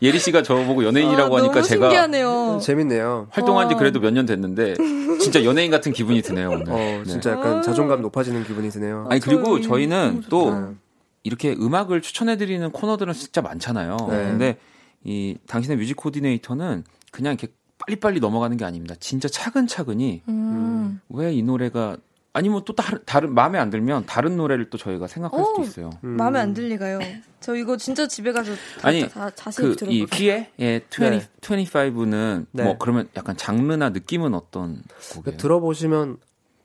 예리 0.04 0.20
씨가 0.20 0.44
저 0.44 0.56
보고 0.66 0.84
연예인이라고 0.84 1.36
아, 1.36 1.40
하니까 1.40 1.54
너무 1.56 1.66
제가 1.68 1.86
신기하네요. 1.88 2.60
재밌네요. 2.62 3.28
활동한 3.32 3.70
지 3.70 3.74
와. 3.74 3.80
그래도 3.80 4.00
몇 4.02 4.12
년 4.12 4.26
됐는데 4.28 4.76
진짜 5.20 5.44
연예인 5.46 5.72
같은 5.72 5.94
기분이 5.94 6.22
드네요 6.22 6.52
오늘. 6.52 6.70
어, 6.70 6.76
네. 6.76 7.04
진짜 7.06 7.32
약간 7.32 7.58
아. 7.58 7.62
자존감 7.62 8.02
높아지는 8.02 8.44
기분이 8.44 8.70
드네요. 8.70 9.08
아니 9.10 9.20
그리고 9.22 9.56
저희 9.62 9.64
저희는 9.88 10.24
또 10.30 10.52
좋다. 10.52 10.70
이렇게 11.24 11.54
음악을 11.54 12.02
추천해드리는 12.02 12.70
코너들은 12.72 13.14
진짜 13.14 13.42
많잖아요. 13.42 13.98
네. 14.12 14.16
근데 14.26 14.58
이 15.04 15.38
당신의 15.48 15.78
뮤직 15.78 15.96
코디네이터는 15.96 16.84
그냥 17.12 17.34
이렇게 17.34 17.54
빨리빨리 17.80 18.20
넘어가는 18.20 18.58
게 18.58 18.66
아닙니다. 18.66 18.96
진짜 19.00 19.28
차근차근히 19.28 20.22
음. 20.28 21.00
왜 21.10 21.34
이 21.34 21.44
노래가 21.44 21.98
아니면 22.34 22.62
또 22.66 22.76
다른, 22.76 23.00
다른 23.06 23.34
마음에 23.34 23.58
안 23.58 23.72
들면 23.72 24.06
다른 24.06 24.38
노래를 24.38 24.70
또 24.70 24.78
저희가 24.78 25.08
생각할 25.08 25.44
수도 25.44 25.62
오. 25.62 25.64
있어요. 25.64 25.90
음. 26.04 26.10
마음에 26.18 26.40
안 26.40 26.54
들리가요. 26.54 27.00
저 27.40 27.56
이거 27.56 27.78
진짜 27.78 28.08
집에 28.08 28.32
가서 28.32 28.54
다, 28.80 28.90
아니, 28.90 29.08
다, 29.10 29.30
자세히 29.32 29.70
그 29.70 29.76
들어볼게요. 29.76 30.04
이 30.04 30.06
피에 30.06 30.52
예, 30.60 30.82
20, 30.92 31.00
네. 31.02 31.20
25는 31.42 32.46
네. 32.52 32.64
뭐 32.64 32.78
그러면 32.78 33.10
약간 33.16 33.36
장르나 33.38 33.90
느낌은 33.90 34.36
어떤 34.36 34.84
곡이에요? 35.14 35.38
들어보시면 35.38 36.18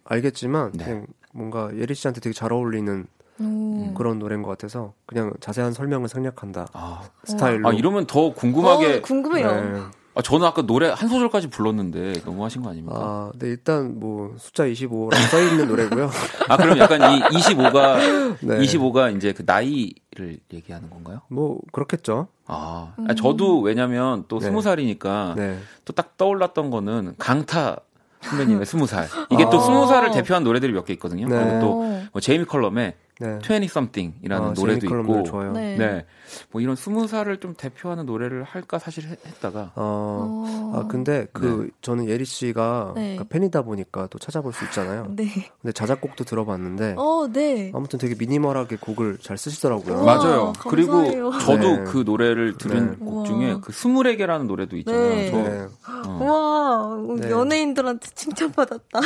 알겠지만 0.04 0.72
네. 0.72 0.84
그냥 0.84 1.06
뭔가 1.32 1.70
예리 1.78 1.94
씨한테 1.94 2.20
되게 2.20 2.34
잘 2.34 2.52
어울리는 2.52 3.06
오. 3.42 3.94
그런 3.94 4.18
노래인 4.18 4.42
것 4.42 4.50
같아서 4.50 4.92
그냥 5.06 5.32
자세한 5.40 5.72
설명을 5.72 6.08
생략한다 6.08 6.66
아, 6.72 7.02
스타일로. 7.24 7.68
아, 7.68 7.72
이러면 7.72 8.06
더 8.06 8.32
궁금하게 8.32 8.96
어, 8.98 9.02
궁금해요. 9.02 9.50
네. 9.72 9.80
아, 10.14 10.20
저는 10.20 10.46
아까 10.46 10.60
노래 10.62 10.90
한 10.90 11.08
소절까지 11.08 11.48
불렀는데 11.48 12.12
너무 12.26 12.44
하신 12.44 12.62
거 12.62 12.68
아닙니까? 12.70 12.94
아, 12.98 13.32
네 13.38 13.46
일단 13.48 13.98
뭐 13.98 14.34
숫자 14.36 14.64
25라고 14.64 15.14
써 15.30 15.40
있는 15.40 15.66
노래고요. 15.68 16.10
아, 16.50 16.56
그럼 16.58 16.78
약간 16.78 17.00
이 17.00 17.20
25가 17.22 18.36
네. 18.44 18.58
25가 18.58 19.16
이제 19.16 19.32
그 19.32 19.42
나이를 19.46 20.38
얘기하는 20.52 20.90
건가요? 20.90 21.22
뭐 21.28 21.58
그렇겠죠. 21.72 22.28
아, 22.46 22.92
음. 22.98 23.06
아, 23.08 23.14
저도 23.14 23.60
왜냐면 23.60 24.24
또 24.28 24.38
네. 24.38 24.46
스무 24.46 24.60
살이니까 24.60 25.34
네. 25.36 25.58
또딱 25.86 26.18
떠올랐던 26.18 26.70
거는 26.70 27.14
강타 27.18 27.76
선배님의 28.20 28.66
스무 28.66 28.86
살. 28.86 29.08
이게 29.30 29.44
또 29.50 29.56
아. 29.56 29.60
스무 29.60 29.86
살을 29.86 30.10
대표한 30.10 30.44
노래들이 30.44 30.72
몇 30.74 30.84
개 30.84 30.92
있거든요. 30.92 31.26
네. 31.26 31.36
그리고 31.42 31.60
또 31.60 31.82
어. 31.84 32.02
뭐 32.12 32.20
제이미 32.20 32.44
컬럼의 32.44 32.74
네. 32.74 32.96
20 33.42 33.70
something이라는 33.70 34.48
아, 34.48 34.52
노래도 34.54 34.86
있고. 34.86 35.52
네. 35.52 35.76
네. 35.76 36.04
뭐 36.50 36.60
이런 36.60 36.76
스무 36.76 37.06
살을 37.06 37.40
좀 37.40 37.54
대표하는 37.56 38.06
노래를 38.06 38.44
할까 38.44 38.78
사실 38.78 39.04
했, 39.04 39.18
했다가 39.26 39.72
어, 39.74 40.44
어. 40.46 40.72
아 40.74 40.86
근데 40.88 41.26
그 41.32 41.70
저는 41.80 42.08
예리 42.08 42.24
씨가 42.24 42.92
네. 42.94 43.16
그러니까 43.16 43.24
팬이다 43.28 43.62
보니까 43.62 44.08
또 44.08 44.18
찾아볼 44.18 44.52
수 44.52 44.64
있잖아요. 44.66 45.06
네. 45.10 45.26
근데 45.60 45.72
자작곡도 45.72 46.24
들어봤는데 46.24 46.94
어, 46.98 47.28
네. 47.32 47.72
아무튼 47.74 47.98
되게 47.98 48.14
미니멀하게 48.18 48.76
곡을 48.76 49.18
잘 49.22 49.38
쓰시더라고요. 49.38 49.96
우와, 49.96 50.16
맞아요. 50.16 50.52
그리고 50.68 50.92
감사해요. 50.92 51.30
저도 51.38 51.76
네. 51.76 51.84
그 51.84 52.02
노래를 52.04 52.56
들은 52.58 52.90
네. 52.92 52.96
곡. 52.96 53.26
중에 53.26 53.56
그 53.62 53.72
스물에 53.72 54.16
개라는 54.16 54.46
노래도 54.46 54.76
있잖아요. 54.76 55.08
네. 55.08 55.30
저 55.30 55.36
네. 55.36 55.66
어. 56.06 56.18
와, 56.24 57.16
네. 57.20 57.30
연예인들한테 57.30 58.08
칭찬받았다. 58.14 59.00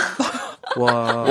와, 0.78 1.26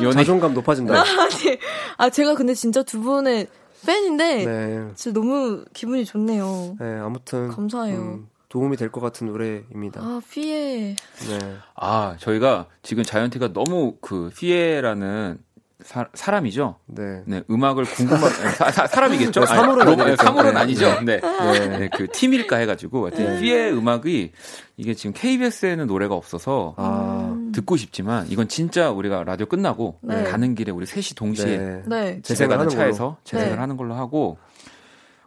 연예 0.00 0.12
자존감 0.12 0.54
높아진다. 0.54 0.94
아니, 0.94 1.58
아, 1.98 2.10
제가 2.10 2.34
근데 2.34 2.54
진짜 2.54 2.82
두 2.82 3.00
분의 3.00 3.48
팬인데, 3.86 4.44
네. 4.44 4.88
진짜 4.94 5.18
너무 5.18 5.64
기분이 5.72 6.04
좋네요. 6.04 6.76
네, 6.80 6.98
아무튼 6.98 7.48
감사해요. 7.48 7.96
음, 7.98 8.28
도움이 8.48 8.76
될 8.76 8.90
것 8.90 9.00
같은 9.00 9.26
노래입니다. 9.28 10.00
아, 10.02 10.20
피에. 10.30 10.94
네. 11.28 11.56
아, 11.74 12.16
저희가 12.18 12.66
지금 12.82 13.02
자이언티가 13.02 13.52
너무 13.52 13.96
그 14.00 14.30
피에라는 14.36 15.38
사, 15.82 16.06
사람이죠. 16.14 16.76
네. 16.86 17.22
네, 17.26 17.42
음악을 17.50 17.84
궁금한 17.84 18.30
사, 18.30 18.70
사, 18.70 18.86
사람이겠죠? 18.86 19.40
네, 19.40 19.46
사물은 19.46 19.82
아니, 19.88 20.00
아니겠죠. 20.02 20.22
사물은 20.22 20.54
네. 20.54 20.60
아니죠. 20.60 21.00
네. 21.00 21.20
네. 21.20 21.68
네, 21.78 21.90
그 21.92 22.06
팀일까 22.06 22.56
해가지고 22.58 23.06
하여튼 23.06 23.24
네. 23.34 23.40
피에 23.40 23.70
음악이 23.72 24.30
이게 24.76 24.94
지금 24.94 25.12
KBS에는 25.12 25.88
노래가 25.88 26.14
없어서 26.14 26.74
아, 26.76 27.30
음. 27.32 27.41
듣고 27.52 27.76
싶지만 27.76 28.26
이건 28.30 28.48
진짜 28.48 28.90
우리가 28.90 29.24
라디오 29.24 29.46
끝나고 29.46 29.98
네. 30.02 30.24
가는 30.24 30.54
길에 30.54 30.72
우리 30.72 30.86
셋이 30.86 31.14
동시에 31.16 31.58
네. 31.58 31.82
네. 31.86 32.06
집에 32.16 32.22
재생을 32.22 32.56
가는 32.56 32.60
하는 32.66 32.76
차에서 32.76 33.18
재생을 33.24 33.54
네. 33.54 33.58
하는 33.60 33.76
걸로 33.76 33.94
하고 33.94 34.38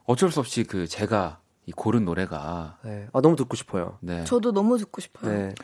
어쩔 0.06 0.32
수 0.32 0.40
없이 0.40 0.64
그 0.64 0.88
제가 0.88 1.40
이 1.66 1.72
고른 1.72 2.06
노래가 2.06 2.78
네. 2.84 3.08
아, 3.14 3.22
너무 3.22 3.36
듣고 3.36 3.56
싶어요. 3.56 3.98
네. 4.02 4.24
저도 4.26 4.52
너무 4.52 4.78
듣고 4.78 5.02
싶어요. 5.02 5.32
네. 5.32 5.56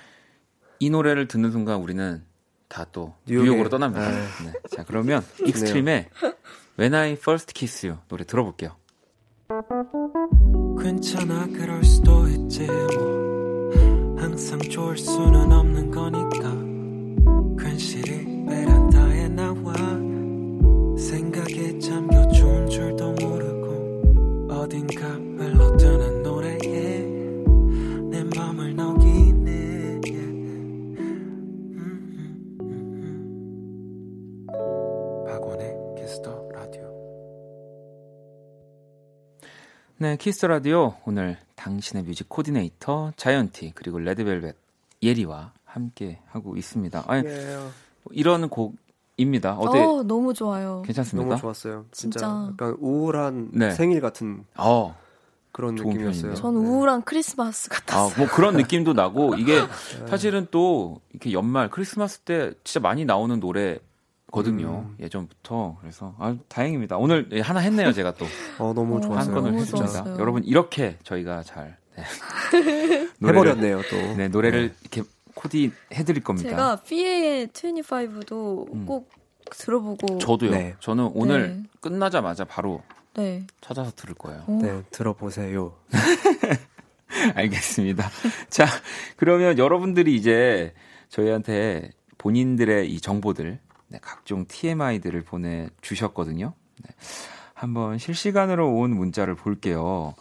이 0.79 0.89
노래를 0.89 1.27
듣는 1.27 1.51
순간 1.51 1.77
우리는 1.79 2.23
다 2.67 2.85
또 2.91 3.13
뉴욕에. 3.27 3.49
뉴욕으로 3.49 3.69
떠납니다. 3.69 4.09
네. 4.09 4.17
네. 4.45 4.53
자 4.75 4.83
그러면 4.83 5.21
익스트림의 5.45 6.09
When 6.79 6.93
I 6.95 7.11
First 7.13 7.53
Kissed 7.53 7.85
You 7.85 7.99
노래 8.07 8.23
들어볼게요. 8.23 8.75
괜찮아 10.81 11.45
그럴 11.47 11.83
수도 11.83 12.27
있지 12.27 12.65
뭐 12.65 13.40
항상 14.21 14.59
좋을 14.59 14.95
수는 14.95 15.51
없는 15.51 15.89
거니까 15.89 16.53
괜시리 17.57 18.45
베란다에 18.45 19.27
나와 19.29 19.73
생각에 20.95 21.79
잠겨 21.79 22.27
좋은 22.27 22.69
줄도 22.69 23.13
모르고 23.13 24.47
어딘가 24.53 25.07
흘러드는 25.07 26.21
노래에 26.21 26.99
내 28.11 28.23
맘을 28.37 28.75
녹이네 28.75 30.01
음, 30.05 30.95
음, 30.99 32.59
음, 32.61 32.67
음. 34.45 34.47
박원의 35.25 35.75
키스 35.97 36.28
더 36.28 36.47
라디오 36.53 36.83
네, 39.97 40.15
키스 40.17 40.45
라디오 40.45 40.93
오늘 41.07 41.39
당신의 41.61 42.03
뮤직 42.05 42.27
코디네이터 42.27 43.13
자이언티 43.15 43.73
그리고 43.75 43.99
레드벨벳 43.99 44.55
예리와 45.03 45.53
함께 45.63 46.19
하고 46.31 46.57
있습니다. 46.57 47.03
아니, 47.07 47.27
예. 47.27 47.59
이런 48.11 48.49
곡입니다. 48.49 49.57
어때 49.57 49.79
어, 49.79 50.01
너무 50.03 50.33
좋아요. 50.33 50.81
괜찮습니까? 50.85 51.29
너무 51.29 51.39
좋았어요. 51.41 51.85
진짜, 51.91 52.19
진짜. 52.19 52.47
약간 52.51 52.75
우울한 52.79 53.51
네. 53.53 53.71
생일 53.71 54.01
같은 54.01 54.43
어, 54.57 54.95
그런 55.51 55.75
좋은 55.75 55.89
느낌이었어요. 55.89 56.21
표현이네요. 56.33 56.35
전 56.41 56.55
우울한 56.55 57.03
크리스마스 57.03 57.69
아, 57.71 57.75
같았어요. 57.75 58.13
뭐 58.17 58.27
그런 58.35 58.57
느낌도 58.57 58.93
나고 58.93 59.35
이게 59.35 59.59
네. 60.01 60.07
사실은 60.07 60.47
또 60.49 60.99
이렇게 61.11 61.31
연말 61.31 61.69
크리스마스 61.69 62.19
때 62.19 62.53
진짜 62.63 62.79
많이 62.79 63.05
나오는 63.05 63.39
노래 63.39 63.77
거든요. 64.31 64.85
음. 64.89 64.95
예전부터 64.99 65.77
그래서 65.81 66.15
아 66.17 66.35
다행입니다. 66.47 66.97
오늘 66.97 67.27
예, 67.33 67.41
하나 67.41 67.59
했네요 67.59 67.91
제가 67.91 68.13
또한 68.15 68.33
어, 68.59 68.73
너무 68.73 68.97
어, 68.97 69.01
좋았어요. 69.01 69.33
건을 69.35 69.51
너무 69.51 69.61
했습니다. 69.61 69.87
좋았어요. 69.91 70.17
여러분 70.19 70.43
이렇게 70.43 70.97
저희가 71.03 71.43
잘 71.43 71.77
네. 71.97 72.03
노래를- 73.19 73.27
해버렸네요, 73.29 73.81
또. 73.89 74.15
네 74.15 74.27
노래를 74.29 74.73
이렇게 74.81 75.03
코디 75.35 75.71
해드릴 75.93 76.23
겁니다. 76.23 76.49
제가 76.49 76.75
피에의 76.83 77.47
25도 77.47 78.73
음. 78.73 78.85
꼭 78.85 79.09
들어보고 79.49 80.17
저도요. 80.19 80.51
네. 80.51 80.75
저는 80.79 81.11
오늘 81.13 81.57
네. 81.57 81.63
끝나자마자 81.81 82.45
바로 82.45 82.81
네. 83.15 83.45
찾아서 83.59 83.91
들을 83.95 84.15
거예요. 84.15 84.43
어, 84.47 84.59
네, 84.61 84.81
들어보세요. 84.91 85.73
알겠습니다. 87.35 88.09
자, 88.49 88.65
그러면 89.17 89.57
여러분들이 89.57 90.15
이제 90.15 90.73
저희한테 91.09 91.91
본인들의 92.17 92.89
이 92.91 93.01
정보들, 93.01 93.59
네, 93.91 93.99
각종 94.01 94.45
TMI들을 94.47 95.23
보내주셨거든요. 95.23 96.53
네, 96.83 96.89
한번 97.53 97.97
실시간으로 97.97 98.73
온 98.73 98.95
문자를 98.95 99.35
볼게요. 99.35 100.13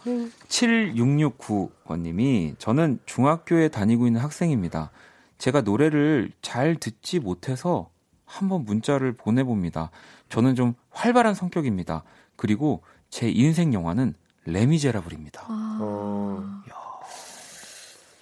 7669번님이 0.49 2.55
저는 2.59 2.99
중학교에 3.05 3.69
다니고 3.69 4.07
있는 4.07 4.19
학생입니다. 4.21 4.91
제가 5.37 5.61
노래를 5.61 6.31
잘 6.41 6.75
듣지 6.75 7.19
못해서 7.19 7.89
한번 8.25 8.65
문자를 8.65 9.13
보내봅니다. 9.13 9.89
저는 10.29 10.55
좀 10.55 10.73
활발한 10.91 11.33
성격입니다. 11.33 12.03
그리고 12.35 12.83
제 13.09 13.29
인생 13.29 13.73
영화는 13.73 14.13
레미제라블입니다. 14.45 15.45
아, 15.47 15.77
어. 15.81 16.61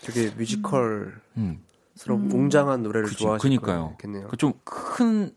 되게 0.02 0.30
뮤지컬스러운 0.36 1.22
음. 1.38 1.64
음. 2.08 2.32
웅장한 2.32 2.84
노래를 2.84 3.08
그치, 3.08 3.24
좋아하실 3.24 3.50
그니까요. 3.50 3.98
그좀 4.30 4.54
큰 5.00 5.34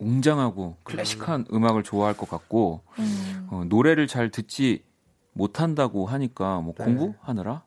웅장하고 0.00 0.78
클래식한 0.82 1.46
음. 1.52 1.64
악을 1.64 1.84
좋아할 1.84 2.16
것 2.16 2.28
같고 2.28 2.82
음. 2.98 3.46
어, 3.48 3.62
노래를 3.64 4.08
잘 4.08 4.30
듣지 4.30 4.84
못한다고 5.32 6.06
하니까 6.06 6.60
뭐 6.60 6.74
네. 6.76 6.84
공부하느라 6.84 7.62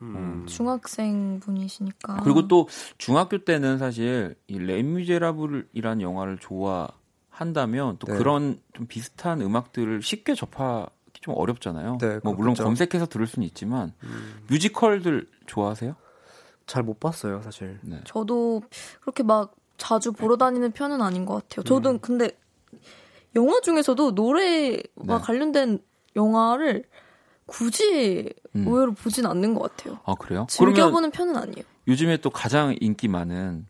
음. 0.00 0.46
중학생 0.48 1.40
분이시니까. 1.40 2.20
그리고 2.22 2.48
또 2.48 2.68
중학교 2.96 3.44
때는 3.44 3.76
사실 3.78 4.34
이 4.46 4.58
레미제라블이라는 4.58 6.00
영화를 6.00 6.38
좋아한다면 6.38 7.98
또 7.98 8.06
네. 8.06 8.16
그런 8.16 8.60
좀 8.72 8.86
비슷한 8.86 9.42
음악들을 9.42 10.00
쉽게 10.00 10.34
접하기 10.34 11.20
좀 11.20 11.34
어렵잖아요. 11.36 11.98
네, 12.00 12.20
뭐 12.24 12.32
물론. 12.32 12.54
검색해서 12.54 13.06
들을 13.06 13.26
수는 13.26 13.46
있지만 13.48 13.92
음. 14.04 14.42
뮤지컬들 14.48 15.28
좋아하세요? 15.46 15.96
잘 16.66 16.82
못 16.82 16.98
봤어요, 16.98 17.42
사실. 17.42 17.78
네. 17.82 18.00
저도 18.04 18.62
그렇게 19.02 19.22
막 19.22 19.54
자주 19.76 20.12
보러 20.12 20.36
다니는 20.36 20.72
편은 20.72 21.00
아닌 21.02 21.24
것 21.26 21.34
같아요. 21.48 21.64
저도 21.64 21.90
음. 21.90 21.98
근데 22.00 22.30
영화 23.36 23.60
중에서도 23.60 24.12
노래와 24.12 24.78
네. 24.94 25.18
관련된 25.20 25.78
영화를 26.16 26.84
굳이 27.46 28.32
음. 28.56 28.64
의외로 28.66 28.92
보진 28.94 29.26
않는 29.26 29.54
것 29.54 29.76
같아요. 29.76 29.98
아 30.04 30.14
그래요? 30.14 30.46
즐겨보는 30.48 31.10
편은 31.10 31.36
아니에요. 31.36 31.64
요즘에 31.88 32.18
또 32.18 32.30
가장 32.30 32.74
인기 32.80 33.08
많은 33.08 33.66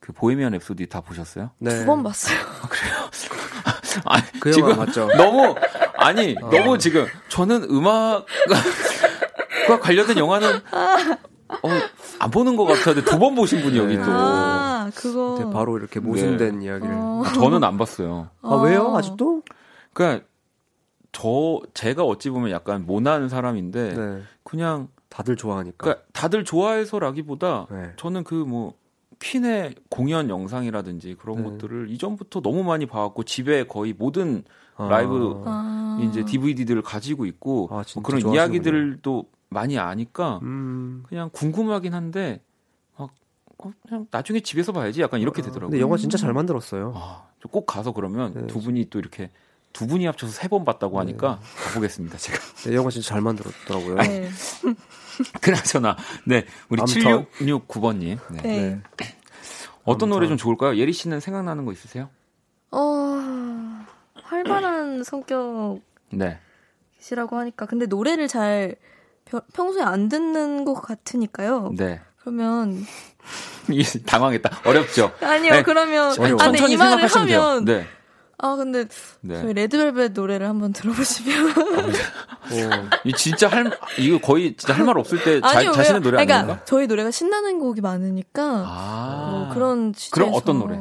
그 0.00 0.12
보헤미안 0.12 0.52
랩소디 0.58 0.88
다 0.88 1.00
보셨어요? 1.00 1.50
네. 1.58 1.70
두 1.78 1.84
번 1.86 2.02
봤어요. 2.02 2.36
아니, 4.06 4.22
그 4.40 4.50
영화 4.50 4.54
지금 4.72 4.76
맞죠? 4.76 5.06
너무 5.16 5.54
아니 5.96 6.34
어. 6.42 6.48
너무 6.50 6.78
지금 6.78 7.06
저는 7.28 7.64
음악과 7.64 8.24
관련된 9.80 10.16
영화는 10.18 10.48
어, 11.62 11.68
안 12.18 12.30
보는 12.30 12.56
것 12.56 12.64
같았는데 12.64 13.10
두번 13.10 13.34
보신 13.34 13.60
분이 13.62 13.76
여기 13.76 13.96
네. 13.98 14.02
또 14.02 14.10
아, 14.10 14.71
그거. 14.90 15.34
이제 15.36 15.50
바로 15.50 15.76
이렇게 15.78 16.00
모순된 16.00 16.62
이야기를. 16.62 16.94
어. 16.94 17.22
저는 17.34 17.62
안 17.64 17.76
봤어요. 17.76 18.30
아, 18.42 18.54
왜요? 18.56 18.96
아직도? 18.96 19.42
그러니까 19.92 20.26
저 21.12 21.60
제가 21.74 22.04
어찌 22.04 22.30
보면 22.30 22.50
약간 22.50 22.86
모난 22.86 23.28
사람인데 23.28 23.94
네. 23.94 24.22
그냥 24.42 24.88
다들 25.08 25.36
좋아하니까. 25.36 25.76
그러니까 25.78 26.04
다들 26.12 26.44
좋아해서라기보다 26.44 27.66
네. 27.70 27.92
저는 27.96 28.24
그 28.24 28.34
뭐 28.34 28.74
퀸의 29.22 29.76
공연 29.88 30.28
영상이라든지 30.28 31.16
그런 31.20 31.38
네. 31.38 31.42
것들을 31.44 31.88
이전부터 31.90 32.40
너무 32.40 32.64
많이 32.64 32.86
봐왔고 32.86 33.22
집에 33.22 33.64
거의 33.66 33.94
모든 33.96 34.42
아. 34.76 34.88
라이브 34.88 35.42
아. 35.46 35.98
이제 36.02 36.24
DVD들을 36.24 36.82
가지고 36.82 37.24
있고 37.26 37.68
아, 37.70 37.74
뭐 37.74 37.84
진짜 37.84 38.04
그런 38.04 38.20
좋아하시는군요. 38.20 38.34
이야기들도 38.58 39.24
많이 39.48 39.78
아니까 39.78 40.40
음. 40.42 41.04
그냥 41.08 41.30
궁금하긴 41.32 41.94
한데 41.94 42.32
막 42.32 42.51
어, 43.64 43.72
그냥 43.88 44.06
나중에 44.10 44.40
집에서 44.40 44.72
봐야지 44.72 45.00
약간 45.02 45.20
이렇게 45.20 45.42
되더라고요. 45.42 45.70
근데 45.70 45.80
영화 45.80 45.96
진짜 45.96 46.18
잘 46.18 46.32
만들었어요. 46.32 46.92
아, 46.96 47.26
저꼭 47.42 47.66
가서 47.66 47.92
그러면 47.92 48.32
네. 48.34 48.46
두 48.46 48.60
분이 48.60 48.88
또 48.90 48.98
이렇게 48.98 49.30
두 49.72 49.86
분이 49.86 50.04
합쳐서 50.06 50.32
세 50.32 50.48
번 50.48 50.64
봤다고 50.64 50.98
하니까 51.00 51.38
네. 51.40 51.64
가보겠습니다. 51.64 52.18
제가. 52.18 52.38
네, 52.68 52.74
영화 52.74 52.90
진짜 52.90 53.08
잘 53.08 53.20
만들었더라고요. 53.20 53.96
네. 53.96 54.28
그나저나 55.42 55.96
네 56.26 56.44
우리 56.68 56.80
아무튼. 56.80 57.02
7669번님 57.38 58.18
네. 58.34 58.42
네. 58.42 58.82
어떤 59.84 60.08
아무튼. 60.08 60.08
노래 60.10 60.28
좀 60.28 60.36
좋을까요? 60.36 60.76
예리 60.76 60.92
씨는 60.92 61.20
생각나는 61.20 61.64
거 61.64 61.72
있으세요? 61.72 62.08
어, 62.70 62.78
활발한 64.22 65.04
성격이시라고 65.04 65.80
네. 66.12 66.38
하니까. 67.30 67.66
근데 67.66 67.86
노래를 67.86 68.28
잘 68.28 68.76
펴- 69.24 69.42
평소에 69.52 69.82
안 69.82 70.08
듣는 70.08 70.64
것 70.64 70.74
같으니까요. 70.74 71.72
네. 71.76 72.00
그러면. 72.18 72.84
이 73.70 73.82
당황했다. 74.06 74.60
어렵죠. 74.64 75.12
아니요, 75.20 75.52
네. 75.52 75.62
그러면. 75.62 76.12
어려워. 76.18 76.40
아, 76.40 76.44
근데 76.46 76.58
천천히 76.58 76.72
이 76.72 76.76
말을 76.76 76.90
생각하시면 77.08 77.26
돼요. 77.28 77.40
하면. 77.42 77.64
네. 77.64 77.86
아, 78.38 78.56
근데 78.56 78.86
네. 79.20 79.40
저희 79.40 79.52
레드벨벳 79.52 80.12
노래를 80.12 80.48
한번 80.48 80.72
들어보시면. 80.72 81.50
오. 81.52 82.54
이 83.04 83.12
진짜 83.12 83.46
할 83.48 83.70
이거 83.98 84.18
거의 84.18 84.56
진짜 84.56 84.74
할 84.74 84.84
말 84.84 84.98
없을 84.98 85.22
때 85.22 85.40
자, 85.40 85.58
아니요, 85.58 85.72
자신의? 85.72 86.00
노래 86.00 86.16
그러니까 86.16 86.36
아닌가? 86.38 86.64
저희 86.64 86.86
노래가 86.88 87.10
신나는 87.12 87.60
곡이 87.60 87.80
많으니까. 87.80 88.42
아. 88.66 89.28
뭐 89.30 89.54
그런 89.54 89.92
취지에서 89.92 90.10
그럼 90.14 90.30
어떤 90.34 90.58
노래? 90.58 90.80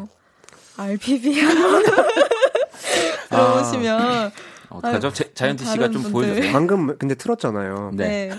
RPB 0.77 1.39
한번 1.39 1.83
들어보시면 3.29 4.31
어떡하죠? 4.69 5.13
제- 5.13 5.33
자이언티 5.33 5.63
씨가 5.65 5.75
다른 5.77 5.91
좀 5.91 6.01
분들. 6.03 6.11
보여주세요. 6.27 6.51
방금 6.53 6.97
근데 6.97 7.13
틀었잖아요. 7.15 7.91
네. 7.93 8.31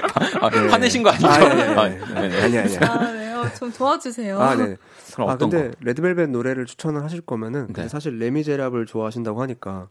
네. 0.00 0.38
아, 0.40 0.46
화내신 0.72 1.02
거 1.02 1.10
아니죠? 1.10 1.26
아, 1.28 1.40
예, 1.40 1.44
예, 1.44 1.58
예. 1.58 1.74
아, 1.74 1.88
네, 1.88 2.28
네. 2.28 2.42
아니 2.42 2.58
아니. 2.58 2.76
아, 2.78 3.12
네요. 3.12 3.44
좀 3.58 3.72
도와주세요. 3.72 4.40
아, 4.40 4.54
네. 4.54 4.76
그럼 5.14 5.28
아 5.28 5.32
어떤 5.34 5.50
근데 5.50 5.68
거? 5.70 5.74
레드벨벳 5.80 6.30
노래를 6.30 6.66
추천을 6.66 7.02
하실 7.04 7.20
거면은 7.20 7.72
네. 7.72 7.88
사실 7.88 8.18
레미제랍을 8.18 8.86
좋아하신다고 8.86 9.40
하니까 9.42 9.88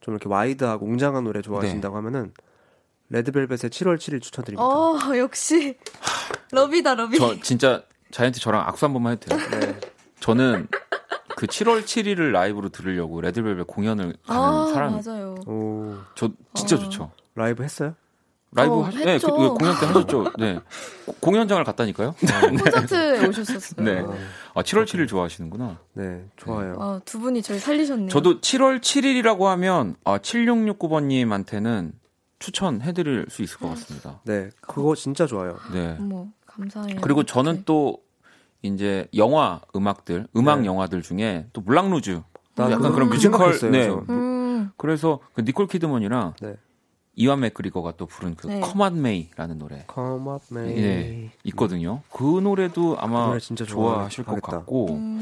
좀 0.00 0.14
이렇게 0.14 0.28
wide하고 0.28 0.84
웅장한 0.86 1.24
노래 1.24 1.40
좋아하신다고 1.42 1.96
하면은 1.98 2.32
레드벨벳의 3.10 3.58
7월 3.70 3.96
7일 3.96 4.20
추천드립니다. 4.22 4.64
어, 4.66 4.98
역시 5.16 5.76
러비다 6.52 6.94
러비. 6.94 7.18
저 7.18 7.38
진짜 7.40 7.82
자이언티 8.10 8.40
저랑 8.40 8.62
악수 8.66 8.86
한 8.86 8.92
번만 8.92 9.12
해도 9.12 9.36
돼요? 9.36 9.60
네. 9.60 9.80
저는 10.20 10.68
그 11.36 11.46
7월 11.46 11.82
7일을 11.84 12.30
라이브로 12.30 12.70
들으려고 12.70 13.20
레드벨벳 13.20 13.66
공연을 13.66 14.14
가는 14.26 14.42
아, 14.42 14.70
사람. 14.72 15.00
맞아요. 15.04 15.34
오 15.46 15.96
저 16.14 16.30
진짜 16.54 16.76
아. 16.76 16.78
좋죠. 16.78 17.10
라이브 17.34 17.62
했어요? 17.62 17.94
라이브 18.54 18.74
어, 18.74 18.82
하시, 18.82 18.98
네. 19.04 19.18
그, 19.18 19.26
그 19.26 19.48
공연 19.54 19.80
때 19.80 19.86
하셨죠. 19.86 20.24
네. 20.38 20.60
고- 21.06 21.12
공연장을 21.20 21.62
갔다니까요. 21.64 22.14
콘서트에 22.14 23.26
오셨었어요. 23.26 23.84
네. 23.84 24.04
아, 24.54 24.62
7월 24.62 24.84
7일 24.84 25.08
좋아하시는구나. 25.08 25.78
네 25.94 26.24
좋아요. 26.36 26.76
아, 26.78 27.00
두 27.04 27.18
분이 27.18 27.42
저를 27.42 27.60
살리셨네요. 27.60 28.08
저도 28.08 28.40
7월 28.40 28.80
7일이라고 28.80 29.44
하면 29.44 29.96
아, 30.04 30.18
7669번님한테는 30.18 31.92
추천해드릴 32.38 33.26
수 33.30 33.42
있을 33.42 33.58
것 33.58 33.68
같습니다. 33.70 34.20
네 34.24 34.50
그거 34.60 34.94
진짜 34.94 35.26
좋아요. 35.26 35.56
네. 35.72 35.96
어머, 35.98 36.28
감사해요. 36.46 37.00
그리고 37.00 37.24
저는 37.24 37.56
네. 37.56 37.62
또 37.64 37.98
이제 38.62 39.08
영화 39.16 39.60
음악들, 39.74 40.26
음악 40.36 40.60
네. 40.60 40.66
영화들 40.66 41.02
중에 41.02 41.46
또 41.52 41.60
물랑루즈 41.60 42.20
나 42.56 42.64
약간 42.66 42.82
그거 42.82 42.94
그런 42.94 43.08
뮤지컬 43.08 43.54
생각했어요, 43.54 43.70
네. 43.72 43.86
저. 43.88 44.04
음, 44.12 44.70
그래서 44.76 45.18
그 45.34 45.40
니콜 45.40 45.66
키드먼이랑 45.66 46.34
네. 46.40 46.54
이완 47.16 47.40
맥그리거가 47.40 47.92
또 47.96 48.06
부른 48.06 48.34
그 48.34 48.46
네. 48.48 48.60
커만 48.60 49.00
메이라는 49.00 49.58
노래 49.58 49.86
Come 49.92 50.28
up, 50.28 50.44
May. 50.50 50.74
네, 50.74 51.30
있거든요. 51.44 52.02
그 52.12 52.40
노래도 52.40 52.96
아마 52.98 53.26
노래 53.26 53.38
진짜 53.40 53.64
좋아하실 53.64 54.24
것 54.24 54.30
좋아하겠다. 54.40 54.50
같고, 54.58 54.86
음, 54.94 55.20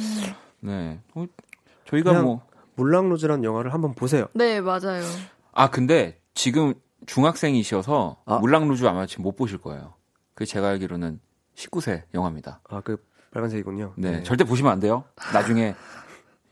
네. 0.60 1.00
어, 1.14 1.26
저희가 1.86 2.22
뭐, 2.22 2.40
물랑루즈란 2.76 3.44
영화를 3.44 3.74
한번 3.74 3.94
보세요. 3.94 4.26
네, 4.34 4.60
맞아요. 4.60 5.02
아, 5.52 5.68
근데 5.70 6.18
지금 6.34 6.72
중학생이셔서 7.06 8.16
아. 8.24 8.38
물랑루즈 8.38 8.86
아마 8.86 9.04
지금 9.06 9.24
못 9.24 9.36
보실 9.36 9.58
거예요. 9.58 9.94
그 10.34 10.46
제가 10.46 10.68
알기로는 10.68 11.20
19세 11.56 12.02
영화입니다. 12.14 12.60
아 12.70 12.80
그 12.80 12.96
빨간색이군요. 13.32 13.94
네, 13.96 14.22
절대 14.24 14.44
보시면 14.44 14.72
안 14.72 14.80
돼요. 14.80 15.04
나중에 15.32 15.74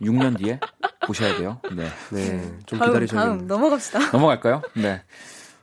6년 0.02 0.38
뒤에 0.38 0.60
보셔야 1.06 1.36
돼요. 1.36 1.60
네. 1.72 1.88
네, 2.10 2.58
좀 2.66 2.78
다음, 2.78 2.90
기다리셔야 2.90 3.20
다음. 3.22 3.46
넘어갑시다. 3.46 4.10
넘어갈까요? 4.12 4.62
네. 4.74 5.02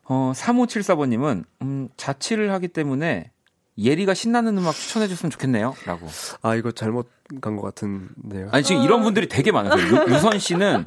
어, 0.06 0.32
3574번님은, 0.36 1.44
음, 1.64 1.90
자취를 1.98 2.52
하기 2.54 2.70
때문에 2.70 3.32
예리가 3.78 4.14
신나는 4.14 4.58
음악 4.58 4.74
추천해줬으면 4.74 5.30
좋겠네요. 5.32 5.76
라고. 5.86 6.08
아 6.42 6.56
이거 6.56 6.72
잘못 6.72 7.10
간 7.42 7.56
것 7.56 7.62
같은데요. 7.62 8.50
아니, 8.52 8.64
지금 8.64 8.82
이런 8.84 9.04
분들이 9.04 9.28
되게 9.28 9.52
많으세요. 9.52 9.86
유, 9.88 10.06
유선 10.14 10.40
씨는 10.40 10.86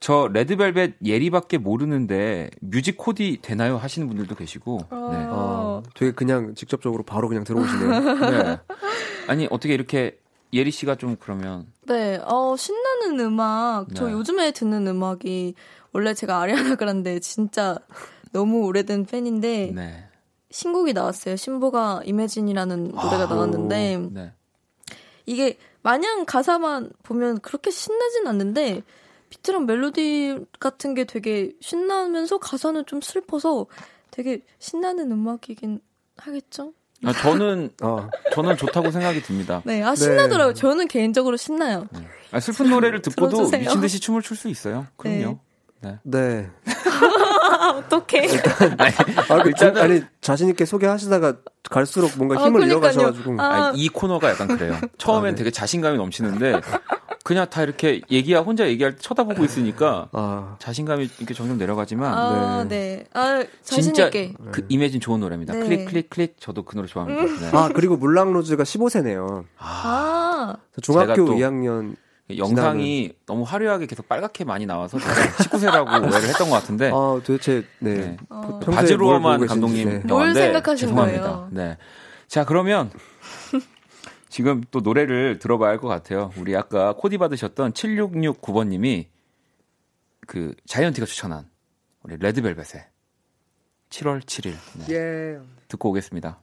저 0.00 0.28
레드벨벳 0.32 0.94
예리밖에 1.04 1.58
모르는데 1.58 2.50
뮤직 2.60 2.96
코디 2.98 3.38
되나요? 3.42 3.78
하시는 3.78 4.06
분들도 4.06 4.36
계시고. 4.36 4.78
네. 4.90 4.96
아, 5.30 5.82
되게 5.94 6.12
그냥 6.12 6.54
직접적으로 6.54 7.02
바로 7.02 7.28
그냥 7.28 7.42
들어오시네요. 7.42 7.90
네. 8.30 8.58
아니, 9.26 9.48
어떻게 9.50 9.74
이렇게 9.74 10.18
예리 10.52 10.70
씨가 10.70 10.96
좀 10.96 11.16
그러면. 11.16 11.66
네, 11.82 12.20
어, 12.24 12.56
신나는 12.56 13.20
음악. 13.20 13.86
저 13.94 14.06
네. 14.06 14.12
요즘에 14.12 14.52
듣는 14.52 14.86
음악이 14.86 15.54
원래 15.92 16.14
제가 16.14 16.40
아리아나 16.40 16.74
그란데 16.76 17.20
진짜 17.20 17.78
너무 18.32 18.64
오래된 18.66 19.06
팬인데 19.06 19.72
네. 19.74 20.04
신곡이 20.50 20.92
나왔어요. 20.92 21.36
신보가 21.36 22.02
이매진이라는 22.04 22.88
노래가 22.88 23.26
나왔는데 23.26 24.08
네. 24.10 24.32
이게 25.26 25.58
마냥 25.82 26.24
가사만 26.24 26.90
보면 27.02 27.40
그렇게 27.40 27.70
신나진 27.70 28.26
않는데 28.26 28.82
비트랑 29.30 29.66
멜로디 29.66 30.46
같은 30.58 30.94
게 30.94 31.04
되게 31.04 31.52
신나면서 31.60 32.38
가사는 32.38 32.86
좀 32.86 33.00
슬퍼서 33.02 33.66
되게 34.10 34.42
신나는 34.58 35.12
음악이긴 35.12 35.80
하겠죠? 36.16 36.72
아, 37.04 37.12
저는, 37.12 37.70
아, 37.80 38.08
저는 38.34 38.56
좋다고 38.56 38.90
생각이 38.90 39.22
듭니다. 39.22 39.62
네, 39.64 39.82
아 39.82 39.94
신나더라고요. 39.94 40.54
저는 40.54 40.88
개인적으로 40.88 41.36
신나요. 41.36 41.86
아, 42.32 42.40
슬픈 42.40 42.70
노래를 42.70 43.02
듣고도 43.02 43.30
들어주세요. 43.36 43.60
미친 43.62 43.80
듯이 43.80 44.00
춤을 44.00 44.22
출 44.22 44.36
수 44.36 44.48
있어요. 44.48 44.86
그럼요. 44.96 45.38
네. 46.02 46.50
어떡해. 47.78 48.26
아, 49.28 49.42
그, 49.42 49.52
자, 49.54 49.72
아니 49.76 50.02
자신 50.20 50.48
있게 50.48 50.64
소개하시다가 50.64 51.34
갈수록 51.70 52.12
뭔가 52.16 52.40
아, 52.40 52.46
힘을 52.46 52.60
그러니까요. 52.60 52.90
잃어가셔가지고. 52.92 53.40
아. 53.42 53.68
아니, 53.68 53.78
이 53.80 53.88
코너가 53.88 54.30
약간 54.30 54.48
그래요. 54.48 54.76
처음엔 54.98 55.28
아, 55.28 55.30
네. 55.30 55.36
되게 55.36 55.50
자신감이 55.50 55.96
넘치는데 55.98 56.60
그냥 57.24 57.46
다 57.50 57.62
이렇게 57.62 58.00
얘기야 58.10 58.40
혼자 58.40 58.66
얘기할 58.68 58.94
때 58.94 58.98
쳐다보고 59.02 59.44
있으니까 59.44 60.08
아, 60.12 60.56
자신감이 60.60 61.10
이렇게 61.18 61.34
점점 61.34 61.58
내려가지만 61.58 62.14
아, 62.14 62.64
네. 62.66 63.04
아, 63.12 63.44
자신 63.62 63.82
진짜 63.82 64.06
있게. 64.06 64.32
그 64.50 64.64
이매진 64.68 65.00
좋은 65.00 65.20
노래입니다. 65.20 65.54
네. 65.54 65.60
클릭 65.60 65.86
클릭 65.86 66.10
클릭 66.10 66.36
저도 66.40 66.64
그 66.64 66.74
노래 66.76 66.88
좋아합니다. 66.88 67.50
네. 67.50 67.56
아 67.56 67.68
그리고 67.74 67.96
물랑루즈가 67.96 68.62
15세네요. 68.62 69.44
아, 69.58 70.56
중학교 70.80 71.14
제가 71.14 71.14
또 71.16 71.34
2학년. 71.34 71.96
영상이 72.36 73.12
너무 73.24 73.42
화려하게 73.44 73.86
계속 73.86 74.06
빨갛게 74.08 74.44
많이 74.44 74.66
나와서 74.66 74.98
제가 74.98 75.12
19세라고 75.38 75.86
오해를 76.12 76.28
했던 76.28 76.50
것 76.50 76.56
같은데 76.56 76.88
아 76.92 77.20
도대체 77.24 77.64
네. 77.78 77.94
네. 77.94 78.16
어. 78.28 78.58
바즈로만 78.60 79.38
보고 79.40 79.48
감독님 79.48 79.88
네. 79.88 79.98
뭘 80.06 80.34
생각하신 80.34 80.88
죄송합니다. 80.88 81.22
거예요? 81.22 81.48
네. 81.52 81.78
자 82.26 82.44
그러면 82.44 82.90
지금 84.28 84.62
또 84.70 84.80
노래를 84.80 85.38
들어봐야 85.38 85.70
할 85.70 85.78
것 85.78 85.88
같아요. 85.88 86.30
우리 86.36 86.54
아까 86.54 86.92
코디 86.92 87.16
받으셨던 87.16 87.72
7669번님이 87.72 89.06
그 90.26 90.54
자이언티가 90.66 91.06
추천한 91.06 91.48
우리 92.02 92.16
레드벨벳의 92.18 92.84
7월 93.88 94.20
7일 94.20 94.54
네. 94.86 94.94
예. 94.94 95.38
듣고 95.68 95.88
오겠습니다. 95.90 96.38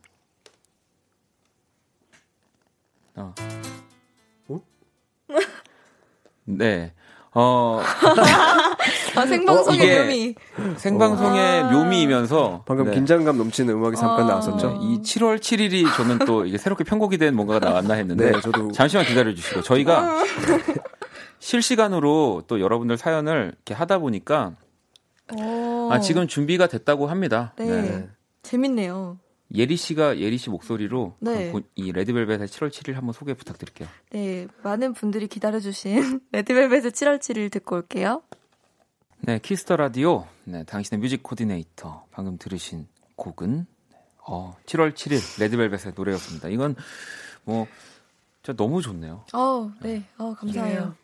어. 3.17 3.33
어? 4.47 4.61
네. 6.45 6.93
어, 7.37 7.81
아 9.15 9.25
생방송의 9.25 9.79
이게- 9.79 9.99
묘미. 9.99 10.35
생방송의 10.77 11.61
와. 11.63 11.71
묘미이면서 11.71 12.63
방금 12.65 12.85
네. 12.85 12.91
긴장감 12.93 13.37
넘치는 13.37 13.73
음악이 13.73 13.97
잠깐 13.97 14.21
아. 14.25 14.27
나왔었죠. 14.29 14.69
네, 14.69 14.77
이 14.81 15.01
7월 15.01 15.39
7일이 15.39 15.93
저는 15.97 16.19
또 16.19 16.45
이게 16.45 16.57
새롭게 16.57 16.85
편곡이 16.85 17.17
된 17.17 17.35
뭔가가 17.35 17.59
나왔나 17.67 17.95
했는데 17.95 18.31
네, 18.31 18.39
저도 18.41 18.71
잠시만 18.71 19.05
기다려 19.05 19.33
주시고 19.33 19.63
저희가 19.63 20.23
실시간으로 21.39 22.43
또 22.47 22.59
여러분들 22.61 22.97
사연을 22.97 23.51
이렇게 23.55 23.73
하다 23.73 23.99
보니까 23.99 24.53
오. 25.37 25.89
아, 25.91 25.99
지금 25.99 26.27
준비가 26.27 26.67
됐다고 26.67 27.07
합니다. 27.07 27.53
네. 27.57 27.65
네. 27.65 28.07
재밌네요. 28.43 29.17
예리 29.53 29.77
씨가 29.77 30.17
예리 30.19 30.37
씨 30.37 30.49
목소리로 30.49 31.15
네. 31.19 31.53
이 31.75 31.91
레드벨벳의 31.91 32.47
7월 32.47 32.69
7일 32.69 32.93
한번 32.93 33.13
소개 33.13 33.33
부탁드릴게요. 33.33 33.87
네, 34.11 34.47
많은 34.63 34.93
분들이 34.93 35.27
기다려주신 35.27 36.21
레드벨벳의 36.31 36.91
7월 36.91 37.19
7일 37.19 37.51
듣고 37.51 37.75
올게요. 37.75 38.23
네, 39.19 39.39
키스 39.39 39.62
더 39.62 39.75
라디오. 39.75 40.27
네, 40.43 40.63
당신의 40.63 40.99
뮤직 40.99 41.23
코디네이터. 41.23 42.05
방금 42.11 42.37
들으신 42.37 42.87
곡은 43.15 43.65
어, 44.27 44.55
7월 44.65 44.93
7일 44.93 45.41
레드벨벳의 45.41 45.93
노래였습니다. 45.95 46.49
이건 46.49 46.75
뭐 47.43 47.67
진짜 48.41 48.57
너무 48.57 48.81
좋네요. 48.81 49.25
어, 49.33 49.71
네, 49.81 50.03
어, 50.17 50.33
감사해요. 50.33 50.95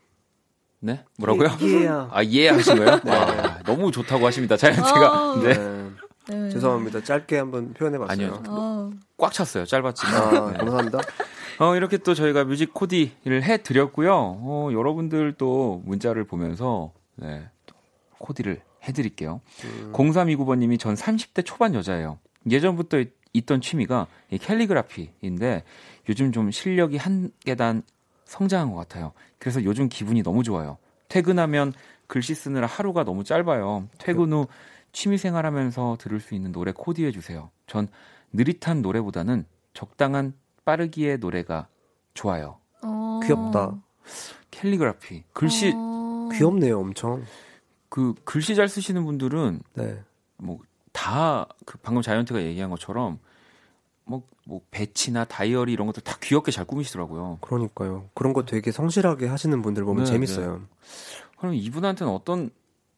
네? 0.79 1.03
뭐라고요? 1.17 1.49
예. 1.61 1.87
아, 1.87 2.23
예 2.25 2.49
하신 2.49 2.75
거예요? 2.75 2.99
와, 3.05 3.59
너무 3.63 3.91
좋다고 3.91 4.25
하십니다. 4.25 4.57
자이언티가. 4.57 5.13
아. 5.13 5.41
네. 5.43 5.80
네. 6.31 6.43
네. 6.43 6.49
죄송합니다. 6.49 7.03
짧게 7.03 7.37
한번 7.37 7.73
표현해봤어요. 7.73 8.11
아니요. 8.27 8.43
어, 8.49 8.89
꽉 9.17 9.31
찼어요. 9.33 9.65
짧았지만. 9.65 10.15
아, 10.15 10.51
네. 10.51 10.57
감사합니다. 10.57 10.99
어, 11.59 11.75
이렇게 11.75 11.97
또 11.97 12.13
저희가 12.13 12.43
뮤직 12.45 12.73
코디를 12.73 13.43
해 13.43 13.57
드렸고요. 13.61 14.13
어, 14.15 14.69
여러분들 14.71 15.35
또 15.37 15.81
문자를 15.85 16.23
보면서 16.25 16.91
네. 17.15 17.47
또 17.65 17.75
코디를 18.19 18.61
해 18.87 18.91
드릴게요. 18.93 19.41
0329번 19.93 20.57
님이 20.57 20.77
전 20.77 20.95
30대 20.95 21.45
초반 21.45 21.75
여자예요. 21.75 22.17
예전부터 22.49 22.99
있- 22.99 23.13
있던 23.33 23.61
취미가 23.61 24.07
이 24.31 24.37
캘리그라피인데 24.37 25.63
요즘 26.09 26.31
좀 26.31 26.51
실력이 26.51 26.97
한 26.97 27.31
계단 27.45 27.83
성장한 28.25 28.71
것 28.71 28.77
같아요. 28.77 29.13
그래서 29.37 29.63
요즘 29.63 29.87
기분이 29.89 30.23
너무 30.23 30.43
좋아요. 30.43 30.77
퇴근하면 31.09 31.73
글씨 32.07 32.33
쓰느라 32.33 32.65
하루가 32.67 33.03
너무 33.03 33.23
짧아요. 33.23 33.87
퇴근 33.99 34.33
후 34.33 34.47
취미 34.91 35.17
생활 35.17 35.45
하면서 35.45 35.97
들을 35.99 36.19
수 36.19 36.35
있는 36.35 36.51
노래 36.51 36.71
코디해 36.71 37.11
주세요. 37.11 37.49
전 37.67 37.87
느릿한 38.33 38.81
노래보다는 38.81 39.45
적당한 39.73 40.33
빠르기의 40.65 41.19
노래가 41.19 41.67
좋아요. 42.13 42.57
어. 42.83 43.19
귀엽다. 43.23 43.75
캘리그라피. 44.51 45.23
글씨 45.33 45.73
어. 45.75 46.29
귀엽네요, 46.33 46.79
엄청. 46.79 47.23
그 47.89 48.13
글씨 48.23 48.55
잘 48.55 48.69
쓰시는 48.69 49.03
분들은 49.03 49.61
네. 49.73 50.01
뭐다 50.37 51.47
그 51.65 51.77
방금 51.79 52.01
자이언트가 52.01 52.41
얘기한 52.41 52.69
것처럼 52.69 53.19
뭐, 54.05 54.23
뭐 54.45 54.61
배치나 54.71 55.25
다이어리 55.25 55.73
이런 55.73 55.87
것들 55.87 56.03
다 56.03 56.17
귀엽게 56.21 56.51
잘 56.51 56.65
꾸미시더라고요. 56.65 57.39
그러니까요. 57.41 58.09
그런 58.13 58.33
거 58.33 58.43
되게 58.43 58.71
성실하게 58.71 59.27
하시는 59.27 59.61
분들 59.61 59.83
보면 59.83 60.05
네, 60.05 60.11
재밌어요. 60.11 60.61
그럼 61.37 61.55
이분한테는 61.55 62.11
어떤 62.11 62.49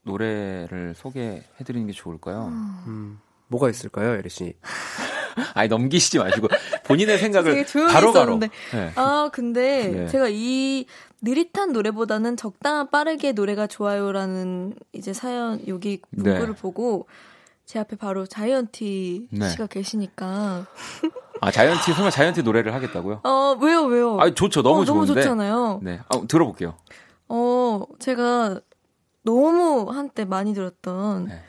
노래를 0.03 0.93
소개해 0.95 1.43
드리는 1.65 1.87
게 1.87 1.93
좋을까요? 1.93 2.47
음, 2.87 3.19
뭐가 3.47 3.69
있을까요, 3.69 4.15
에리 4.15 4.29
씨? 4.29 4.55
아니 5.55 5.67
넘기시지 5.67 6.19
마시고 6.19 6.47
본인의 6.85 7.17
생각을 7.17 7.65
조용히 7.65 7.91
바로. 7.91 8.39
네. 8.39 8.49
아, 8.95 9.29
근데 9.33 9.87
네. 9.87 10.07
제가 10.07 10.27
이 10.29 10.85
느릿한 11.21 11.71
노래보다는 11.71 12.37
적당한 12.37 12.89
빠르게 12.91 13.31
노래가 13.31 13.65
좋아요라는 13.65 14.75
이제 14.91 15.13
사연 15.13 15.59
여기 15.67 16.01
네. 16.11 16.31
문구를 16.31 16.53
보고 16.53 17.07
제 17.65 17.79
앞에 17.79 17.95
바로 17.95 18.25
자이언티 18.25 19.29
네. 19.31 19.49
씨가 19.49 19.67
계시니까 19.67 20.67
아 21.41 21.51
자이언티 21.51 21.93
설마 21.93 22.09
자이언티 22.09 22.43
노래를 22.43 22.73
하겠다고요? 22.73 23.21
어 23.23 23.57
왜요 23.61 23.83
왜요? 23.85 24.19
아 24.19 24.29
좋죠 24.33 24.61
너무 24.61 24.81
어, 24.81 24.85
너무 24.85 25.05
좋은데. 25.05 25.21
좋잖아요. 25.23 25.79
네, 25.81 25.99
아, 26.09 26.21
들어볼게요. 26.27 26.75
어 27.29 27.83
제가 27.99 28.59
너무 29.23 29.89
한때 29.91 30.25
많이 30.25 30.53
들었던 30.53 31.25
네. 31.27 31.41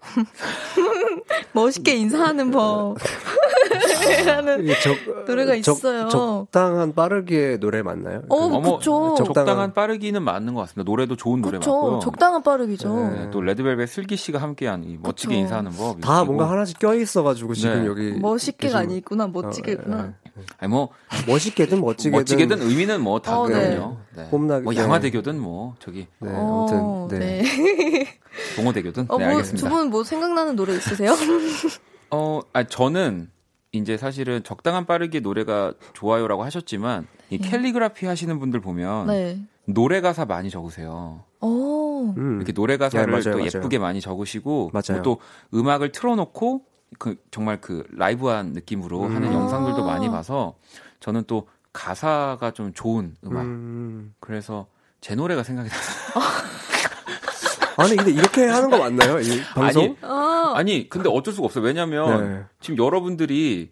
멋있게 1.52 1.96
인사하는 1.96 2.50
법. 2.52 2.96
라는 4.26 4.64
이게 4.64 4.74
적, 4.80 4.96
노래가 5.26 5.60
적- 5.60 5.78
있어요. 5.78 6.08
적당한 6.08 6.94
빠르게 6.94 7.58
노래 7.58 7.82
맞나요? 7.82 8.22
어, 8.28 8.48
그- 8.60 8.76
그쵸. 8.76 9.14
적당한- 9.18 9.24
적당한 9.26 9.74
빠르기는 9.74 10.22
맞는 10.22 10.54
것 10.54 10.60
같습니다. 10.62 10.88
노래도 10.88 11.16
좋은 11.16 11.40
노래 11.42 11.58
그쵸. 11.58 11.72
맞고요. 11.72 11.98
적당한 12.00 12.42
빠르기죠. 12.42 12.94
네, 13.10 13.30
또 13.32 13.40
레드벨벳 13.40 13.88
슬기 13.88 14.16
씨가 14.16 14.38
함께한 14.40 14.84
이 14.84 14.96
멋지게 15.02 15.34
그쵸. 15.34 15.40
인사하는 15.40 15.72
법. 15.72 16.00
다 16.00 16.18
그리고- 16.20 16.34
뭔가 16.34 16.50
하나씩 16.52 16.78
껴 16.78 16.94
있어가지고 16.94 17.54
지금 17.54 17.80
네. 17.82 17.86
여기 17.86 18.12
멋있게가 18.20 18.78
아니구나, 18.78 19.26
멋지게구나. 19.26 19.96
어, 19.96 20.12
예, 20.24 20.25
아니 20.58 20.70
뭐 20.70 20.90
예. 21.26 21.30
멋있게든 21.30 21.80
멋지게든 21.80 22.18
멋지게든 22.18 22.62
의미는 22.62 23.00
뭐다 23.02 23.38
어, 23.40 23.48
네. 23.48 23.78
네. 24.14 24.30
뽐나게- 24.30 24.62
뭐 24.62 24.72
네. 24.72 24.80
양화대교든 24.80 25.40
뭐 25.40 25.74
저기 25.78 26.06
네, 26.20 26.30
어, 26.30 26.66
아무튼 27.08 27.18
네. 27.18 27.42
동호대교든 28.56 29.06
어, 29.08 29.18
네 29.18 29.24
뭐, 29.24 29.34
알겠습니다. 29.36 29.68
두분 29.68 29.90
뭐 29.90 30.04
생각나는 30.04 30.56
노래 30.56 30.74
있으세요? 30.74 31.12
어, 32.10 32.40
아 32.52 32.64
저는 32.64 33.30
이제 33.72 33.96
사실은 33.96 34.42
적당한 34.44 34.86
빠르게 34.86 35.20
노래가 35.20 35.72
좋아요라고 35.94 36.44
하셨지만 36.44 37.06
이 37.30 37.38
캘리그라피 37.38 38.06
하시는 38.06 38.38
분들 38.38 38.60
보면 38.60 39.06
네. 39.08 39.40
노래 39.66 40.00
가사 40.00 40.24
많이 40.24 40.48
적으세요. 40.50 41.24
어, 41.40 42.14
음. 42.16 42.36
이렇게 42.36 42.52
노래 42.52 42.76
가사를 42.76 43.04
네, 43.06 43.10
맞아요, 43.10 43.22
또 43.24 43.30
맞아요. 43.38 43.46
예쁘게 43.46 43.78
많이 43.78 44.00
적으시고 44.00 44.70
맞아요. 44.72 45.02
뭐또 45.02 45.18
음악을 45.52 45.92
틀어놓고 45.92 46.62
그 46.98 47.16
정말 47.30 47.60
그 47.60 47.84
라이브한 47.90 48.52
느낌으로 48.52 49.04
음. 49.04 49.14
하는 49.14 49.28
아. 49.28 49.34
영상들도 49.34 49.84
많이 49.84 50.08
봐서 50.08 50.56
저는 51.00 51.24
또 51.26 51.48
가사가 51.72 52.52
좀 52.52 52.72
좋은 52.72 53.16
음악 53.24 53.42
음. 53.42 54.14
그래서 54.20 54.66
제 55.00 55.14
노래가 55.14 55.42
생각이 55.42 55.68
나요. 55.68 55.80
아니 57.78 57.94
근데 57.94 58.10
이렇게 58.10 58.46
하는 58.46 58.70
거 58.70 58.78
맞나요? 58.78 59.20
이 59.20 59.42
방송? 59.54 59.84
아니 59.84 59.96
아, 60.00 60.52
아니 60.56 60.88
근데 60.88 61.10
어쩔 61.10 61.34
수가 61.34 61.44
없어요. 61.46 61.62
왜냐면 61.64 62.32
네. 62.32 62.44
지금 62.60 62.82
여러분들이 62.82 63.70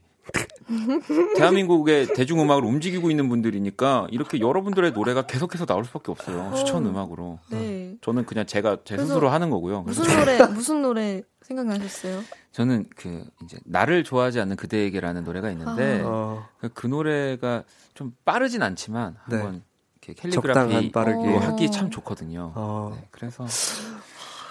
대한민국의 1.36 2.08
대중음악을 2.14 2.64
움직이고 2.64 3.10
있는 3.10 3.28
분들이니까 3.28 4.08
이렇게 4.10 4.40
여러분들의 4.40 4.92
노래가 4.92 5.22
계속해서 5.22 5.66
나올 5.66 5.84
수밖에 5.84 6.10
없어요. 6.10 6.52
추천 6.56 6.86
음악으로. 6.86 7.38
네. 7.50 7.96
저는 8.00 8.24
그냥 8.26 8.46
제가 8.46 8.78
제 8.84 8.96
스스로 8.98 9.28
하는 9.28 9.50
거고요. 9.50 9.82
무슨 9.82 10.04
노래, 10.18 10.46
무슨 10.46 10.82
노래 10.82 11.22
생각나셨어요? 11.42 12.22
저는 12.52 12.86
그 12.96 13.24
이제 13.44 13.58
나를 13.64 14.04
좋아하지 14.04 14.40
않는 14.40 14.56
그대에게라는 14.56 15.24
노래가 15.24 15.50
있는데 15.50 16.00
아. 16.02 16.06
어, 16.06 16.48
그- 16.60 16.70
그 16.72 16.86
노래가 16.86 17.64
좀 17.94 18.14
빠르진 18.24 18.62
않지만 18.62 19.16
네. 19.28 19.36
한번 19.36 19.62
이렇게 20.02 20.20
캘리그라피 20.20 20.92
빠르게. 20.92 21.18
어. 21.34 21.38
하기 21.38 21.70
참 21.70 21.90
좋거든요. 21.90 22.52
어. 22.54 22.92
네, 22.96 23.08
그래서 23.10 23.46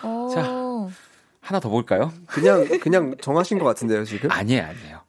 어, 0.03 0.29
자. 0.33 0.43
하나 1.41 1.59
더 1.59 1.67
볼까요? 1.69 2.11
그냥 2.27 2.65
그냥 2.79 3.15
정하신 3.21 3.59
것 3.59 3.65
같은데요 3.65 4.05
지금? 4.05 4.31
아니에요, 4.31 4.63
아니에요. 4.63 5.01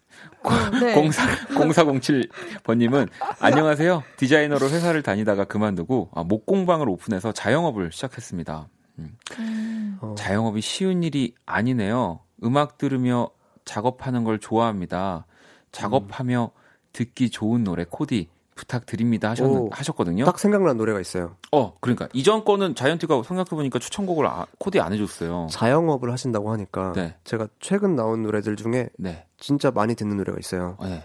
어, 0.45 0.71
네. 0.79 0.95
04, 0.95 1.47
0407번님은 1.49 3.09
안녕하세요. 3.41 4.03
디자이너로 4.17 4.69
회사를 4.69 5.03
다니다가 5.03 5.45
그만두고 5.45 6.11
아, 6.15 6.23
목공방을 6.23 6.89
오픈해서 6.89 7.33
자영업을 7.33 7.91
시작했습니다. 7.93 8.69
음, 8.99 9.17
음, 9.39 9.99
어. 10.01 10.15
자영업이 10.17 10.61
쉬운 10.61 11.03
일이 11.03 11.35
아니네요. 11.47 12.21
음악 12.45 12.77
들으며 12.77 13.31
작업하는 13.65 14.25
걸 14.25 14.39
좋아합니다. 14.39 15.27
작업하며 15.73 16.51
듣기 16.93 17.31
좋은 17.31 17.65
노래 17.65 17.85
코디 17.89 18.29
부탁드립니다 18.55 19.31
하셨, 19.31 19.45
오. 19.47 19.69
하셨거든요. 19.73 20.25
딱 20.25 20.39
생각난 20.39 20.77
노래가 20.77 21.01
있어요. 21.01 21.37
어, 21.53 21.77
그러니까 21.81 22.09
이전 22.13 22.45
거는 22.45 22.75
자이언티가 22.75 23.23
생각해보니까 23.25 23.79
추천곡을 23.79 24.27
아- 24.27 24.47
코디 24.59 24.81
안 24.81 24.93
해줬어요. 24.93 25.49
자영업을 25.51 26.13
하신다고 26.13 26.51
하니까 26.53 26.93
네. 26.93 27.17
제가 27.25 27.49
최근 27.61 27.97
나온 27.97 28.23
노래들 28.23 28.57
중에 28.57 28.89
네, 28.99 29.27
진짜 29.39 29.71
많이 29.71 29.95
듣는 29.95 30.17
노래가 30.17 30.39
있어요. 30.39 30.77
네, 30.83 31.03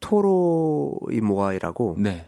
토로 0.00 0.98
이 1.10 1.20
모아이라고 1.20 1.96
네, 1.98 2.26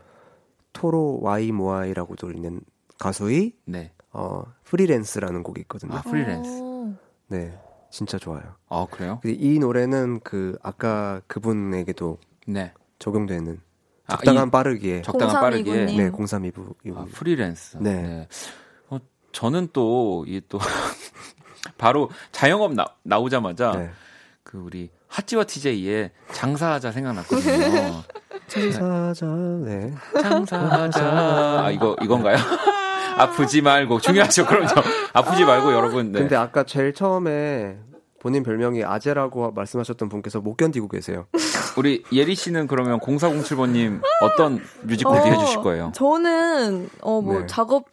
토로 0.73 1.21
와이 1.23 1.53
모아이라고도 1.53 2.31
있는 2.31 2.61
가수의 2.99 3.53
네. 3.65 3.93
어, 4.13 4.43
Freelance라는 4.65 5.43
곡이 5.43 5.61
있거든요. 5.63 5.95
아, 5.95 6.03
프리랜스. 6.03 6.61
어, 6.63 6.95
네, 7.29 7.59
진짜 7.91 8.19
좋아요. 8.19 8.43
아, 8.69 8.87
그래요? 8.91 9.19
근데 9.21 9.37
이 9.37 9.59
노래는 9.59 10.21
그 10.21 10.57
아까 10.63 11.21
그분에게도 11.27 12.19
네. 12.47 12.73
적용되는 13.01 13.55
아, 13.55 13.74
적당한 14.09 14.49
이 14.49 14.51
빠르기에 14.51 15.03
적당한. 15.03 15.37
0329님. 15.37 15.97
네, 15.97 16.11
0329 16.11 16.75
이분. 16.85 17.03
아, 17.03 17.07
프리랜스. 17.13 17.79
네. 17.81 18.29
어, 18.89 18.99
저는 19.33 19.69
또, 19.73 20.25
이 20.29 20.41
또, 20.49 20.59
바로 21.79 22.11
자영업 22.33 22.75
나, 22.75 22.85
나오자마자, 23.03 23.73
네. 23.73 23.91
그 24.43 24.59
우리 24.59 24.91
하찌와 25.09 25.45
TJ의 25.45 26.11
장사하자 26.33 26.93
생각났거든요. 26.93 28.03
사자 28.73 29.25
네. 29.65 29.95
장사하자. 30.21 31.65
아, 31.65 31.71
이거, 31.71 31.97
이건가요? 32.03 32.37
아프지 33.17 33.63
말고, 33.63 34.01
중요하죠. 34.01 34.45
그럼요. 34.45 34.69
아프지 35.13 35.45
말고, 35.45 35.73
여러분. 35.73 36.13
네. 36.13 36.19
근데 36.21 36.37
아까 36.37 36.65
제일 36.65 36.93
처음에 36.93 37.79
본인 38.25 38.43
별명이 38.43 38.83
아재라고 38.83 39.53
말씀하셨던 39.53 40.09
분께서 40.09 40.41
못 40.41 40.57
견디고 40.57 40.89
계세요. 40.89 41.27
우리 41.77 42.03
예리 42.11 42.35
씨는 42.35 42.69
그러면 42.69 42.99
0407번님 42.99 44.01
어떤 44.23 44.63
뮤직 44.81 45.05
코디 45.05 45.19
어, 45.19 45.25
해주실 45.25 45.61
거예요? 45.61 45.93
저는 45.95 46.89
어뭐 47.03 47.41
네. 47.41 47.47
작업 47.47 47.85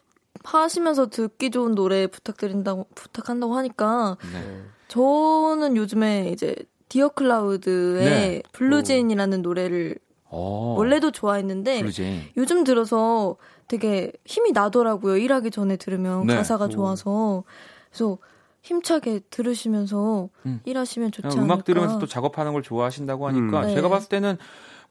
하시면서 0.42 1.10
듣기 1.10 1.50
좋은 1.50 1.74
노래 1.74 2.06
부탁드린다고 2.06 2.86
부탁한다고 2.94 3.54
하니까 3.56 4.16
네. 4.32 4.62
저는 4.88 5.76
요즘에 5.76 6.30
이제 6.30 6.56
디어 6.88 7.10
클라우드의 7.10 8.04
네. 8.04 8.42
블루제인이라는 8.52 9.42
노래를 9.42 9.96
어, 10.30 10.76
원래도 10.78 11.10
좋아했는데 11.10 11.80
블루제인. 11.80 12.22
요즘 12.38 12.64
들어서 12.64 13.36
되게 13.68 14.12
힘이 14.24 14.52
나더라고요. 14.52 15.18
일하기 15.18 15.50
전에 15.50 15.76
들으면 15.76 16.26
네. 16.26 16.36
가사가 16.36 16.64
오. 16.64 16.68
좋아서 16.70 17.44
그래서 17.90 18.16
힘차게 18.62 19.20
들으시면서 19.30 20.28
음. 20.46 20.60
일하시면 20.64 21.10
좋지 21.12 21.26
않을까. 21.26 21.42
음악 21.42 21.64
들으면서 21.64 21.98
또 21.98 22.06
작업하는 22.06 22.52
걸 22.52 22.62
좋아하신다고 22.62 23.26
하니까 23.28 23.60
음. 23.62 23.66
네. 23.66 23.74
제가 23.74 23.88
봤을 23.88 24.08
때는 24.08 24.38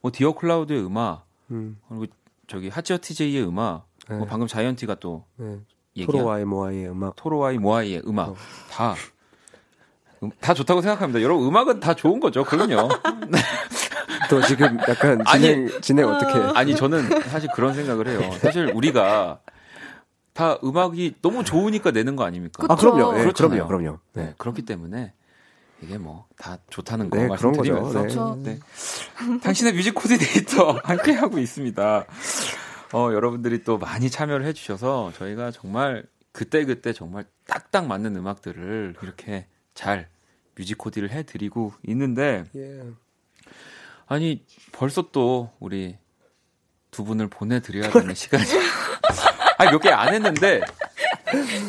뭐 0.00 0.10
디어 0.12 0.34
클라우드의 0.34 0.84
음악 0.84 1.26
음. 1.50 1.78
그리고 1.88 2.06
저기 2.46 2.68
하찌와 2.68 2.98
TJ의 3.00 3.42
음악 3.46 3.86
네. 4.08 4.16
뭐 4.16 4.26
방금 4.26 4.46
자이언티가 4.46 4.96
또 4.96 5.24
네. 5.36 5.58
얘기한 5.96 6.12
토로와이 6.18 6.44
모아이의 6.44 6.88
음악. 6.90 7.16
토로와이 7.16 7.58
모아이의 7.58 8.02
음악 8.06 8.28
어. 8.30 8.36
다. 8.70 8.94
음, 10.22 10.30
다 10.40 10.54
좋다고 10.54 10.82
생각합니다. 10.82 11.22
여러분 11.22 11.46
음악은 11.48 11.80
다 11.80 11.94
좋은 11.94 12.20
거죠. 12.20 12.44
그럼요. 12.44 12.88
또 14.30 14.40
지금 14.42 14.78
약간 14.88 15.20
아니. 15.26 15.42
진행 15.42 15.80
진행 15.80 16.08
어떻게? 16.08 16.38
아니 16.58 16.76
저는 16.76 17.22
사실 17.22 17.48
그런 17.54 17.74
생각을 17.74 18.08
해요. 18.08 18.30
사실 18.38 18.70
우리가 18.74 19.40
다 20.32 20.58
음악이 20.64 21.16
너무 21.22 21.44
좋으니까 21.44 21.90
내는 21.90 22.16
거 22.16 22.24
아닙니까? 22.24 22.66
아 22.68 22.74
그럼요. 22.76 23.12
네, 23.12 23.20
그렇잖아요. 23.22 23.66
그럼요. 23.66 23.82
그럼요. 23.82 23.98
네, 24.14 24.22
네. 24.24 24.34
그렇기 24.38 24.62
때문에 24.62 25.12
이게 25.82 25.98
뭐 25.98 26.26
다 26.38 26.58
좋다는 26.70 27.08
거 27.10 27.18
네, 27.18 27.28
그런 27.36 27.52
거죠. 27.52 27.74
말씀드리면서 27.74 28.36
네. 28.42 28.58
네. 28.58 29.38
당신의 29.40 29.74
뮤직 29.74 29.94
코디네이터 29.94 30.80
함께 30.84 31.12
하고 31.12 31.38
있습니다. 31.38 32.06
어, 32.94 33.10
여러분들이 33.12 33.62
또 33.64 33.78
많이 33.78 34.10
참여를 34.10 34.44
해주셔서 34.46 35.12
저희가 35.16 35.50
정말 35.50 36.04
그때 36.32 36.64
그때 36.64 36.92
정말 36.92 37.26
딱딱 37.46 37.86
맞는 37.86 38.16
음악들을 38.16 38.96
이렇게 39.02 39.46
잘 39.74 40.08
뮤직 40.56 40.78
코디를 40.78 41.10
해드리고 41.10 41.72
있는데 41.88 42.44
예. 42.56 42.82
아니 44.06 44.44
벌써 44.72 45.10
또 45.12 45.50
우리 45.60 45.96
두 46.90 47.04
분을 47.04 47.28
보내드려야 47.28 47.90
되는 47.90 48.14
시간이 48.14 48.44
아니 49.58 49.70
몇 49.70 49.78
개 49.80 49.90
안 49.92 50.14
했는데 50.14 50.60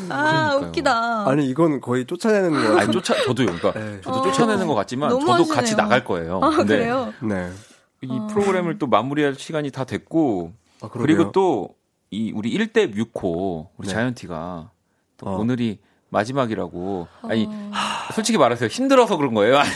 아 0.10 0.50
그러니까요. 0.56 0.68
웃기다. 0.68 1.30
아니 1.30 1.48
이건 1.50 1.82
거의 1.82 2.06
쫓아내는 2.06 2.52
거. 2.52 2.80
아니 2.80 2.92
쫓아 2.92 3.14
저도요 3.24 3.48
그러니까 3.48 3.74
네. 3.74 4.02
저도 4.02 4.20
어. 4.20 4.22
쫓아내는 4.24 4.68
것 4.68 4.74
같지만 4.76 5.10
저도 5.10 5.32
하시네요. 5.32 5.54
같이 5.56 5.76
나갈 5.76 6.04
거예요. 6.04 6.40
아 6.44 6.50
근데 6.50 6.78
그래요? 6.78 7.14
네. 7.22 7.50
이 8.02 8.08
어. 8.10 8.28
프로그램을 8.28 8.78
또 8.80 8.88
마무리할 8.88 9.36
시간이 9.36 9.72
다 9.72 9.86
됐고 9.86 10.54
아, 10.82 10.90
그리고 10.92 11.32
또 11.32 11.70
이 12.16 12.32
우리 12.32 12.56
1대 12.56 12.94
뮤코 12.96 13.72
우리 13.76 13.88
네. 13.88 13.94
자이언티가 13.96 14.70
또 15.18 15.26
어. 15.28 15.38
오늘이 15.40 15.80
마지막이라고. 16.10 17.08
아니, 17.24 17.48
어. 17.50 17.72
솔직히 18.14 18.38
말하세요. 18.38 18.68
힘들어서 18.70 19.18
그런 19.18 19.34
거예요? 19.34 19.58
아니, 19.58 19.70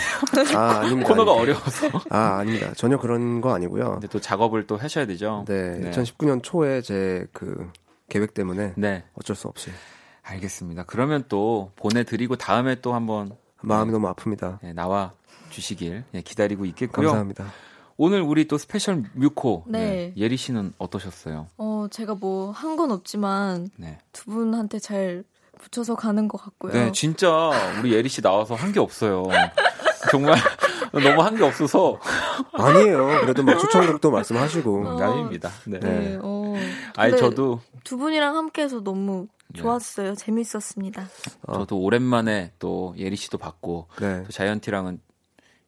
아, 0.55 0.82
아닙니다. 0.82 1.10
코너가 1.10 1.32
아닙니다. 1.32 1.41
어려워서. 1.41 1.88
아, 2.12 2.38
아닙니다. 2.38 2.74
전혀 2.76 2.99
그런 2.99 3.41
거 3.41 3.55
아니고요. 3.55 3.93
근데 3.93 4.08
또 4.08 4.22
작업을 4.22 4.68
또 4.68 4.78
하셔야 4.78 5.08
되죠. 5.08 5.45
네, 5.47 5.80
네. 5.80 5.89
2019년 5.89 6.43
초에 6.43 6.84
제 6.84 7.26
그 7.34 7.72
계획 8.10 8.34
때문에 8.34 8.74
네. 8.78 9.03
어쩔 9.16 9.36
수 9.36 9.47
없이 9.47 9.70
알겠습니다. 10.24 10.84
그러면 10.84 11.24
또 11.30 11.72
보내드리고 11.76 12.36
다음에 12.36 12.76
또 12.82 12.93
한번 12.93 13.32
마음이 13.62 13.91
너무 13.91 14.12
아픕니다. 14.14 14.60
네, 14.62 14.74
나와 14.74 15.14
주시길 15.49 16.03
예, 16.14 16.22
기다리고 16.22 16.66
있겠고요. 16.66 17.08
감사합니다. 17.08 17.45
오늘 17.97 18.22
우리 18.22 18.47
또 18.47 18.58
스페셜 18.58 19.03
뮤코 19.14 19.64
네. 19.68 20.14
예리 20.18 20.38
씨는 20.38 20.74
어떠셨어요? 20.78 21.47
어, 21.58 21.88
제가 21.89 22.16
뭐 22.16 22.51
한 22.51 22.76
건 22.78 22.91
없지만 22.91 23.70
네. 23.78 23.97
두 24.12 24.26
분한테 24.26 24.78
잘 24.80 25.24
붙여서 25.60 25.95
가는 25.95 26.28
것 26.28 26.39
같고요. 26.39 26.74
네, 26.74 26.91
진짜 26.91 27.49
우리 27.82 27.93
예리 27.93 28.08
씨 28.10 28.22
나와서 28.22 28.53
한 28.55 28.72
게 28.72 28.80
없어요. 28.80 29.24
정말 30.12 30.38
너무 30.93 31.22
한 31.24 31.36
게 31.36 31.43
없어서 31.43 31.99
아니에요. 32.53 33.08
그래도 33.22 33.41
막 33.43 33.58
추천곡도 33.58 34.12
말씀하시고. 34.12 34.88
어. 34.88 35.01
아닙니다. 35.01 35.49
네. 35.66 35.80
네, 35.80 36.20
어. 36.22 36.46
아니 36.95 37.18
저도 37.18 37.62
두 37.84 37.97
분이랑 37.97 38.36
함께해서 38.36 38.82
너무 38.84 39.28
네. 39.49 39.62
좋았어요. 39.62 40.16
재밌었습니다. 40.16 41.08
저도 41.53 41.80
오랜만에 41.80 42.51
또 42.60 42.93
예리 42.97 43.16
씨도 43.16 43.38
봤고 43.38 43.88
네. 43.99 44.24
또 44.24 44.30
자이언티랑은 44.32 44.99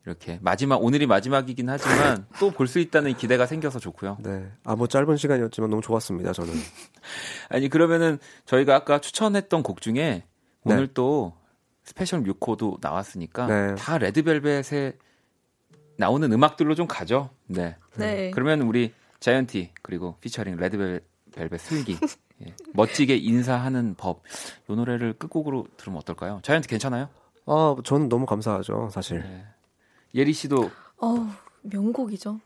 이렇게 0.06 0.40
마지막 0.42 0.84
오늘이 0.84 1.06
마지막이긴 1.08 1.70
하지만 1.70 2.26
또 2.40 2.52
볼 2.52 2.68
수 2.68 2.80
있다는 2.80 3.16
기대가 3.16 3.46
생겨서 3.46 3.80
좋고요. 3.80 4.18
네. 4.22 4.50
아, 4.64 4.76
뭐 4.76 4.88
짧은 4.88 5.18
시간이었지만 5.18 5.70
너무 5.70 5.82
좋았습니다, 5.82 6.34
저는. 6.34 6.54
아니 7.50 7.70
그러면은 7.70 8.18
저희가 8.46 8.76
아까 8.76 9.00
추천했던 9.00 9.62
곡 9.64 9.82
중에 9.82 9.94
네. 9.94 10.24
오늘 10.64 10.88
또 10.88 11.34
스페셜 11.84 12.22
뮤코도 12.22 12.78
나왔으니까 12.82 13.46
네. 13.48 13.76
다 13.76 13.98
레드벨벳에 13.98 14.94
나오는 15.98 16.32
음악들로 16.32 16.76
좀 16.76 16.88
가죠. 16.88 17.30
네. 17.48 17.76
네. 17.98 18.32
그러면 18.32 18.62
우리 18.62 18.94
자이언티 19.20 19.72
그리고 19.82 20.16
피처링 20.22 20.58
레드벨벳 20.58 21.60
슬기 21.60 21.98
예. 22.46 22.54
멋지게 22.74 23.18
인사하는 23.18 23.96
법. 23.98 24.22
이 24.70 24.74
노래를 24.74 25.14
끝곡으로 25.14 25.68
들으면 25.78 26.00
어떨까요? 26.00 26.40
자이언티 26.44 26.68
괜찮아요? 26.68 27.10
아, 27.46 27.76
저는 27.84 28.10
너무 28.10 28.26
감사하죠, 28.26 28.90
사실. 28.92 29.22
네. 29.22 29.46
예리 30.16 30.34
씨도 30.34 30.72
어우, 30.98 31.28
명곡이죠. 31.64 32.40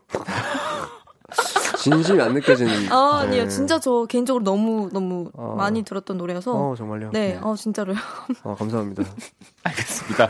진심이 1.78 2.20
안 2.20 2.32
느껴지는. 2.32 2.72
아, 2.90 3.20
아니에요. 3.20 3.44
네. 3.44 3.48
진짜 3.48 3.78
저 3.78 4.06
개인적으로 4.06 4.42
너무, 4.42 4.88
너무 4.92 5.30
어. 5.34 5.54
많이 5.56 5.82
들었던 5.82 6.16
노래여서. 6.16 6.52
어, 6.52 6.74
정말요? 6.74 7.10
네, 7.12 7.38
어, 7.42 7.54
진짜로요. 7.54 7.96
아, 8.42 8.54
감사합니다. 8.56 9.04
알겠습니다. 9.64 10.28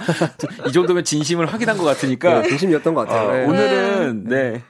이 0.68 0.72
정도면 0.72 1.04
진심을 1.04 1.46
확인한 1.46 1.78
것 1.78 1.84
같으니까 1.84 2.42
네, 2.42 2.48
진심이었던 2.48 2.94
것 2.94 3.06
같아요. 3.06 3.28
어, 3.28 3.32
네. 3.32 3.44
오늘은 3.46 4.24
네 4.24 4.62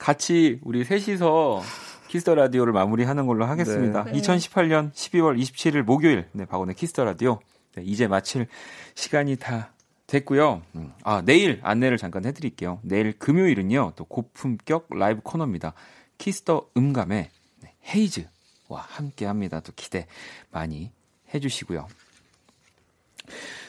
같이 0.00 0.58
우리 0.62 0.82
셋이서 0.82 1.62
키스 2.08 2.24
더 2.24 2.34
라디오를 2.34 2.72
마무리하는 2.72 3.26
걸로 3.26 3.44
하겠습니다. 3.44 4.04
네. 4.04 4.12
2018년 4.12 4.92
12월 4.92 5.38
27일 5.38 5.82
목요일 5.82 6.26
네 6.32 6.46
박원의 6.46 6.74
키스 6.74 6.93
더 6.93 7.04
라디오 7.04 7.38
네, 7.74 7.82
이제 7.84 8.08
마칠 8.08 8.48
시간이 8.94 9.36
다 9.36 9.72
됐고요. 10.06 10.62
음, 10.74 10.92
아 11.04 11.22
내일 11.24 11.60
안내를 11.62 11.98
잠깐 11.98 12.24
해드릴게요. 12.24 12.80
내일 12.82 13.12
금요일은요 13.12 13.92
또 13.94 14.06
고품격 14.06 14.88
라이브 14.90 15.20
코너입니다. 15.22 15.74
키스 16.16 16.47
더 16.47 16.66
음감의 16.76 17.28
네, 17.60 17.74
헤이즈와 17.94 18.80
함께합니다. 18.80 19.60
또 19.60 19.72
기대 19.76 20.06
많이 20.50 20.90
해주시고요. 21.34 21.86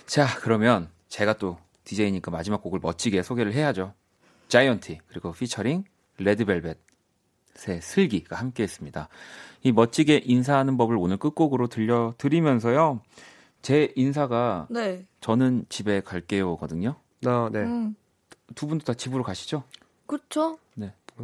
자, 0.06 0.28
그러면 0.40 0.90
제가 1.10 1.34
또 1.34 1.58
DJ니까 1.84 2.32
마지막 2.32 2.64
곡을 2.64 2.80
멋지게 2.82 3.22
소개를 3.22 3.54
해야죠. 3.54 3.94
자이언티 4.48 5.00
그리고 5.08 5.34
피처링 5.34 5.84
레드벨벳의 6.24 6.76
슬기가 7.82 8.36
함께 8.38 8.64
했습니다. 8.64 9.10
이 9.64 9.72
멋지게 9.72 10.22
인사하는 10.26 10.78
법을 10.78 10.96
오늘 10.98 11.18
끝곡으로 11.18 11.68
들려드리면서요. 11.68 13.02
제 13.62 13.92
인사가 13.96 14.68
네. 14.70 15.06
저는 15.20 15.66
집에 15.70 16.02
갈게요거든요. 16.02 16.96
나, 17.22 17.50
네. 17.52 17.60
음, 17.60 17.96
두 18.56 18.68
분도 18.68 18.84
다 18.86 18.94
집으로 18.94 19.24
가시죠? 19.24 19.64
그렇죠. 20.08 20.58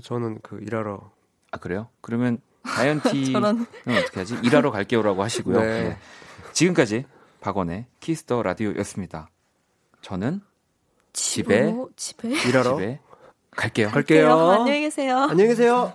저는 0.04 0.40
그 0.44 0.60
일하러. 0.62 1.12
아 1.52 1.58
그래요? 1.58 1.90
그러면 2.02 2.40
자이언티는 2.68 3.34
저런. 3.34 3.66
어떻게 3.88 4.20
하지? 4.20 4.36
일하러 4.44 4.70
갈게요라고 4.72 5.24
하시고요. 5.24 5.60
네. 5.60 5.84
네. 5.90 5.98
지금까지 6.54 7.06
박원의 7.42 7.86
Kiss 8.00 8.25
the 8.25 8.44
Radio였습니다. 8.44 9.30
저는 10.02 10.42
집에 11.14 11.74
집에. 11.96 12.30
일하러. 12.48 12.78
집에 12.78 13.00
갈게요. 13.58 13.90
갈게요. 13.90 14.32
안녕히 14.32 14.82
계세요. 14.82 15.18
안녕히 15.18 15.50
계세요. 15.50 15.92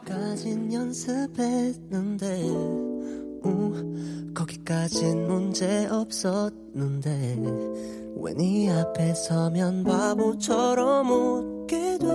거기까진 4.34 5.26
문제 5.28 5.86
없었는데 5.86 7.38
왜네 8.16 8.70
앞에 8.70 9.14
서면 9.14 9.84
바보처럼 9.84 11.10
웃게 11.10 11.98
돼 11.98 12.06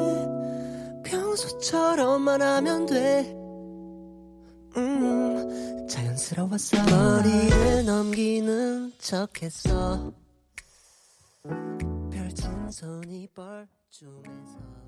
평소처럼만 1.05 2.41
하면 2.41 2.85
돼 2.85 3.33
음, 4.77 5.87
자연스러웠어 5.87 6.77
머리를 6.83 7.85
넘기는 7.85 8.91
척했어 8.97 10.11
펼친 12.11 12.71
손이 12.71 13.27
뻘쭘해서 13.33 14.86